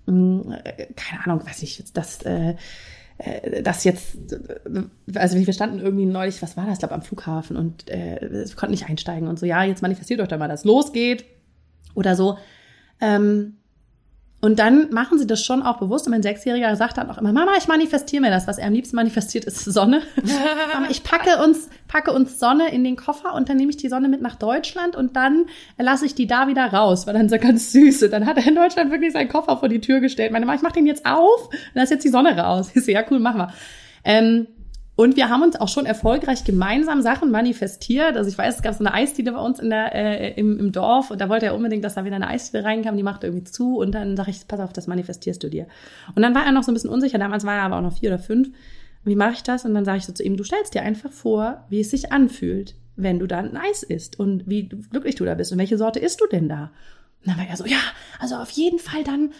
mh, 0.05 0.13
mm, 0.13 0.53
keine 0.95 1.25
Ahnung, 1.25 1.47
weiß 1.47 1.63
ich, 1.63 1.83
das, 1.95 2.21
äh, 2.21 2.53
äh, 3.17 3.63
das 3.63 3.85
jetzt, 3.85 4.17
also 5.15 5.35
wir 5.35 5.53
standen 5.53 5.79
irgendwie 5.79 6.05
neulich, 6.05 6.43
was 6.43 6.57
war 6.57 6.67
das, 6.67 6.73
ich 6.73 6.79
glaube 6.79 6.93
am 6.93 7.01
Flughafen 7.01 7.57
und 7.57 7.89
äh, 7.89 8.45
konnten 8.55 8.73
nicht 8.73 8.87
einsteigen 8.87 9.27
und 9.27 9.39
so, 9.39 9.47
ja, 9.47 9.63
jetzt 9.63 9.81
manifestiert 9.81 10.21
euch 10.21 10.27
doch 10.27 10.37
mal, 10.37 10.47
dass 10.47 10.63
losgeht 10.63 11.25
oder 11.95 12.15
so. 12.15 12.37
Ähm, 12.99 13.57
und 14.43 14.57
dann 14.57 14.89
machen 14.89 15.19
sie 15.19 15.27
das 15.27 15.43
schon 15.43 15.61
auch 15.61 15.77
bewusst. 15.77 16.07
Und 16.07 16.11
mein 16.11 16.23
Sechsjähriger 16.23 16.75
sagt 16.75 16.97
dann 16.97 17.09
auch 17.11 17.19
immer, 17.19 17.31
Mama, 17.31 17.51
ich 17.59 17.67
manifestiere 17.67 18.23
mir 18.23 18.31
das. 18.31 18.47
Was 18.47 18.57
er 18.57 18.67
am 18.67 18.73
liebsten 18.73 18.95
manifestiert, 18.95 19.45
ist 19.45 19.63
Sonne. 19.63 20.01
Mama, 20.73 20.87
ich 20.89 21.03
packe 21.03 21.43
uns, 21.43 21.69
packe 21.87 22.11
uns 22.11 22.39
Sonne 22.39 22.73
in 22.73 22.83
den 22.83 22.95
Koffer 22.95 23.35
und 23.35 23.49
dann 23.49 23.57
nehme 23.57 23.69
ich 23.69 23.77
die 23.77 23.87
Sonne 23.87 24.09
mit 24.09 24.21
nach 24.21 24.35
Deutschland 24.35 24.95
und 24.95 25.15
dann 25.15 25.45
lasse 25.77 26.07
ich 26.07 26.15
die 26.15 26.25
da 26.25 26.47
wieder 26.47 26.73
raus. 26.73 27.05
War 27.05 27.13
dann 27.13 27.29
so 27.29 27.37
ganz 27.37 27.71
süße. 27.71 28.09
Dann 28.09 28.25
hat 28.25 28.37
er 28.37 28.47
in 28.47 28.55
Deutschland 28.55 28.91
wirklich 28.91 29.13
seinen 29.13 29.29
Koffer 29.29 29.57
vor 29.57 29.69
die 29.69 29.79
Tür 29.79 29.99
gestellt. 29.99 30.31
Meine 30.31 30.47
Mama, 30.47 30.55
ich 30.55 30.63
mach 30.63 30.71
den 30.71 30.87
jetzt 30.87 31.05
auf 31.05 31.45
und 31.45 31.59
lass 31.75 31.91
jetzt 31.91 32.03
die 32.03 32.09
Sonne 32.09 32.35
raus. 32.35 32.71
Ich 32.81 32.85
so, 32.85 32.91
ja, 32.91 33.03
cool, 33.11 33.19
mach 33.19 33.35
mal. 33.35 33.53
Ähm, 34.03 34.47
und 35.01 35.15
wir 35.15 35.29
haben 35.29 35.41
uns 35.41 35.55
auch 35.55 35.67
schon 35.67 35.87
erfolgreich 35.87 36.43
gemeinsam 36.43 37.01
Sachen 37.01 37.31
manifestiert. 37.31 38.15
Also 38.17 38.29
ich 38.29 38.37
weiß, 38.37 38.57
es 38.57 38.61
gab 38.61 38.75
so 38.75 38.81
eine 38.81 38.93
Eisdiele 38.93 39.31
bei 39.31 39.39
uns 39.39 39.59
in 39.59 39.71
der, 39.71 39.95
äh, 39.95 40.39
im, 40.39 40.59
im 40.59 40.71
Dorf 40.71 41.09
und 41.09 41.19
da 41.19 41.27
wollte 41.27 41.47
er 41.47 41.55
unbedingt, 41.55 41.83
dass 41.83 41.95
da 41.95 42.05
wieder 42.05 42.17
eine 42.17 42.27
Eisdiele 42.27 42.63
reinkam, 42.63 42.95
die 42.95 43.01
macht 43.01 43.23
irgendwie 43.23 43.45
zu 43.45 43.79
und 43.79 43.93
dann 43.93 44.15
sage 44.15 44.29
ich, 44.29 44.47
pass 44.47 44.59
auf, 44.59 44.73
das 44.73 44.85
manifestierst 44.85 45.41
du 45.41 45.49
dir. 45.49 45.65
Und 46.13 46.21
dann 46.21 46.35
war 46.35 46.45
er 46.45 46.51
noch 46.51 46.61
so 46.61 46.69
ein 46.69 46.75
bisschen 46.75 46.91
unsicher, 46.91 47.17
damals 47.17 47.43
war 47.45 47.55
er 47.55 47.63
aber 47.63 47.77
auch 47.77 47.81
noch 47.81 47.97
vier 47.97 48.11
oder 48.11 48.19
fünf. 48.19 48.51
Wie 49.03 49.15
mache 49.15 49.33
ich 49.33 49.41
das? 49.41 49.65
Und 49.65 49.73
dann 49.73 49.85
sage 49.85 49.97
ich 49.97 50.05
so 50.05 50.13
zu 50.13 50.21
ihm, 50.21 50.37
du 50.37 50.43
stellst 50.43 50.75
dir 50.75 50.83
einfach 50.83 51.11
vor, 51.11 51.65
wie 51.69 51.79
es 51.79 51.89
sich 51.89 52.11
anfühlt, 52.11 52.75
wenn 52.95 53.17
du 53.17 53.25
dann 53.25 53.49
ein 53.49 53.57
Eis 53.57 53.81
isst 53.81 54.19
und 54.19 54.47
wie 54.47 54.69
glücklich 54.69 55.15
du 55.15 55.25
da 55.25 55.33
bist 55.33 55.51
und 55.51 55.57
welche 55.57 55.79
Sorte 55.79 55.97
isst 55.97 56.21
du 56.21 56.27
denn 56.27 56.47
da? 56.47 56.69
Und 57.21 57.29
dann 57.31 57.37
war 57.39 57.47
er 57.47 57.57
so, 57.57 57.65
ja, 57.65 57.79
also 58.19 58.35
auf 58.35 58.51
jeden 58.51 58.77
Fall 58.77 59.03
dann 59.03 59.31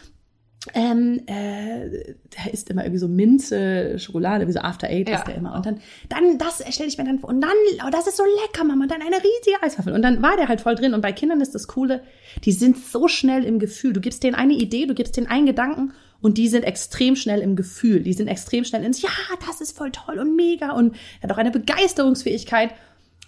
ähm, 0.75 1.21
äh, 1.25 1.89
der 1.89 2.53
isst 2.53 2.69
immer 2.69 2.83
irgendwie 2.83 2.99
so 2.99 3.07
Minze, 3.07 3.97
Schokolade, 3.97 4.47
wie 4.47 4.51
so 4.51 4.59
After 4.59 4.87
Eight 4.87 5.09
ja. 5.09 5.17
ist 5.17 5.27
der 5.27 5.35
immer. 5.35 5.55
Und 5.55 5.65
dann, 5.65 5.79
dann, 6.07 6.37
das 6.37 6.63
stelle 6.73 6.87
ich 6.87 6.97
mir 6.99 7.03
dann 7.03 7.19
vor. 7.19 7.29
Und 7.31 7.41
dann, 7.41 7.51
oh, 7.85 7.89
das 7.91 8.05
ist 8.05 8.17
so 8.17 8.23
lecker, 8.23 8.63
Mama. 8.63 8.83
Und 8.83 8.91
dann 8.91 9.01
eine 9.01 9.15
riesige 9.15 9.61
Eiswaffel. 9.61 9.93
Und 9.93 10.03
dann 10.03 10.21
war 10.21 10.37
der 10.37 10.47
halt 10.47 10.61
voll 10.61 10.75
drin. 10.75 10.93
Und 10.93 11.01
bei 11.01 11.13
Kindern 11.13 11.41
ist 11.41 11.55
das 11.55 11.67
Coole, 11.67 12.03
die 12.45 12.51
sind 12.51 12.77
so 12.77 13.07
schnell 13.07 13.43
im 13.43 13.57
Gefühl. 13.57 13.93
Du 13.93 14.01
gibst 14.01 14.23
denen 14.23 14.35
eine 14.35 14.53
Idee, 14.53 14.85
du 14.85 14.93
gibst 14.93 15.17
denen 15.17 15.27
einen 15.27 15.47
Gedanken 15.47 15.93
und 16.21 16.37
die 16.37 16.47
sind 16.47 16.63
extrem 16.63 17.15
schnell 17.15 17.41
im 17.41 17.55
Gefühl. 17.55 18.01
Die 18.01 18.13
sind 18.13 18.27
extrem 18.27 18.63
schnell 18.63 18.83
ins, 18.83 19.01
ja, 19.01 19.09
das 19.47 19.61
ist 19.61 19.75
voll 19.75 19.91
toll 19.91 20.19
und 20.19 20.35
mega. 20.35 20.73
Und 20.73 20.95
er 21.21 21.23
hat 21.23 21.31
auch 21.31 21.39
eine 21.39 21.51
Begeisterungsfähigkeit. 21.51 22.71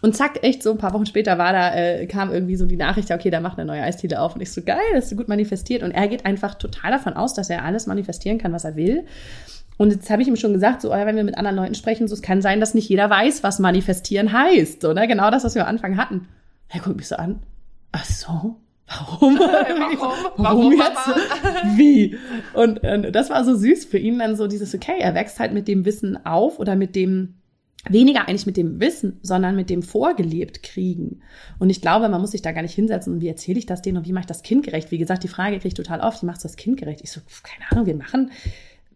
Und 0.04 0.18
zack, 0.18 0.44
echt 0.44 0.62
so 0.62 0.72
ein 0.72 0.78
paar 0.78 0.94
Wochen 0.94 1.06
später 1.06 1.38
war 1.38 1.54
da, 1.54 1.74
äh, 1.74 2.08
kam 2.08 2.30
irgendwie 2.30 2.58
so 2.58 2.66
die 2.66 2.76
Nachricht, 2.76 3.10
okay, 3.10 3.30
da 3.30 3.40
macht 3.40 3.58
eine 3.58 3.66
neue 3.66 3.82
Eisdiele 3.82 4.20
auf. 4.20 4.36
Und 4.36 4.42
ich 4.42 4.52
so, 4.52 4.62
geil, 4.62 4.82
das 4.94 5.06
ist 5.06 5.12
so 5.12 5.16
gut 5.16 5.30
manifestiert. 5.30 5.82
Und 5.82 5.92
er 5.92 6.10
geht 6.10 6.26
einfach 6.26 6.56
total 6.56 6.92
davon 6.92 7.14
aus, 7.14 7.34
dass 7.34 7.50
er 7.50 7.64
alles 7.64 7.88
manifestieren 7.88 8.38
kann, 8.38 8.52
was 8.52 8.66
er 8.66 8.76
will. 8.76 9.06
Und 9.78 9.92
jetzt 9.92 10.10
habe 10.10 10.22
ich 10.22 10.28
ihm 10.28 10.36
schon 10.36 10.52
gesagt, 10.52 10.82
so, 10.82 10.90
wenn 10.90 11.16
wir 11.16 11.24
mit 11.24 11.38
anderen 11.38 11.56
Leuten 11.56 11.74
sprechen, 11.74 12.10
so, 12.10 12.16
es 12.16 12.22
kann 12.22 12.42
sein, 12.42 12.60
dass 12.60 12.74
nicht 12.74 12.90
jeder 12.90 13.10
weiß, 13.10 13.44
was 13.44 13.60
manifestieren 13.60 14.34
heißt. 14.34 14.82
So, 14.82 14.92
ne? 14.92 15.08
Genau 15.08 15.32
das, 15.32 15.46
was 15.46 15.56
wir 15.56 15.62
am 15.62 15.70
Anfang 15.70 15.96
hatten. 15.96 16.28
Er 16.68 16.82
guckt 16.82 16.98
mich 16.98 17.08
so 17.08 17.16
an. 17.16 17.40
Ach 17.94 18.04
so, 18.04 18.58
Warum? 18.88 19.40
Warum? 19.40 20.32
Warum 20.36 20.72
jetzt? 20.74 21.78
Wie? 21.78 22.18
Und, 22.54 22.84
und 22.84 23.12
das 23.14 23.30
war 23.30 23.46
so 23.46 23.56
süß 23.56 23.86
für 23.86 23.98
ihn 23.98 24.20
dann 24.20 24.36
so 24.36 24.48
dieses, 24.48 24.76
okay, 24.76 25.00
er 25.00 25.16
wächst 25.16 25.40
halt 25.40 25.54
mit 25.54 25.70
dem 25.70 25.86
Wissen 25.86 26.26
auf 26.26 26.60
oder 26.60 26.76
mit 26.76 26.94
dem, 26.96 27.36
weniger 27.90 28.28
eigentlich 28.28 28.46
mit 28.46 28.58
dem 28.58 28.80
Wissen, 28.80 29.20
sondern 29.22 29.56
mit 29.56 29.70
dem 29.70 29.84
vorgelebt 29.84 30.64
kriegen. 30.64 31.22
Und 31.60 31.70
ich 31.70 31.82
glaube, 31.82 32.08
man 32.08 32.22
muss 32.22 32.32
sich 32.32 32.42
da 32.42 32.52
gar 32.52 32.62
nicht 32.62 32.76
hinsetzen 32.76 33.14
und 33.14 33.22
wie 33.22 33.28
erzähle 33.28 33.60
ich 33.60 33.66
das 33.66 33.82
denen 33.82 33.98
und 33.98 34.08
wie 34.08 34.14
mache 34.14 34.22
ich 34.22 34.28
das 34.28 34.44
kindgerecht? 34.44 34.92
Wie 34.92 34.98
gesagt, 34.98 35.24
die 35.24 35.28
Frage 35.28 35.58
kriege 35.58 35.68
ich 35.70 35.74
total 35.74 36.00
oft, 36.00 36.22
wie 36.22 36.26
machst 36.26 36.44
du 36.44 36.48
das 36.48 36.56
kindgerecht? 36.56 37.02
Ich 37.04 37.12
so, 37.12 37.22
keine 37.44 37.72
Ahnung, 37.72 37.86
wir 37.86 37.96
machen, 37.96 38.32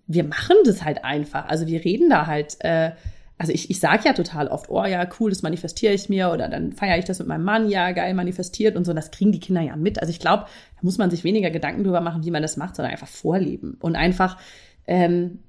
wir 0.08 0.24
machen 0.24 0.56
das 0.66 0.84
halt 0.84 1.04
einfach. 1.04 1.48
Also 1.50 1.68
wir 1.68 1.84
reden 1.84 2.10
da 2.10 2.28
halt, 2.28 2.58
äh, 2.62 2.92
also 3.38 3.52
ich, 3.52 3.70
ich 3.70 3.80
sage 3.80 4.04
ja 4.06 4.14
total 4.14 4.48
oft, 4.48 4.70
oh 4.70 4.86
ja, 4.86 5.08
cool, 5.20 5.30
das 5.30 5.42
manifestiere 5.42 5.94
ich 5.94 6.08
mir 6.08 6.32
oder 6.32 6.48
dann 6.48 6.72
feiere 6.72 6.98
ich 6.98 7.06
das 7.06 7.20
mit 7.20 7.28
meinem 7.28 7.44
Mann, 7.44 7.70
ja, 7.70 7.92
geil, 7.92 8.14
manifestiert 8.14 8.78
und 8.78 8.86
so. 8.86 8.94
Das 8.94 9.12
kriegen 9.12 9.34
die 9.34 9.40
Kinder 9.42 9.62
ja 9.62 9.76
mit. 9.76 10.00
Also 10.00 10.12
ich 10.12 10.20
glaube, 10.20 10.46
da 10.46 10.80
muss 10.82 10.98
man 10.98 11.12
sich 11.12 11.26
weniger 11.26 11.52
Gedanken 11.52 11.84
drüber 11.84 12.02
machen, 12.02 12.24
wie 12.24 12.32
man 12.32 12.42
das 12.42 12.56
macht, 12.56 12.78
sondern 12.78 12.94
einfach 12.94 13.08
vorleben 13.08 13.78
und 13.82 13.98
einfach 13.98 14.38
ähm, 14.88 15.40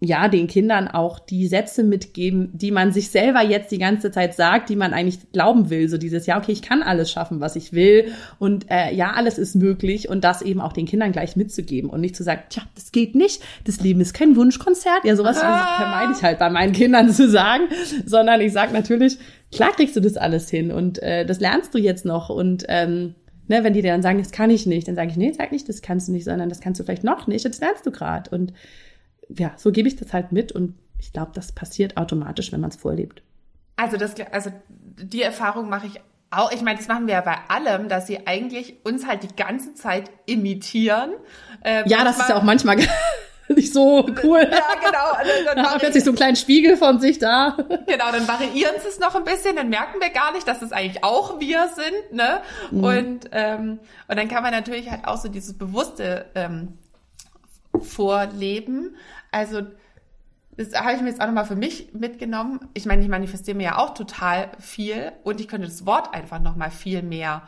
ja, 0.00 0.28
den 0.28 0.46
Kindern 0.46 0.86
auch 0.86 1.18
die 1.18 1.48
Sätze 1.48 1.82
mitgeben, 1.82 2.50
die 2.52 2.70
man 2.70 2.92
sich 2.92 3.10
selber 3.10 3.42
jetzt 3.42 3.72
die 3.72 3.78
ganze 3.78 4.12
Zeit 4.12 4.34
sagt, 4.34 4.68
die 4.68 4.76
man 4.76 4.92
eigentlich 4.92 5.32
glauben 5.32 5.70
will. 5.70 5.88
So 5.88 5.98
dieses, 5.98 6.26
ja, 6.26 6.38
okay, 6.38 6.52
ich 6.52 6.62
kann 6.62 6.84
alles 6.84 7.10
schaffen, 7.10 7.40
was 7.40 7.56
ich 7.56 7.72
will. 7.72 8.12
Und 8.38 8.70
äh, 8.70 8.94
ja, 8.94 9.12
alles 9.12 9.38
ist 9.38 9.56
möglich. 9.56 10.08
Und 10.08 10.22
das 10.22 10.40
eben 10.40 10.60
auch 10.60 10.72
den 10.72 10.86
Kindern 10.86 11.10
gleich 11.10 11.34
mitzugeben 11.34 11.90
und 11.90 12.00
nicht 12.00 12.14
zu 12.14 12.22
sagen, 12.22 12.42
tja, 12.48 12.62
das 12.76 12.92
geht 12.92 13.16
nicht, 13.16 13.42
das 13.64 13.80
Leben 13.80 14.00
ist 14.00 14.14
kein 14.14 14.36
Wunschkonzert. 14.36 15.04
Ja, 15.04 15.16
sowas 15.16 15.38
ah. 15.42 15.76
vermeide 15.76 16.12
ich 16.16 16.22
halt 16.22 16.38
bei 16.38 16.48
meinen 16.48 16.72
Kindern 16.72 17.10
zu 17.12 17.28
sagen, 17.28 17.64
sondern 18.06 18.40
ich 18.40 18.52
sage 18.52 18.72
natürlich, 18.72 19.18
klar 19.50 19.72
kriegst 19.72 19.96
du 19.96 20.00
das 20.00 20.16
alles 20.16 20.48
hin. 20.48 20.70
Und 20.70 21.02
äh, 21.02 21.26
das 21.26 21.40
lernst 21.40 21.74
du 21.74 21.78
jetzt 21.78 22.04
noch. 22.04 22.28
Und 22.28 22.64
ähm, 22.68 23.16
ne, 23.48 23.64
wenn 23.64 23.72
die 23.72 23.82
dann 23.82 24.02
sagen, 24.02 24.18
das 24.18 24.30
kann 24.30 24.50
ich 24.50 24.64
nicht, 24.64 24.86
dann 24.86 24.94
sage 24.94 25.10
ich, 25.10 25.16
nee, 25.16 25.32
sag 25.32 25.50
nicht, 25.50 25.68
das 25.68 25.82
kannst 25.82 26.06
du 26.06 26.12
nicht, 26.12 26.24
sondern 26.24 26.48
das 26.48 26.60
kannst 26.60 26.78
du 26.78 26.84
vielleicht 26.84 27.02
noch 27.02 27.26
nicht, 27.26 27.44
das 27.44 27.58
lernst 27.58 27.84
du 27.84 27.90
gerade 27.90 28.30
und 28.30 28.52
ja, 29.28 29.52
so 29.56 29.72
gebe 29.72 29.88
ich 29.88 29.96
das 29.96 30.12
halt 30.12 30.32
mit 30.32 30.52
und 30.52 30.74
ich 30.98 31.12
glaube, 31.12 31.32
das 31.34 31.52
passiert 31.52 31.96
automatisch, 31.96 32.52
wenn 32.52 32.60
man 32.60 32.70
es 32.70 32.76
vorlebt. 32.76 33.22
Also 33.76 33.96
das, 33.96 34.14
also 34.32 34.50
die 34.70 35.22
Erfahrung 35.22 35.68
mache 35.68 35.86
ich 35.86 36.00
auch. 36.30 36.50
Ich 36.52 36.62
meine, 36.62 36.78
das 36.78 36.88
machen 36.88 37.06
wir 37.06 37.14
ja 37.14 37.20
bei 37.20 37.36
allem, 37.48 37.88
dass 37.88 38.06
sie 38.06 38.26
eigentlich 38.26 38.84
uns 38.84 39.06
halt 39.06 39.22
die 39.22 39.34
ganze 39.34 39.74
Zeit 39.74 40.10
imitieren. 40.26 41.12
Äh, 41.62 41.88
ja, 41.88 42.04
das 42.04 42.18
ist 42.18 42.28
ja 42.28 42.36
auch 42.36 42.42
manchmal 42.42 42.76
nicht 43.48 43.72
so 43.72 44.06
cool. 44.22 44.40
Ja, 44.40 44.74
genau. 44.84 45.12
Also, 45.12 45.30
dann 45.46 45.62
hat 45.62 45.78
plötzlich 45.78 46.04
so 46.04 46.10
einen 46.10 46.16
kleinen 46.16 46.36
Spiegel 46.36 46.76
von 46.76 47.00
sich 47.00 47.18
da. 47.18 47.56
Genau, 47.86 48.12
dann 48.12 48.26
variieren 48.28 48.74
sie 48.82 48.88
es 48.88 48.98
noch 48.98 49.14
ein 49.14 49.24
bisschen, 49.24 49.56
dann 49.56 49.68
merken 49.68 50.00
wir 50.00 50.10
gar 50.10 50.32
nicht, 50.32 50.46
dass 50.46 50.60
es 50.60 50.72
eigentlich 50.72 51.02
auch 51.04 51.40
wir 51.40 51.68
sind, 51.74 52.12
ne? 52.12 52.40
Mhm. 52.70 52.84
Und 52.84 53.30
ähm, 53.32 53.78
und 54.08 54.18
dann 54.18 54.28
kann 54.28 54.42
man 54.42 54.52
natürlich 54.52 54.90
halt 54.90 55.06
auch 55.06 55.16
so 55.16 55.28
dieses 55.28 55.56
bewusste 55.56 56.26
ähm, 56.34 56.78
Vorleben. 57.80 58.96
Also 59.38 59.62
das 60.56 60.74
habe 60.74 60.94
ich 60.94 61.00
mir 61.00 61.10
jetzt 61.10 61.20
auch 61.20 61.26
nochmal 61.26 61.44
für 61.44 61.54
mich 61.54 61.94
mitgenommen. 61.94 62.58
Ich 62.74 62.86
meine, 62.86 63.02
ich 63.02 63.08
manifestiere 63.08 63.56
mir 63.56 63.62
ja 63.62 63.78
auch 63.78 63.94
total 63.94 64.50
viel 64.58 65.12
und 65.22 65.40
ich 65.40 65.46
könnte 65.46 65.68
das 65.68 65.86
Wort 65.86 66.12
einfach 66.12 66.40
nochmal 66.40 66.72
viel 66.72 67.02
mehr 67.02 67.42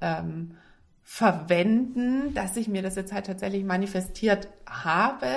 ähm, 0.00 0.56
verwenden, 1.04 2.34
dass 2.34 2.56
ich 2.56 2.66
mir 2.66 2.82
das 2.82 2.96
jetzt 2.96 3.12
halt 3.12 3.26
tatsächlich 3.26 3.62
manifestiert 3.62 4.48
habe. 4.68 5.28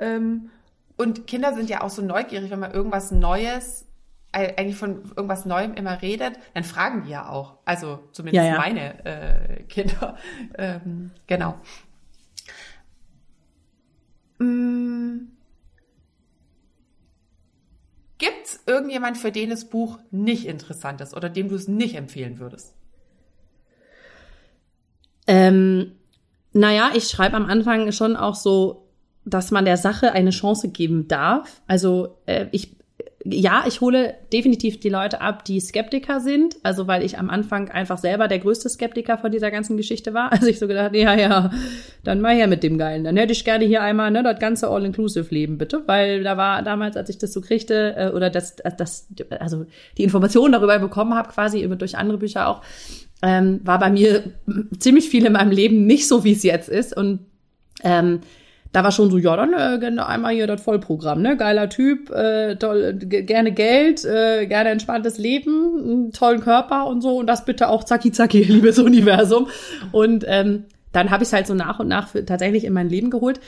Ähm, 0.00 0.48
und 0.96 1.26
Kinder 1.26 1.52
sind 1.52 1.68
ja 1.68 1.82
auch 1.82 1.90
so 1.90 2.00
neugierig, 2.00 2.50
wenn 2.50 2.60
man 2.60 2.72
irgendwas 2.72 3.10
Neues, 3.10 3.86
eigentlich 4.32 4.76
von 4.76 5.02
irgendwas 5.14 5.44
Neuem 5.44 5.74
immer 5.74 6.00
redet, 6.00 6.38
dann 6.54 6.64
fragen 6.64 7.02
die 7.04 7.10
ja 7.10 7.28
auch. 7.28 7.58
Also 7.66 7.98
zumindest 8.12 8.46
ja, 8.46 8.54
ja. 8.54 8.58
meine 8.58 9.04
äh, 9.04 9.62
Kinder. 9.64 10.16
Ähm, 10.56 11.10
genau. 11.26 11.56
Mm. 14.38 14.71
Gibt 18.22 18.46
es 18.46 18.60
irgendjemand, 18.66 19.18
für 19.18 19.32
den 19.32 19.50
das 19.50 19.64
Buch 19.64 19.98
nicht 20.12 20.46
interessant 20.46 21.00
ist 21.00 21.14
oder 21.14 21.28
dem 21.28 21.48
du 21.48 21.56
es 21.56 21.66
nicht 21.66 21.96
empfehlen 21.96 22.38
würdest? 22.38 22.72
Ähm, 25.26 25.92
naja, 26.52 26.92
ich 26.94 27.08
schreibe 27.08 27.36
am 27.36 27.46
Anfang 27.46 27.90
schon 27.90 28.16
auch 28.16 28.36
so 28.36 28.82
dass 29.24 29.50
man 29.50 29.64
der 29.64 29.76
Sache 29.76 30.12
eine 30.12 30.30
Chance 30.30 30.68
geben 30.68 31.08
darf. 31.08 31.62
Also 31.66 32.18
äh, 32.26 32.46
ich 32.50 32.76
ja, 33.24 33.64
ich 33.68 33.80
hole 33.80 34.14
definitiv 34.32 34.80
die 34.80 34.88
Leute 34.88 35.20
ab, 35.20 35.44
die 35.44 35.60
Skeptiker 35.60 36.20
sind. 36.20 36.56
Also 36.62 36.86
weil 36.88 37.04
ich 37.04 37.18
am 37.18 37.30
Anfang 37.30 37.70
einfach 37.70 37.98
selber 37.98 38.26
der 38.26 38.40
größte 38.40 38.68
Skeptiker 38.68 39.16
von 39.16 39.30
dieser 39.30 39.50
ganzen 39.50 39.76
Geschichte 39.76 40.12
war. 40.14 40.32
Also 40.42 40.46
ich 40.46 40.58
so 40.58 40.66
gedacht, 40.66 40.94
ja, 40.94 41.14
ja, 41.14 41.50
dann 42.02 42.20
mal 42.20 42.34
her 42.34 42.48
mit 42.48 42.62
dem 42.62 42.78
Geilen. 42.78 43.04
Dann 43.04 43.16
hätte 43.16 43.32
ich 43.32 43.44
gerne 43.44 43.64
hier 43.64 43.82
einmal 43.82 44.10
ne, 44.10 44.22
das 44.22 44.40
ganze 44.40 44.68
All-Inclusive-Leben, 44.68 45.56
bitte. 45.56 45.82
Weil 45.86 46.24
da 46.24 46.36
war 46.36 46.62
damals, 46.62 46.96
als 46.96 47.10
ich 47.10 47.18
das 47.18 47.32
so 47.32 47.40
kriegte, 47.40 47.94
äh, 47.96 48.10
oder 48.10 48.28
das, 48.28 48.56
das, 48.56 49.08
also 49.38 49.66
die 49.98 50.02
Informationen 50.02 50.52
darüber 50.52 50.78
bekommen 50.78 51.14
habe, 51.14 51.28
quasi 51.30 51.68
durch 51.78 51.96
andere 51.96 52.18
Bücher 52.18 52.48
auch, 52.48 52.62
ähm, 53.22 53.60
war 53.62 53.78
bei 53.78 53.90
mir 53.90 54.24
ziemlich 54.78 55.08
viel 55.08 55.26
in 55.26 55.34
meinem 55.34 55.52
Leben 55.52 55.86
nicht 55.86 56.08
so, 56.08 56.24
wie 56.24 56.32
es 56.32 56.42
jetzt 56.42 56.68
ist. 56.68 56.96
Und 56.96 57.20
ähm, 57.84 58.20
da 58.72 58.82
war 58.82 58.90
schon 58.90 59.10
so, 59.10 59.18
ja, 59.18 59.36
dann 59.36 59.52
äh, 59.52 60.00
einmal 60.00 60.32
hier 60.32 60.46
das 60.46 60.62
Vollprogramm, 60.62 61.20
ne? 61.20 61.36
Geiler 61.36 61.68
Typ, 61.68 62.10
äh, 62.10 62.56
toll, 62.56 62.94
gerne 62.94 63.52
Geld, 63.52 64.04
äh, 64.04 64.46
gerne 64.46 64.70
entspanntes 64.70 65.18
Leben, 65.18 65.78
einen 65.78 66.12
tollen 66.12 66.40
Körper 66.40 66.86
und 66.86 67.02
so 67.02 67.18
und 67.18 67.26
das 67.26 67.44
bitte 67.44 67.68
auch 67.68 67.84
zacki 67.84 68.12
zacki, 68.12 68.42
liebes 68.48 68.78
Universum. 68.78 69.48
Und 69.92 70.24
ähm, 70.26 70.64
dann 70.92 71.10
habe 71.10 71.22
ich 71.22 71.28
es 71.28 71.32
halt 71.34 71.46
so 71.46 71.54
nach 71.54 71.80
und 71.80 71.88
nach 71.88 72.08
für, 72.08 72.24
tatsächlich 72.24 72.64
in 72.64 72.72
mein 72.72 72.88
Leben 72.88 73.10
geholt. 73.10 73.40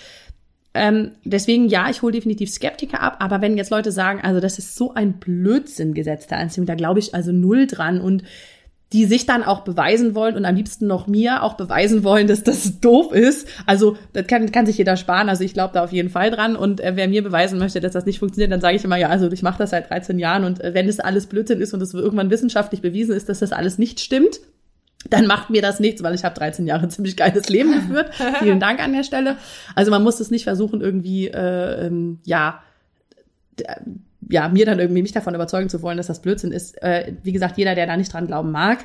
Ähm, 0.74 1.12
deswegen, 1.24 1.68
ja, 1.68 1.88
ich 1.88 2.02
hole 2.02 2.12
definitiv 2.12 2.50
Skeptiker 2.50 3.00
ab, 3.00 3.16
aber 3.20 3.40
wenn 3.40 3.56
jetzt 3.56 3.70
Leute 3.70 3.92
sagen, 3.92 4.20
also 4.22 4.40
das 4.40 4.58
ist 4.58 4.74
so 4.74 4.92
ein 4.92 5.14
Blödsinn, 5.14 5.94
Gesetz 5.94 6.26
der 6.26 6.38
Anziehung, 6.38 6.66
da 6.66 6.74
glaube 6.74 6.98
ich 6.98 7.14
also 7.14 7.32
null 7.32 7.66
dran 7.66 8.00
und 8.00 8.24
die 8.92 9.06
sich 9.06 9.26
dann 9.26 9.42
auch 9.42 9.60
beweisen 9.62 10.14
wollen 10.14 10.36
und 10.36 10.44
am 10.44 10.54
liebsten 10.54 10.86
noch 10.86 11.06
mir 11.06 11.42
auch 11.42 11.54
beweisen 11.54 12.04
wollen, 12.04 12.28
dass 12.28 12.44
das 12.44 12.80
doof 12.80 13.12
ist. 13.12 13.48
Also 13.66 13.96
das 14.12 14.26
kann, 14.26 14.52
kann 14.52 14.66
sich 14.66 14.78
jeder 14.78 14.96
sparen. 14.96 15.28
Also 15.28 15.42
ich 15.42 15.52
glaube 15.52 15.74
da 15.74 15.82
auf 15.82 15.92
jeden 15.92 16.10
Fall 16.10 16.30
dran. 16.30 16.54
Und 16.54 16.80
äh, 16.80 16.92
wer 16.94 17.08
mir 17.08 17.24
beweisen 17.24 17.58
möchte, 17.58 17.80
dass 17.80 17.92
das 17.92 18.06
nicht 18.06 18.20
funktioniert, 18.20 18.52
dann 18.52 18.60
sage 18.60 18.76
ich 18.76 18.84
immer, 18.84 18.96
ja, 18.96 19.08
also 19.08 19.30
ich 19.32 19.42
mache 19.42 19.58
das 19.58 19.70
seit 19.70 19.90
13 19.90 20.18
Jahren 20.18 20.44
und 20.44 20.62
äh, 20.62 20.74
wenn 20.74 20.88
es 20.88 21.00
alles 21.00 21.26
Blödsinn 21.26 21.60
ist 21.60 21.74
und 21.74 21.82
es 21.82 21.92
irgendwann 21.92 22.30
wissenschaftlich 22.30 22.82
bewiesen 22.82 23.16
ist, 23.16 23.28
dass 23.28 23.40
das 23.40 23.52
alles 23.52 23.78
nicht 23.78 23.98
stimmt, 23.98 24.38
dann 25.10 25.26
macht 25.26 25.50
mir 25.50 25.60
das 25.60 25.80
nichts, 25.80 26.02
weil 26.02 26.14
ich 26.14 26.24
habe 26.24 26.34
13 26.34 26.66
Jahre 26.66 26.84
ein 26.84 26.90
ziemlich 26.90 27.16
geiles 27.16 27.48
Leben 27.48 27.72
geführt. 27.72 28.14
Vielen 28.40 28.60
Dank 28.60 28.80
an 28.80 28.92
der 28.92 29.02
Stelle. 29.02 29.36
Also 29.74 29.90
man 29.90 30.02
muss 30.02 30.20
es 30.20 30.30
nicht 30.30 30.44
versuchen, 30.44 30.80
irgendwie, 30.80 31.28
äh, 31.28 31.86
ähm, 31.86 32.20
ja, 32.24 32.62
ja, 34.28 34.48
mir 34.48 34.66
dann 34.66 34.78
irgendwie 34.78 35.02
mich 35.02 35.12
davon 35.12 35.34
überzeugen 35.34 35.68
zu 35.68 35.82
wollen, 35.82 35.96
dass 35.96 36.06
das 36.06 36.22
Blödsinn 36.22 36.52
ist. 36.52 36.80
Äh, 36.82 37.14
wie 37.22 37.32
gesagt, 37.32 37.58
jeder, 37.58 37.74
der 37.74 37.86
da 37.86 37.96
nicht 37.96 38.12
dran 38.12 38.26
glauben 38.26 38.50
mag, 38.50 38.84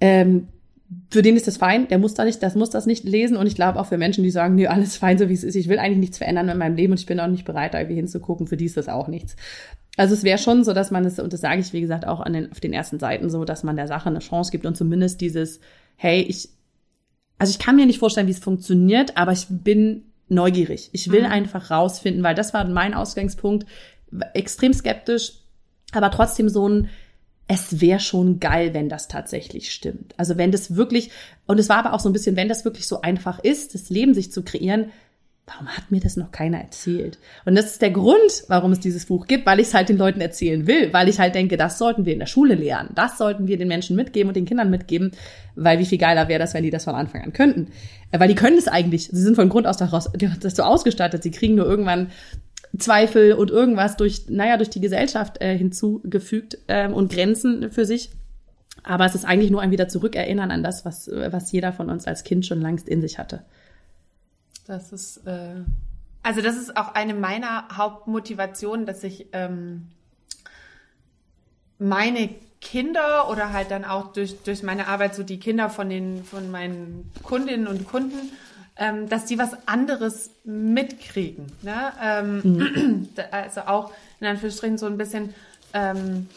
ähm, 0.00 0.48
für 1.10 1.22
den 1.22 1.36
ist 1.36 1.46
das 1.46 1.56
fein, 1.56 1.88
der 1.88 1.98
muss 1.98 2.14
da 2.14 2.24
nicht, 2.24 2.42
das 2.42 2.54
muss 2.54 2.70
das 2.70 2.86
nicht 2.86 3.04
lesen. 3.04 3.36
Und 3.36 3.46
ich 3.46 3.54
glaube 3.54 3.80
auch 3.80 3.86
für 3.86 3.96
Menschen, 3.96 4.22
die 4.22 4.30
sagen, 4.30 4.54
nee, 4.54 4.66
alles 4.66 4.96
fein, 4.96 5.18
so 5.18 5.28
wie 5.28 5.34
es 5.34 5.44
ist, 5.44 5.54
ich 5.54 5.68
will 5.68 5.78
eigentlich 5.78 5.98
nichts 5.98 6.18
verändern 6.18 6.48
in 6.48 6.58
meinem 6.58 6.76
Leben 6.76 6.92
und 6.92 7.00
ich 7.00 7.06
bin 7.06 7.20
auch 7.20 7.26
nicht 7.26 7.44
bereit, 7.44 7.74
da 7.74 7.78
irgendwie 7.78 7.96
hinzugucken, 7.96 8.46
für 8.46 8.56
die 8.56 8.66
ist 8.66 8.76
das 8.76 8.88
auch 8.88 9.08
nichts. 9.08 9.36
Also 9.96 10.14
es 10.14 10.24
wäre 10.24 10.38
schon 10.38 10.64
so, 10.64 10.72
dass 10.72 10.90
man 10.90 11.04
es, 11.04 11.18
und 11.18 11.32
das 11.32 11.40
sage 11.40 11.60
ich, 11.60 11.72
wie 11.72 11.80
gesagt, 11.80 12.06
auch 12.06 12.20
an 12.20 12.32
den, 12.32 12.50
auf 12.50 12.60
den 12.60 12.72
ersten 12.72 12.98
Seiten 12.98 13.30
so, 13.30 13.44
dass 13.44 13.62
man 13.62 13.76
der 13.76 13.86
Sache 13.86 14.08
eine 14.08 14.18
Chance 14.18 14.50
gibt 14.50 14.66
und 14.66 14.76
zumindest 14.76 15.20
dieses, 15.20 15.60
hey, 15.96 16.20
ich, 16.22 16.48
also 17.38 17.50
ich 17.50 17.58
kann 17.58 17.76
mir 17.76 17.86
nicht 17.86 18.00
vorstellen, 18.00 18.26
wie 18.26 18.32
es 18.32 18.38
funktioniert, 18.38 19.16
aber 19.16 19.32
ich 19.32 19.46
bin 19.48 20.04
neugierig. 20.28 20.90
Ich 20.92 21.10
will 21.10 21.22
mhm. 21.22 21.32
einfach 21.32 21.70
rausfinden, 21.70 22.22
weil 22.22 22.34
das 22.34 22.54
war 22.54 22.66
mein 22.66 22.94
Ausgangspunkt 22.94 23.66
extrem 24.34 24.72
skeptisch, 24.72 25.32
aber 25.92 26.10
trotzdem 26.10 26.48
so 26.48 26.68
ein, 26.68 26.88
es 27.46 27.80
wäre 27.80 28.00
schon 28.00 28.40
geil, 28.40 28.72
wenn 28.72 28.88
das 28.88 29.08
tatsächlich 29.08 29.72
stimmt. 29.72 30.14
Also 30.16 30.38
wenn 30.38 30.50
das 30.50 30.76
wirklich, 30.76 31.10
und 31.46 31.60
es 31.60 31.68
war 31.68 31.78
aber 31.78 31.92
auch 31.92 32.00
so 32.00 32.08
ein 32.08 32.12
bisschen, 32.12 32.36
wenn 32.36 32.48
das 32.48 32.64
wirklich 32.64 32.86
so 32.86 33.02
einfach 33.02 33.38
ist, 33.38 33.74
das 33.74 33.90
Leben 33.90 34.14
sich 34.14 34.32
zu 34.32 34.42
kreieren, 34.42 34.86
warum 35.46 35.68
hat 35.68 35.90
mir 35.90 36.00
das 36.00 36.16
noch 36.16 36.32
keiner 36.32 36.58
erzählt? 36.58 37.18
Und 37.44 37.54
das 37.54 37.66
ist 37.66 37.82
der 37.82 37.90
Grund, 37.90 38.44
warum 38.48 38.72
es 38.72 38.80
dieses 38.80 39.04
Buch 39.04 39.26
gibt, 39.26 39.44
weil 39.44 39.60
ich 39.60 39.68
es 39.68 39.74
halt 39.74 39.90
den 39.90 39.98
Leuten 39.98 40.22
erzählen 40.22 40.66
will, 40.66 40.92
weil 40.92 41.08
ich 41.08 41.18
halt 41.18 41.34
denke, 41.34 41.58
das 41.58 41.76
sollten 41.76 42.06
wir 42.06 42.14
in 42.14 42.18
der 42.18 42.26
Schule 42.26 42.54
lernen, 42.54 42.90
das 42.94 43.18
sollten 43.18 43.46
wir 43.46 43.58
den 43.58 43.68
Menschen 43.68 43.94
mitgeben 43.94 44.28
und 44.28 44.36
den 44.36 44.46
Kindern 44.46 44.70
mitgeben, 44.70 45.12
weil 45.54 45.78
wie 45.78 45.84
viel 45.84 45.98
geiler 45.98 46.28
wäre 46.28 46.38
das, 46.38 46.54
wenn 46.54 46.62
die 46.62 46.70
das 46.70 46.84
von 46.84 46.94
Anfang 46.94 47.22
an 47.22 47.34
könnten. 47.34 47.68
Äh, 48.10 48.20
weil 48.20 48.28
die 48.28 48.34
können 48.34 48.56
es 48.56 48.68
eigentlich, 48.68 49.08
sie 49.08 49.22
sind 49.22 49.34
von 49.34 49.50
Grund 49.50 49.66
aus 49.66 49.78
so 49.78 50.62
ausgestattet, 50.62 51.22
sie 51.22 51.30
kriegen 51.30 51.56
nur 51.56 51.66
irgendwann 51.66 52.10
Zweifel 52.78 53.34
und 53.34 53.50
irgendwas 53.50 53.96
durch, 53.96 54.28
naja, 54.28 54.56
durch 54.56 54.70
die 54.70 54.80
Gesellschaft 54.80 55.40
äh, 55.40 55.56
hinzugefügt 55.56 56.58
ähm, 56.68 56.92
und 56.92 57.12
Grenzen 57.12 57.70
für 57.70 57.84
sich. 57.84 58.10
Aber 58.82 59.06
es 59.06 59.14
ist 59.14 59.24
eigentlich 59.24 59.50
nur 59.50 59.62
ein 59.62 59.70
wieder 59.70 59.88
zurückerinnern 59.88 60.50
an 60.50 60.62
das, 60.62 60.84
was, 60.84 61.08
was 61.08 61.52
jeder 61.52 61.72
von 61.72 61.88
uns 61.88 62.06
als 62.06 62.24
Kind 62.24 62.44
schon 62.44 62.60
längst 62.60 62.88
in 62.88 63.00
sich 63.00 63.18
hatte. 63.18 63.44
Das 64.66 64.92
ist, 64.92 65.26
äh, 65.26 65.62
also 66.22 66.40
das 66.40 66.56
ist 66.56 66.76
auch 66.76 66.94
eine 66.94 67.14
meiner 67.14 67.68
Hauptmotivationen, 67.76 68.86
dass 68.86 69.04
ich 69.04 69.26
ähm, 69.32 69.88
meine 71.78 72.30
Kinder 72.60 73.28
oder 73.30 73.52
halt 73.52 73.70
dann 73.70 73.84
auch 73.84 74.12
durch, 74.12 74.42
durch 74.42 74.62
meine 74.62 74.88
Arbeit 74.88 75.14
so 75.14 75.22
die 75.22 75.38
Kinder 75.38 75.68
von 75.68 75.90
den, 75.90 76.24
von 76.24 76.50
meinen 76.50 77.10
Kundinnen 77.22 77.66
und 77.66 77.86
Kunden 77.86 78.32
ähm, 78.76 79.08
dass 79.08 79.24
die 79.26 79.38
was 79.38 79.56
anderes 79.66 80.30
mitkriegen. 80.44 81.46
Ne? 81.62 81.92
Ähm, 82.02 82.40
mhm. 82.42 83.08
Also 83.30 83.62
auch 83.62 83.92
in 84.20 84.26
Anführungsstrichen 84.26 84.78
so 84.78 84.86
ein 84.86 84.98
bisschen 84.98 85.34
ähm, 85.72 86.28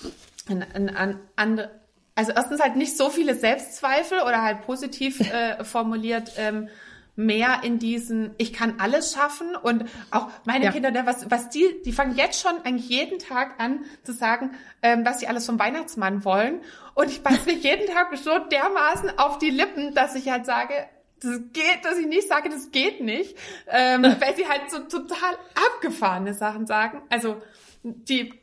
ein, 0.49 0.65
ein, 0.73 0.95
ein, 0.95 1.19
andere, 1.35 1.71
also 2.15 2.31
erstens 2.35 2.61
halt 2.61 2.75
nicht 2.75 2.97
so 2.97 3.09
viele 3.09 3.35
Selbstzweifel 3.35 4.19
oder 4.21 4.41
halt 4.41 4.61
positiv 4.65 5.19
äh, 5.31 5.63
formuliert, 5.63 6.33
ähm, 6.38 6.69
mehr 7.15 7.61
in 7.63 7.79
diesen, 7.79 8.35
ich 8.38 8.53
kann 8.53 8.75
alles 8.79 9.13
schaffen 9.13 9.55
und 9.55 9.85
auch 10.11 10.27
meine 10.45 10.65
ja. 10.65 10.71
Kinder, 10.71 10.91
ne, 10.91 11.07
was, 11.07 11.31
was 11.31 11.49
die, 11.49 11.65
die 11.83 11.91
fangen 11.91 12.15
jetzt 12.15 12.39
schon 12.39 12.61
eigentlich 12.63 12.89
jeden 12.89 13.17
Tag 13.17 13.59
an 13.59 13.85
zu 14.03 14.13
sagen, 14.13 14.51
ähm, 14.83 15.03
was 15.03 15.19
sie 15.19 15.27
alles 15.27 15.47
vom 15.47 15.57
Weihnachtsmann 15.57 16.23
wollen. 16.23 16.61
Und 16.93 17.09
ich 17.09 17.23
beiß 17.23 17.47
mich 17.47 17.63
jeden 17.63 17.88
Tag 17.88 18.15
so 18.17 18.38
dermaßen 18.38 19.17
auf 19.17 19.39
die 19.39 19.49
Lippen, 19.49 19.95
dass 19.95 20.13
ich 20.13 20.29
halt 20.29 20.45
sage, 20.45 20.73
das 21.22 21.39
geht, 21.53 21.84
dass 21.84 21.97
ich 21.97 22.07
nicht 22.07 22.28
sage, 22.28 22.49
das 22.49 22.72
geht 22.72 23.01
nicht, 23.01 23.36
ähm, 23.68 24.03
weil 24.20 24.36
sie 24.36 24.47
halt 24.47 24.70
so 24.70 24.80
total 24.80 25.38
abgefahrene 25.55 26.34
Sachen 26.34 26.68
sagen, 26.68 27.01
also 27.09 27.41
die 27.84 28.34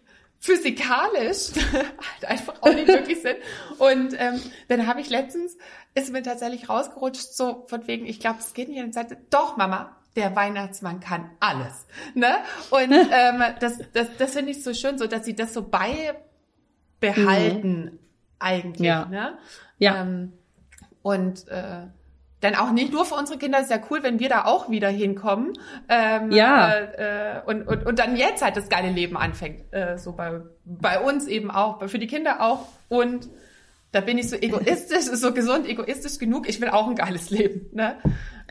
physikalisch 0.45 1.53
halt 1.73 2.25
einfach 2.27 2.61
auch 2.61 2.75
nicht 2.75 2.87
möglich 2.87 3.23
sind. 3.23 3.39
Und 3.79 4.15
ähm, 4.19 4.41
dann 4.69 4.87
habe 4.87 5.01
ich 5.01 5.09
letztens, 5.09 5.57
ist 5.95 6.13
mir 6.13 6.23
tatsächlich 6.23 6.69
rausgerutscht, 6.69 7.33
so 7.33 7.65
von 7.69 7.87
wegen, 7.87 8.05
ich 8.05 8.21
glaube, 8.21 8.41
es 8.41 8.53
geht 8.53 8.69
nicht 8.69 8.81
an 8.81 8.93
der 8.93 9.03
Seite, 9.03 9.17
doch 9.31 9.57
Mama, 9.57 9.97
der 10.17 10.37
Weihnachtsmann 10.37 11.01
kann 11.01 11.31
alles. 11.41 11.87
Ne? 12.15 12.37
Und 12.71 12.93
ähm, 13.11 13.43
das, 13.61 13.79
das, 13.95 14.09
das 14.19 14.35
finde 14.35 14.51
ich 14.51 14.63
so 14.63 14.75
schön, 14.75 14.99
so 14.99 15.07
dass 15.07 15.25
sie 15.25 15.35
das 15.35 15.55
so 15.55 15.63
beibehalten 17.01 17.85
mhm. 17.85 17.99
eigentlich. 18.39 18.87
Ja. 18.87 19.07
Ne? 19.07 19.39
ja. 19.79 20.03
Ähm, 20.03 20.35
und 21.03 21.49
äh, 21.49 21.87
dann 22.45 22.55
auch 22.55 22.73
nicht 22.73 22.93
nur 22.93 23.05
für 23.05 23.15
unsere 23.15 23.39
Kinder, 23.39 23.61
ist 23.61 23.71
ja 23.71 23.81
cool, 23.91 24.03
wenn 24.03 24.21
wir 24.21 24.29
da 24.29 24.45
auch 24.45 24.69
wieder 24.69 24.89
hinkommen. 24.89 25.55
Ähm, 25.89 26.31
ja. 26.31 26.75
Äh, 26.75 27.41
und, 27.47 27.67
und, 27.67 27.87
und 27.87 27.99
dann 27.99 28.17
jetzt 28.17 28.43
halt 28.43 28.57
das 28.57 28.69
geile 28.69 28.91
Leben 28.91 29.17
anfängt. 29.17 29.73
Äh, 29.73 29.97
so 29.99 30.13
bei, 30.13 30.41
bei 30.65 31.01
uns 31.01 31.27
eben 31.27 31.51
auch, 31.51 31.89
für 31.89 31.99
die 31.99 32.07
Kinder 32.07 32.43
auch. 32.43 32.69
Und 32.89 33.29
da 33.93 34.01
bin 34.01 34.19
ich 34.19 34.29
so 34.29 34.37
egoistisch, 34.37 35.05
so 35.05 35.33
gesund, 35.33 35.67
egoistisch 35.67 36.19
genug. 36.19 36.49
Ich 36.49 36.61
will 36.61 36.69
auch 36.69 36.89
ein 36.89 36.97
geiles 36.97 37.31
Leben. 37.31 37.67
Ne? 37.73 37.97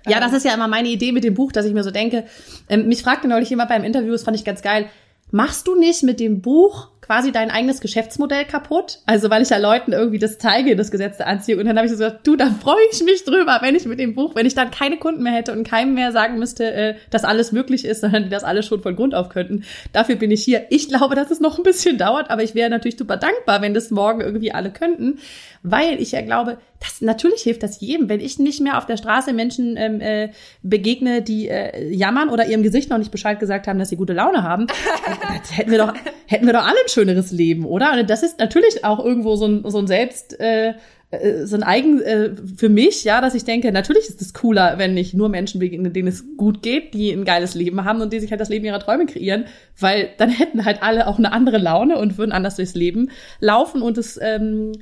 Ja, 0.08 0.20
das 0.20 0.34
ist 0.34 0.44
ja 0.46 0.54
immer 0.54 0.68
meine 0.68 0.90
Idee 0.90 1.12
mit 1.12 1.24
dem 1.24 1.34
Buch, 1.34 1.52
dass 1.52 1.66
ich 1.66 1.74
mir 1.74 1.84
so 1.84 1.92
denke, 1.92 2.26
ähm, 2.70 2.88
mich 2.88 3.04
fragte 3.04 3.28
neulich 3.28 3.50
jemand 3.50 3.70
beim 3.70 3.84
Interview, 3.84 4.12
das 4.12 4.24
fand 4.24 4.36
ich 4.36 4.44
ganz 4.44 4.62
geil, 4.62 4.90
machst 5.34 5.68
du 5.68 5.76
nicht 5.76 6.04
mit 6.04 6.20
dem 6.20 6.42
Buch 6.42 6.90
quasi 7.02 7.32
dein 7.32 7.50
eigenes 7.50 7.82
Geschäftsmodell 7.82 8.46
kaputt? 8.46 9.00
Also 9.08 9.32
weil 9.32 9.42
ich 9.42 9.50
ja 9.50 9.58
Leuten 9.58 9.92
irgendwie 9.92 10.20
das 10.20 10.38
zeige, 10.38 10.76
das 10.76 10.92
Gesetz 10.92 11.18
der 11.18 11.28
Anziehung. 11.28 11.60
Und 11.60 11.66
dann 11.66 11.76
habe 11.76 11.88
ich 11.88 11.92
so 11.92 11.98
gesagt, 11.98 12.26
du, 12.28 12.36
da 12.36 12.52
freue 12.52 12.84
ich 12.92 13.04
mich 13.04 13.26
drüber, 13.26 13.58
wenn 13.62 13.76
ich 13.76 13.86
mit 13.86 14.00
dem 14.00 14.14
Buch, 14.14 14.36
wenn 14.36 14.46
ich 14.46 14.54
dann 14.54 14.70
keine 14.70 14.98
Kunden 14.98 15.24
mehr 15.24 15.34
hätte 15.34 15.52
und 15.52 15.68
keinem 15.68 15.96
mehr 15.96 16.12
sagen 16.12 16.38
müsste, 16.38 16.72
äh, 16.72 16.96
dass 17.10 17.24
alles 17.24 17.52
möglich 17.52 17.84
ist, 17.84 18.02
sondern 18.02 18.26
die 18.26 18.30
das 18.30 18.44
alles 18.44 18.68
schon 18.68 18.84
von 18.84 18.96
Grund 18.96 19.16
auf 19.16 19.30
könnten. 19.30 19.64
Dafür 19.92 20.18
bin 20.18 20.30
ich 20.30 20.44
hier. 20.44 20.68
Ich 20.70 20.88
glaube, 20.88 21.16
dass 21.16 21.32
es 21.32 21.40
noch 21.40 21.58
ein 21.58 21.64
bisschen 21.64 21.98
dauert, 21.98 22.30
aber 22.30 22.44
ich 22.44 22.54
wäre 22.54 22.70
natürlich 22.70 22.98
super 22.98 23.18
dankbar, 23.18 23.64
wenn 23.64 23.74
das 23.74 23.90
morgen 23.90 24.22
irgendwie 24.22 24.52
alle 24.52 24.72
könnten 24.72 25.18
weil 25.64 26.02
ich 26.02 26.12
ja 26.12 26.22
glaube, 26.22 26.58
das 26.84 27.02
natürlich 27.02 27.42
hilft 27.42 27.64
das 27.64 27.80
jedem. 27.80 28.10
Wenn 28.10 28.20
ich 28.20 28.40
nicht 28.40 28.62
mehr 28.62 28.78
auf 28.78 28.86
der 28.86 28.98
Straße 28.98 29.34
Menschen 29.34 29.78
ähm, 29.78 30.02
äh, 30.02 30.30
begegne, 30.62 31.22
die 31.22 31.48
äh, 31.48 31.90
jammern 31.94 32.30
oder 32.30 32.46
ihrem 32.46 32.64
Gesicht 32.64 32.90
noch 32.90 32.98
nicht 32.98 33.12
Bescheid 33.12 33.40
gesagt 33.40 33.68
haben, 33.68 33.80
dass 33.80 33.90
sie 33.90 33.96
gute 33.96 34.14
Laune 34.14 34.44
haben, 34.44 34.68
hätten 35.52 35.72
wir 35.72 35.78
doch 35.78 35.94
hätten 36.28 36.46
wir 36.46 36.54
doch 36.54 36.64
alle 36.66 36.80
ein 36.84 36.90
schöneres 36.90 37.32
Leben, 37.32 37.66
oder? 37.66 37.94
Und 37.94 38.10
das 38.10 38.24
ist 38.24 38.40
natürlich 38.40 38.84
auch 38.84 39.04
irgendwo 39.04 39.36
so 39.36 39.46
ein, 39.48 39.64
so 39.66 39.78
ein 39.78 39.88
Selbst 39.88 40.40
äh, 40.40 40.74
äh, 41.14 41.46
so 41.46 41.56
ein 41.56 41.64
eigen 41.64 42.02
äh, 42.02 42.32
für 42.58 42.70
mich, 42.70 43.04
ja, 43.04 43.22
dass 43.22 43.36
ich 43.36 43.46
denke, 43.46 43.72
natürlich 43.72 44.10
ist 44.10 44.22
es 44.22 44.34
cooler, 44.34 44.78
wenn 44.78 44.98
ich 44.98 45.14
nur 45.14 45.30
Menschen 45.30 45.60
begegne, 45.60 45.92
denen 45.92 46.08
es 46.08 46.26
gut 46.38 46.62
geht, 46.62 46.94
die 46.94 47.12
ein 47.12 47.26
geiles 47.26 47.54
Leben 47.56 47.84
haben 47.86 48.02
und 48.02 48.14
die 48.14 48.20
sich 48.20 48.32
halt 48.32 48.42
das 48.42 48.50
Leben 48.50 48.66
ihrer 48.66 48.80
Träume 48.80 49.06
kreieren, 49.06 49.46
weil 49.80 50.10
dann 50.18 50.30
hätten 50.30 50.66
halt 50.66 50.82
alle 50.82 51.08
auch 51.08 51.18
eine 51.18 51.32
andere 51.32 51.58
Laune 51.58 51.98
und 51.98 52.18
würden 52.18 52.32
anders 52.32 52.56
durchs 52.56 52.76
Leben 52.76 53.12
laufen 53.40 53.82
und 53.82 53.98
es 53.98 54.20
ähm, 54.22 54.74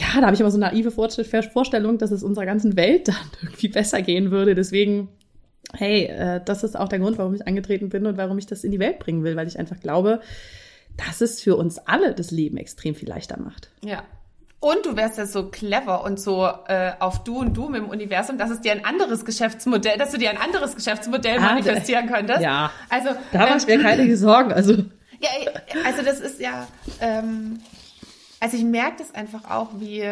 ja, 0.00 0.20
da 0.20 0.26
habe 0.26 0.34
ich 0.34 0.40
immer 0.40 0.50
so 0.50 0.58
naive 0.58 0.90
Vorstellung, 0.90 1.98
dass 1.98 2.10
es 2.10 2.22
unserer 2.22 2.46
ganzen 2.46 2.76
Welt 2.76 3.08
dann 3.08 3.16
irgendwie 3.42 3.68
besser 3.68 4.02
gehen 4.02 4.30
würde. 4.30 4.54
Deswegen 4.54 5.08
hey, 5.74 6.04
äh, 6.04 6.40
das 6.44 6.64
ist 6.64 6.78
auch 6.78 6.88
der 6.88 6.98
Grund, 6.98 7.18
warum 7.18 7.34
ich 7.34 7.46
angetreten 7.46 7.88
bin 7.88 8.06
und 8.06 8.16
warum 8.16 8.38
ich 8.38 8.46
das 8.46 8.64
in 8.64 8.70
die 8.70 8.78
Welt 8.78 8.98
bringen 8.98 9.24
will, 9.24 9.36
weil 9.36 9.48
ich 9.48 9.58
einfach 9.58 9.80
glaube, 9.80 10.20
dass 10.96 11.20
es 11.20 11.42
für 11.42 11.56
uns 11.56 11.78
alle 11.78 12.14
das 12.14 12.30
Leben 12.30 12.56
extrem 12.56 12.94
viel 12.94 13.08
leichter 13.08 13.38
macht. 13.38 13.70
Ja. 13.84 14.02
Und 14.60 14.86
du 14.86 14.96
wärst 14.96 15.18
ja 15.18 15.26
so 15.26 15.50
clever 15.50 16.02
und 16.02 16.18
so 16.18 16.48
äh, 16.66 16.90
auf 16.98 17.22
Du 17.22 17.38
und 17.38 17.56
Du 17.56 17.72
im 17.72 17.88
Universum, 17.88 18.38
dass 18.38 18.50
es 18.50 18.60
dir 18.60 18.72
ein 18.72 18.84
anderes 18.84 19.24
Geschäftsmodell, 19.24 19.96
dass 19.98 20.10
du 20.10 20.18
dir 20.18 20.30
ein 20.30 20.36
anderes 20.36 20.74
Geschäftsmodell 20.74 21.38
ah, 21.38 21.42
manifestieren 21.42 22.08
könntest. 22.08 22.40
Ja. 22.40 22.72
Also 22.88 23.10
da 23.30 23.44
ähm, 23.44 23.50
machst 23.50 23.68
du 23.68 23.76
mir 23.76 23.82
keine 23.82 24.16
Sorgen. 24.16 24.52
Also 24.52 24.72
ja, 25.20 25.28
also 25.84 26.02
das 26.02 26.18
ist 26.18 26.40
ja, 26.40 26.66
ähm, 27.00 27.60
also 28.40 28.56
ich 28.56 28.64
merke 28.64 28.98
das 28.98 29.14
einfach 29.14 29.50
auch, 29.50 29.80
wie 29.80 30.04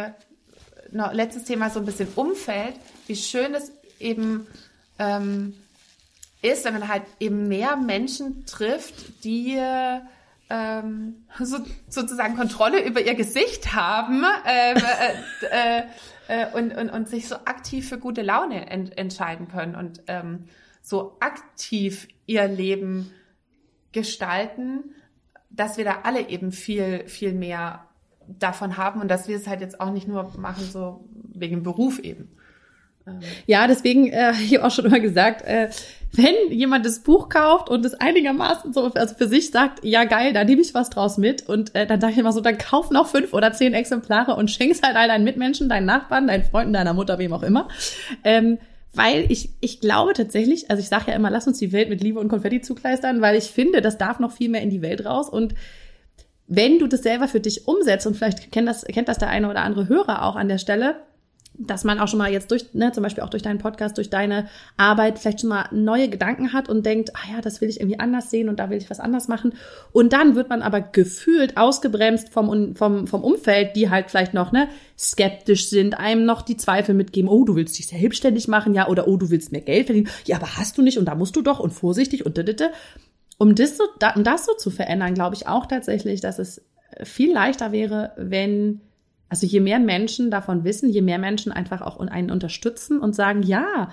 noch 0.92 1.12
letztes 1.12 1.44
Thema 1.44 1.70
so 1.70 1.80
ein 1.80 1.86
bisschen 1.86 2.08
Umfeld, 2.14 2.74
wie 3.06 3.16
schön 3.16 3.54
es 3.54 3.72
eben 3.98 4.46
ähm, 4.98 5.54
ist, 6.42 6.64
wenn 6.64 6.74
man 6.74 6.88
halt 6.88 7.02
eben 7.18 7.48
mehr 7.48 7.76
Menschen 7.76 8.46
trifft, 8.46 9.24
die 9.24 9.58
ähm, 10.48 11.26
so, 11.40 11.58
sozusagen 11.88 12.36
Kontrolle 12.36 12.84
über 12.84 13.00
ihr 13.00 13.14
Gesicht 13.14 13.74
haben 13.74 14.24
ähm, 14.46 14.76
äh, 15.50 15.78
äh, 15.78 15.82
äh, 16.28 16.52
und, 16.52 16.76
und, 16.76 16.90
und 16.90 17.08
sich 17.08 17.28
so 17.28 17.36
aktiv 17.36 17.88
für 17.88 17.98
gute 17.98 18.22
Laune 18.22 18.70
ent, 18.70 18.96
entscheiden 18.96 19.48
können 19.48 19.74
und 19.74 20.02
ähm, 20.06 20.44
so 20.82 21.16
aktiv 21.20 22.06
ihr 22.26 22.46
Leben 22.46 23.12
gestalten, 23.92 24.94
dass 25.50 25.78
wir 25.78 25.84
da 25.84 26.00
alle 26.04 26.28
eben 26.28 26.52
viel, 26.52 27.08
viel 27.08 27.32
mehr 27.32 27.85
davon 28.38 28.76
haben 28.76 29.00
und 29.00 29.08
dass 29.08 29.28
wir 29.28 29.36
es 29.36 29.46
halt 29.46 29.60
jetzt 29.60 29.80
auch 29.80 29.90
nicht 29.90 30.08
nur 30.08 30.32
machen, 30.38 30.64
so 30.64 31.04
wegen 31.34 31.62
Beruf 31.62 31.98
eben. 31.98 32.28
Ja, 33.46 33.68
deswegen 33.68 34.08
äh, 34.08 34.32
ich 34.32 34.58
auch 34.58 34.70
schon 34.70 34.86
immer 34.86 34.98
gesagt, 34.98 35.42
äh, 35.42 35.68
wenn 36.12 36.34
jemand 36.50 36.84
das 36.84 37.00
Buch 37.00 37.28
kauft 37.28 37.68
und 37.68 37.84
es 37.84 37.94
einigermaßen 37.94 38.72
so 38.72 38.92
also 38.94 39.14
für 39.14 39.28
sich 39.28 39.50
sagt, 39.50 39.84
ja 39.84 40.04
geil, 40.04 40.32
da 40.32 40.42
nehme 40.42 40.60
ich 40.60 40.74
was 40.74 40.90
draus 40.90 41.16
mit 41.16 41.48
und 41.48 41.74
äh, 41.74 41.86
dann 41.86 42.00
sage 42.00 42.14
ich 42.14 42.18
immer 42.18 42.32
so, 42.32 42.40
dann 42.40 42.58
kauf 42.58 42.90
noch 42.90 43.06
fünf 43.06 43.32
oder 43.32 43.52
zehn 43.52 43.74
Exemplare 43.74 44.34
und 44.34 44.50
schenk's 44.50 44.82
halt 44.82 44.96
all 44.96 45.06
deinen 45.06 45.24
Mitmenschen, 45.24 45.68
deinen 45.68 45.86
Nachbarn, 45.86 46.26
deinen 46.26 46.44
Freunden, 46.44 46.72
deiner 46.72 46.94
Mutter, 46.94 47.18
wem 47.18 47.32
auch 47.32 47.42
immer. 47.42 47.68
Ähm, 48.24 48.58
weil 48.92 49.30
ich, 49.30 49.50
ich 49.60 49.80
glaube 49.80 50.14
tatsächlich, 50.14 50.70
also 50.70 50.80
ich 50.80 50.88
sage 50.88 51.04
ja 51.08 51.14
immer, 51.14 51.30
lass 51.30 51.46
uns 51.46 51.58
die 51.58 51.72
Welt 51.72 51.90
mit 51.90 52.02
Liebe 52.02 52.18
und 52.18 52.28
Konfetti 52.28 52.62
zukleistern, 52.62 53.20
weil 53.20 53.36
ich 53.36 53.44
finde, 53.44 53.82
das 53.82 53.98
darf 53.98 54.18
noch 54.18 54.32
viel 54.32 54.48
mehr 54.48 54.62
in 54.62 54.70
die 54.70 54.82
Welt 54.82 55.04
raus 55.04 55.28
und 55.28 55.54
wenn 56.48 56.78
du 56.78 56.86
das 56.86 57.02
selber 57.02 57.28
für 57.28 57.40
dich 57.40 57.66
umsetzt 57.66 58.06
und 58.06 58.16
vielleicht 58.16 58.52
kennt 58.52 58.68
das, 58.68 58.84
kennt 58.84 59.08
das 59.08 59.18
der 59.18 59.28
eine 59.28 59.50
oder 59.50 59.62
andere 59.62 59.88
Hörer 59.88 60.22
auch 60.24 60.36
an 60.36 60.48
der 60.48 60.58
Stelle, 60.58 60.96
dass 61.58 61.84
man 61.84 61.98
auch 61.98 62.08
schon 62.08 62.18
mal 62.18 62.30
jetzt 62.30 62.50
durch, 62.50 62.74
ne, 62.74 62.92
zum 62.92 63.02
Beispiel 63.02 63.24
auch 63.24 63.30
durch 63.30 63.42
deinen 63.42 63.58
Podcast, 63.58 63.96
durch 63.96 64.10
deine 64.10 64.48
Arbeit 64.76 65.18
vielleicht 65.18 65.40
schon 65.40 65.48
mal 65.48 65.68
neue 65.72 66.08
Gedanken 66.08 66.52
hat 66.52 66.68
und 66.68 66.84
denkt, 66.84 67.12
ah 67.14 67.34
ja, 67.34 67.40
das 67.40 67.60
will 67.60 67.68
ich 67.68 67.80
irgendwie 67.80 67.98
anders 67.98 68.30
sehen 68.30 68.48
und 68.48 68.58
da 68.58 68.70
will 68.70 68.78
ich 68.78 68.90
was 68.90 69.00
anders 69.00 69.28
machen. 69.28 69.54
Und 69.92 70.12
dann 70.12 70.34
wird 70.34 70.48
man 70.48 70.62
aber 70.62 70.80
gefühlt 70.80 71.56
ausgebremst 71.56 72.28
vom, 72.28 72.74
vom, 72.74 73.06
vom 73.06 73.24
Umfeld, 73.24 73.76
die 73.76 73.90
halt 73.90 74.10
vielleicht 74.10 74.34
noch, 74.34 74.52
ne, 74.52 74.68
skeptisch 74.98 75.68
sind, 75.68 75.98
einem 75.98 76.24
noch 76.24 76.42
die 76.42 76.56
Zweifel 76.56 76.94
mitgeben, 76.94 77.30
oh, 77.30 77.44
du 77.44 77.56
willst 77.56 77.78
dich 77.78 77.86
selbstständig 77.86 78.48
machen, 78.48 78.74
ja, 78.74 78.88
oder 78.88 79.08
oh, 79.08 79.16
du 79.16 79.30
willst 79.30 79.52
mehr 79.52 79.60
Geld 79.60 79.86
verdienen. 79.86 80.08
Ja, 80.24 80.36
aber 80.36 80.56
hast 80.56 80.78
du 80.78 80.82
nicht 80.82 80.98
und 80.98 81.06
da 81.06 81.14
musst 81.14 81.36
du 81.36 81.42
doch 81.42 81.58
und 81.58 81.72
vorsichtig 81.72 82.26
und 82.26 82.36
ditte. 82.36 82.70
Um 83.38 83.54
das 83.54 83.76
so, 83.76 83.84
um 84.14 84.24
das 84.24 84.46
so 84.46 84.54
zu 84.54 84.70
verändern, 84.70 85.14
glaube 85.14 85.34
ich 85.34 85.46
auch 85.46 85.66
tatsächlich, 85.66 86.20
dass 86.20 86.38
es 86.38 86.64
viel 87.02 87.32
leichter 87.32 87.72
wäre, 87.72 88.12
wenn 88.16 88.80
also 89.28 89.46
je 89.46 89.60
mehr 89.60 89.78
Menschen 89.78 90.30
davon 90.30 90.64
wissen, 90.64 90.88
je 90.88 91.02
mehr 91.02 91.18
Menschen 91.18 91.52
einfach 91.52 91.82
auch 91.82 91.98
einen 91.98 92.30
unterstützen 92.30 93.00
und 93.00 93.14
sagen, 93.14 93.42
ja, 93.42 93.90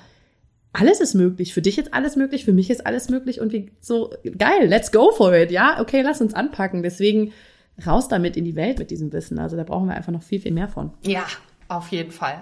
alles 0.73 1.01
ist 1.01 1.13
möglich. 1.13 1.53
Für 1.53 1.61
dich 1.61 1.77
ist 1.77 1.93
alles 1.93 2.15
möglich, 2.15 2.45
für 2.45 2.53
mich 2.53 2.69
ist 2.69 2.85
alles 2.85 3.09
möglich 3.09 3.41
und 3.41 3.51
wie 3.51 3.71
so 3.79 4.13
geil, 4.37 4.67
let's 4.67 4.91
go 4.91 5.11
for 5.11 5.33
it, 5.33 5.51
ja? 5.51 5.79
Okay, 5.79 6.01
lass 6.01 6.21
uns 6.21 6.33
anpacken. 6.33 6.83
Deswegen 6.83 7.31
raus 7.85 8.07
damit 8.07 8.37
in 8.37 8.45
die 8.45 8.55
Welt 8.55 8.79
mit 8.79 8.91
diesem 8.91 9.11
Wissen. 9.11 9.39
Also 9.39 9.55
da 9.55 9.63
brauchen 9.63 9.87
wir 9.87 9.95
einfach 9.95 10.11
noch 10.11 10.23
viel, 10.23 10.39
viel 10.39 10.51
mehr 10.51 10.67
von. 10.67 10.91
Ja, 11.03 11.25
auf 11.73 11.89
jeden 11.89 12.11
Fall. 12.11 12.41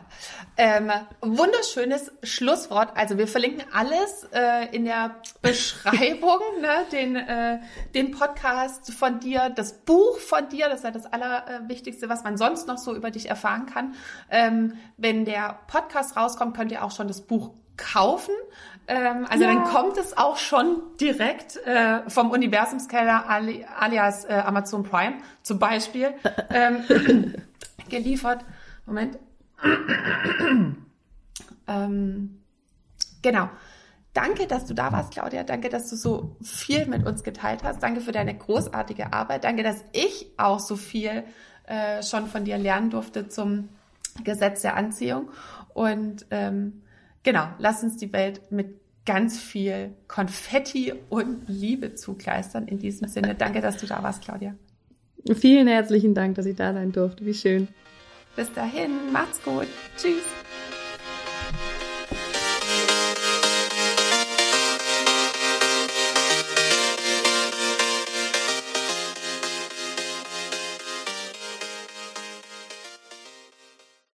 Ähm, 0.58 0.92
wunderschönes 1.22 2.12
Schlusswort. 2.24 2.96
Also 2.96 3.18
wir 3.18 3.28
verlinken 3.28 3.64
alles 3.74 4.28
äh, 4.34 4.68
in 4.76 4.86
der 4.86 5.16
Beschreibung, 5.42 6.40
ne? 6.60 6.86
den, 6.92 7.16
äh, 7.16 7.60
den 7.96 8.12
Podcast 8.12 8.94
von 8.94 9.20
dir, 9.20 9.50
das 9.50 9.74
Buch 9.74 10.20
von 10.20 10.50
dir, 10.50 10.70
das 10.70 10.80
ist 10.80 10.84
ja 10.84 10.92
das 10.92 11.06
Allerwichtigste, 11.06 12.10
was 12.10 12.24
man 12.24 12.38
sonst 12.38 12.68
noch 12.68 12.78
so 12.78 12.96
über 12.96 13.12
dich 13.12 13.30
erfahren 13.30 13.66
kann. 13.66 13.96
Ähm, 14.30 14.74
wenn 14.98 15.26
der 15.26 15.60
Podcast 15.68 16.16
rauskommt, 16.16 16.56
könnt 16.56 16.72
ihr 16.72 16.84
auch 16.84 16.92
schon 16.92 17.08
das 17.08 17.22
Buch 17.22 17.52
kaufen. 17.78 18.34
Ähm, 18.88 19.26
also 19.30 19.44
ja. 19.44 19.54
dann 19.54 19.64
kommt 19.66 19.98
es 19.98 20.18
auch 20.18 20.38
schon 20.38 20.82
direkt 21.00 21.58
äh, 21.66 22.10
vom 22.10 22.32
Universumskeller 22.32 23.30
ali 23.30 23.66
alias 23.80 24.26
äh, 24.26 24.34
Amazon 24.34 24.84
Prime 24.84 25.16
zum 25.44 25.60
Beispiel 25.60 26.14
ähm, 26.50 27.36
geliefert. 27.90 28.44
Moment. 28.92 29.18
ähm, 31.68 32.42
genau. 33.22 33.50
Danke, 34.14 34.46
dass 34.46 34.66
du 34.66 34.74
da 34.74 34.92
warst, 34.92 35.14
Claudia. 35.14 35.44
Danke, 35.44 35.70
dass 35.70 35.90
du 35.90 35.96
so 35.96 36.36
viel 36.42 36.86
mit 36.86 37.06
uns 37.06 37.24
geteilt 37.24 37.64
hast. 37.64 37.82
Danke 37.82 38.02
für 38.02 38.12
deine 38.12 38.38
großartige 38.38 39.14
Arbeit. 39.14 39.46
Danke, 39.46 39.64
dass 39.64 39.86
ich 39.94 40.28
auch 40.36 40.60
so 40.60 40.76
viel 40.76 41.24
äh, 41.66 42.04
schon 42.04 42.28
von 42.28 42.44
dir 42.44 42.58
lernen 42.58 42.90
durfte 42.90 43.30
zum 43.30 43.70
Gesetz 44.26 44.64
der 44.64 44.76
Anziehung. 44.76 45.30
Und 45.74 46.26
ähm, 46.30 46.82
genau, 47.24 47.48
lass 47.58 47.84
uns 47.84 47.96
die 47.96 48.12
Welt 48.12 48.52
mit 48.52 48.82
ganz 49.06 49.40
viel 49.40 49.94
Konfetti 50.10 50.94
und 51.10 51.48
Liebe 51.48 51.96
zukleistern. 51.96 52.68
In 52.68 52.80
diesem 52.80 53.08
Sinne, 53.08 53.36
danke, 53.36 53.62
dass 53.62 53.78
du 53.78 53.88
da 53.88 54.04
warst, 54.04 54.24
Claudia. 54.24 54.56
Vielen 55.34 55.68
herzlichen 55.68 56.14
Dank, 56.14 56.36
dass 56.36 56.46
ich 56.46 56.58
da 56.58 56.74
sein 56.74 56.92
durfte. 56.92 57.26
Wie 57.26 57.34
schön. 57.34 57.70
Bis 58.36 58.52
dahin, 58.54 59.12
macht's 59.12 59.42
gut. 59.44 59.68
Tschüss. 59.98 60.24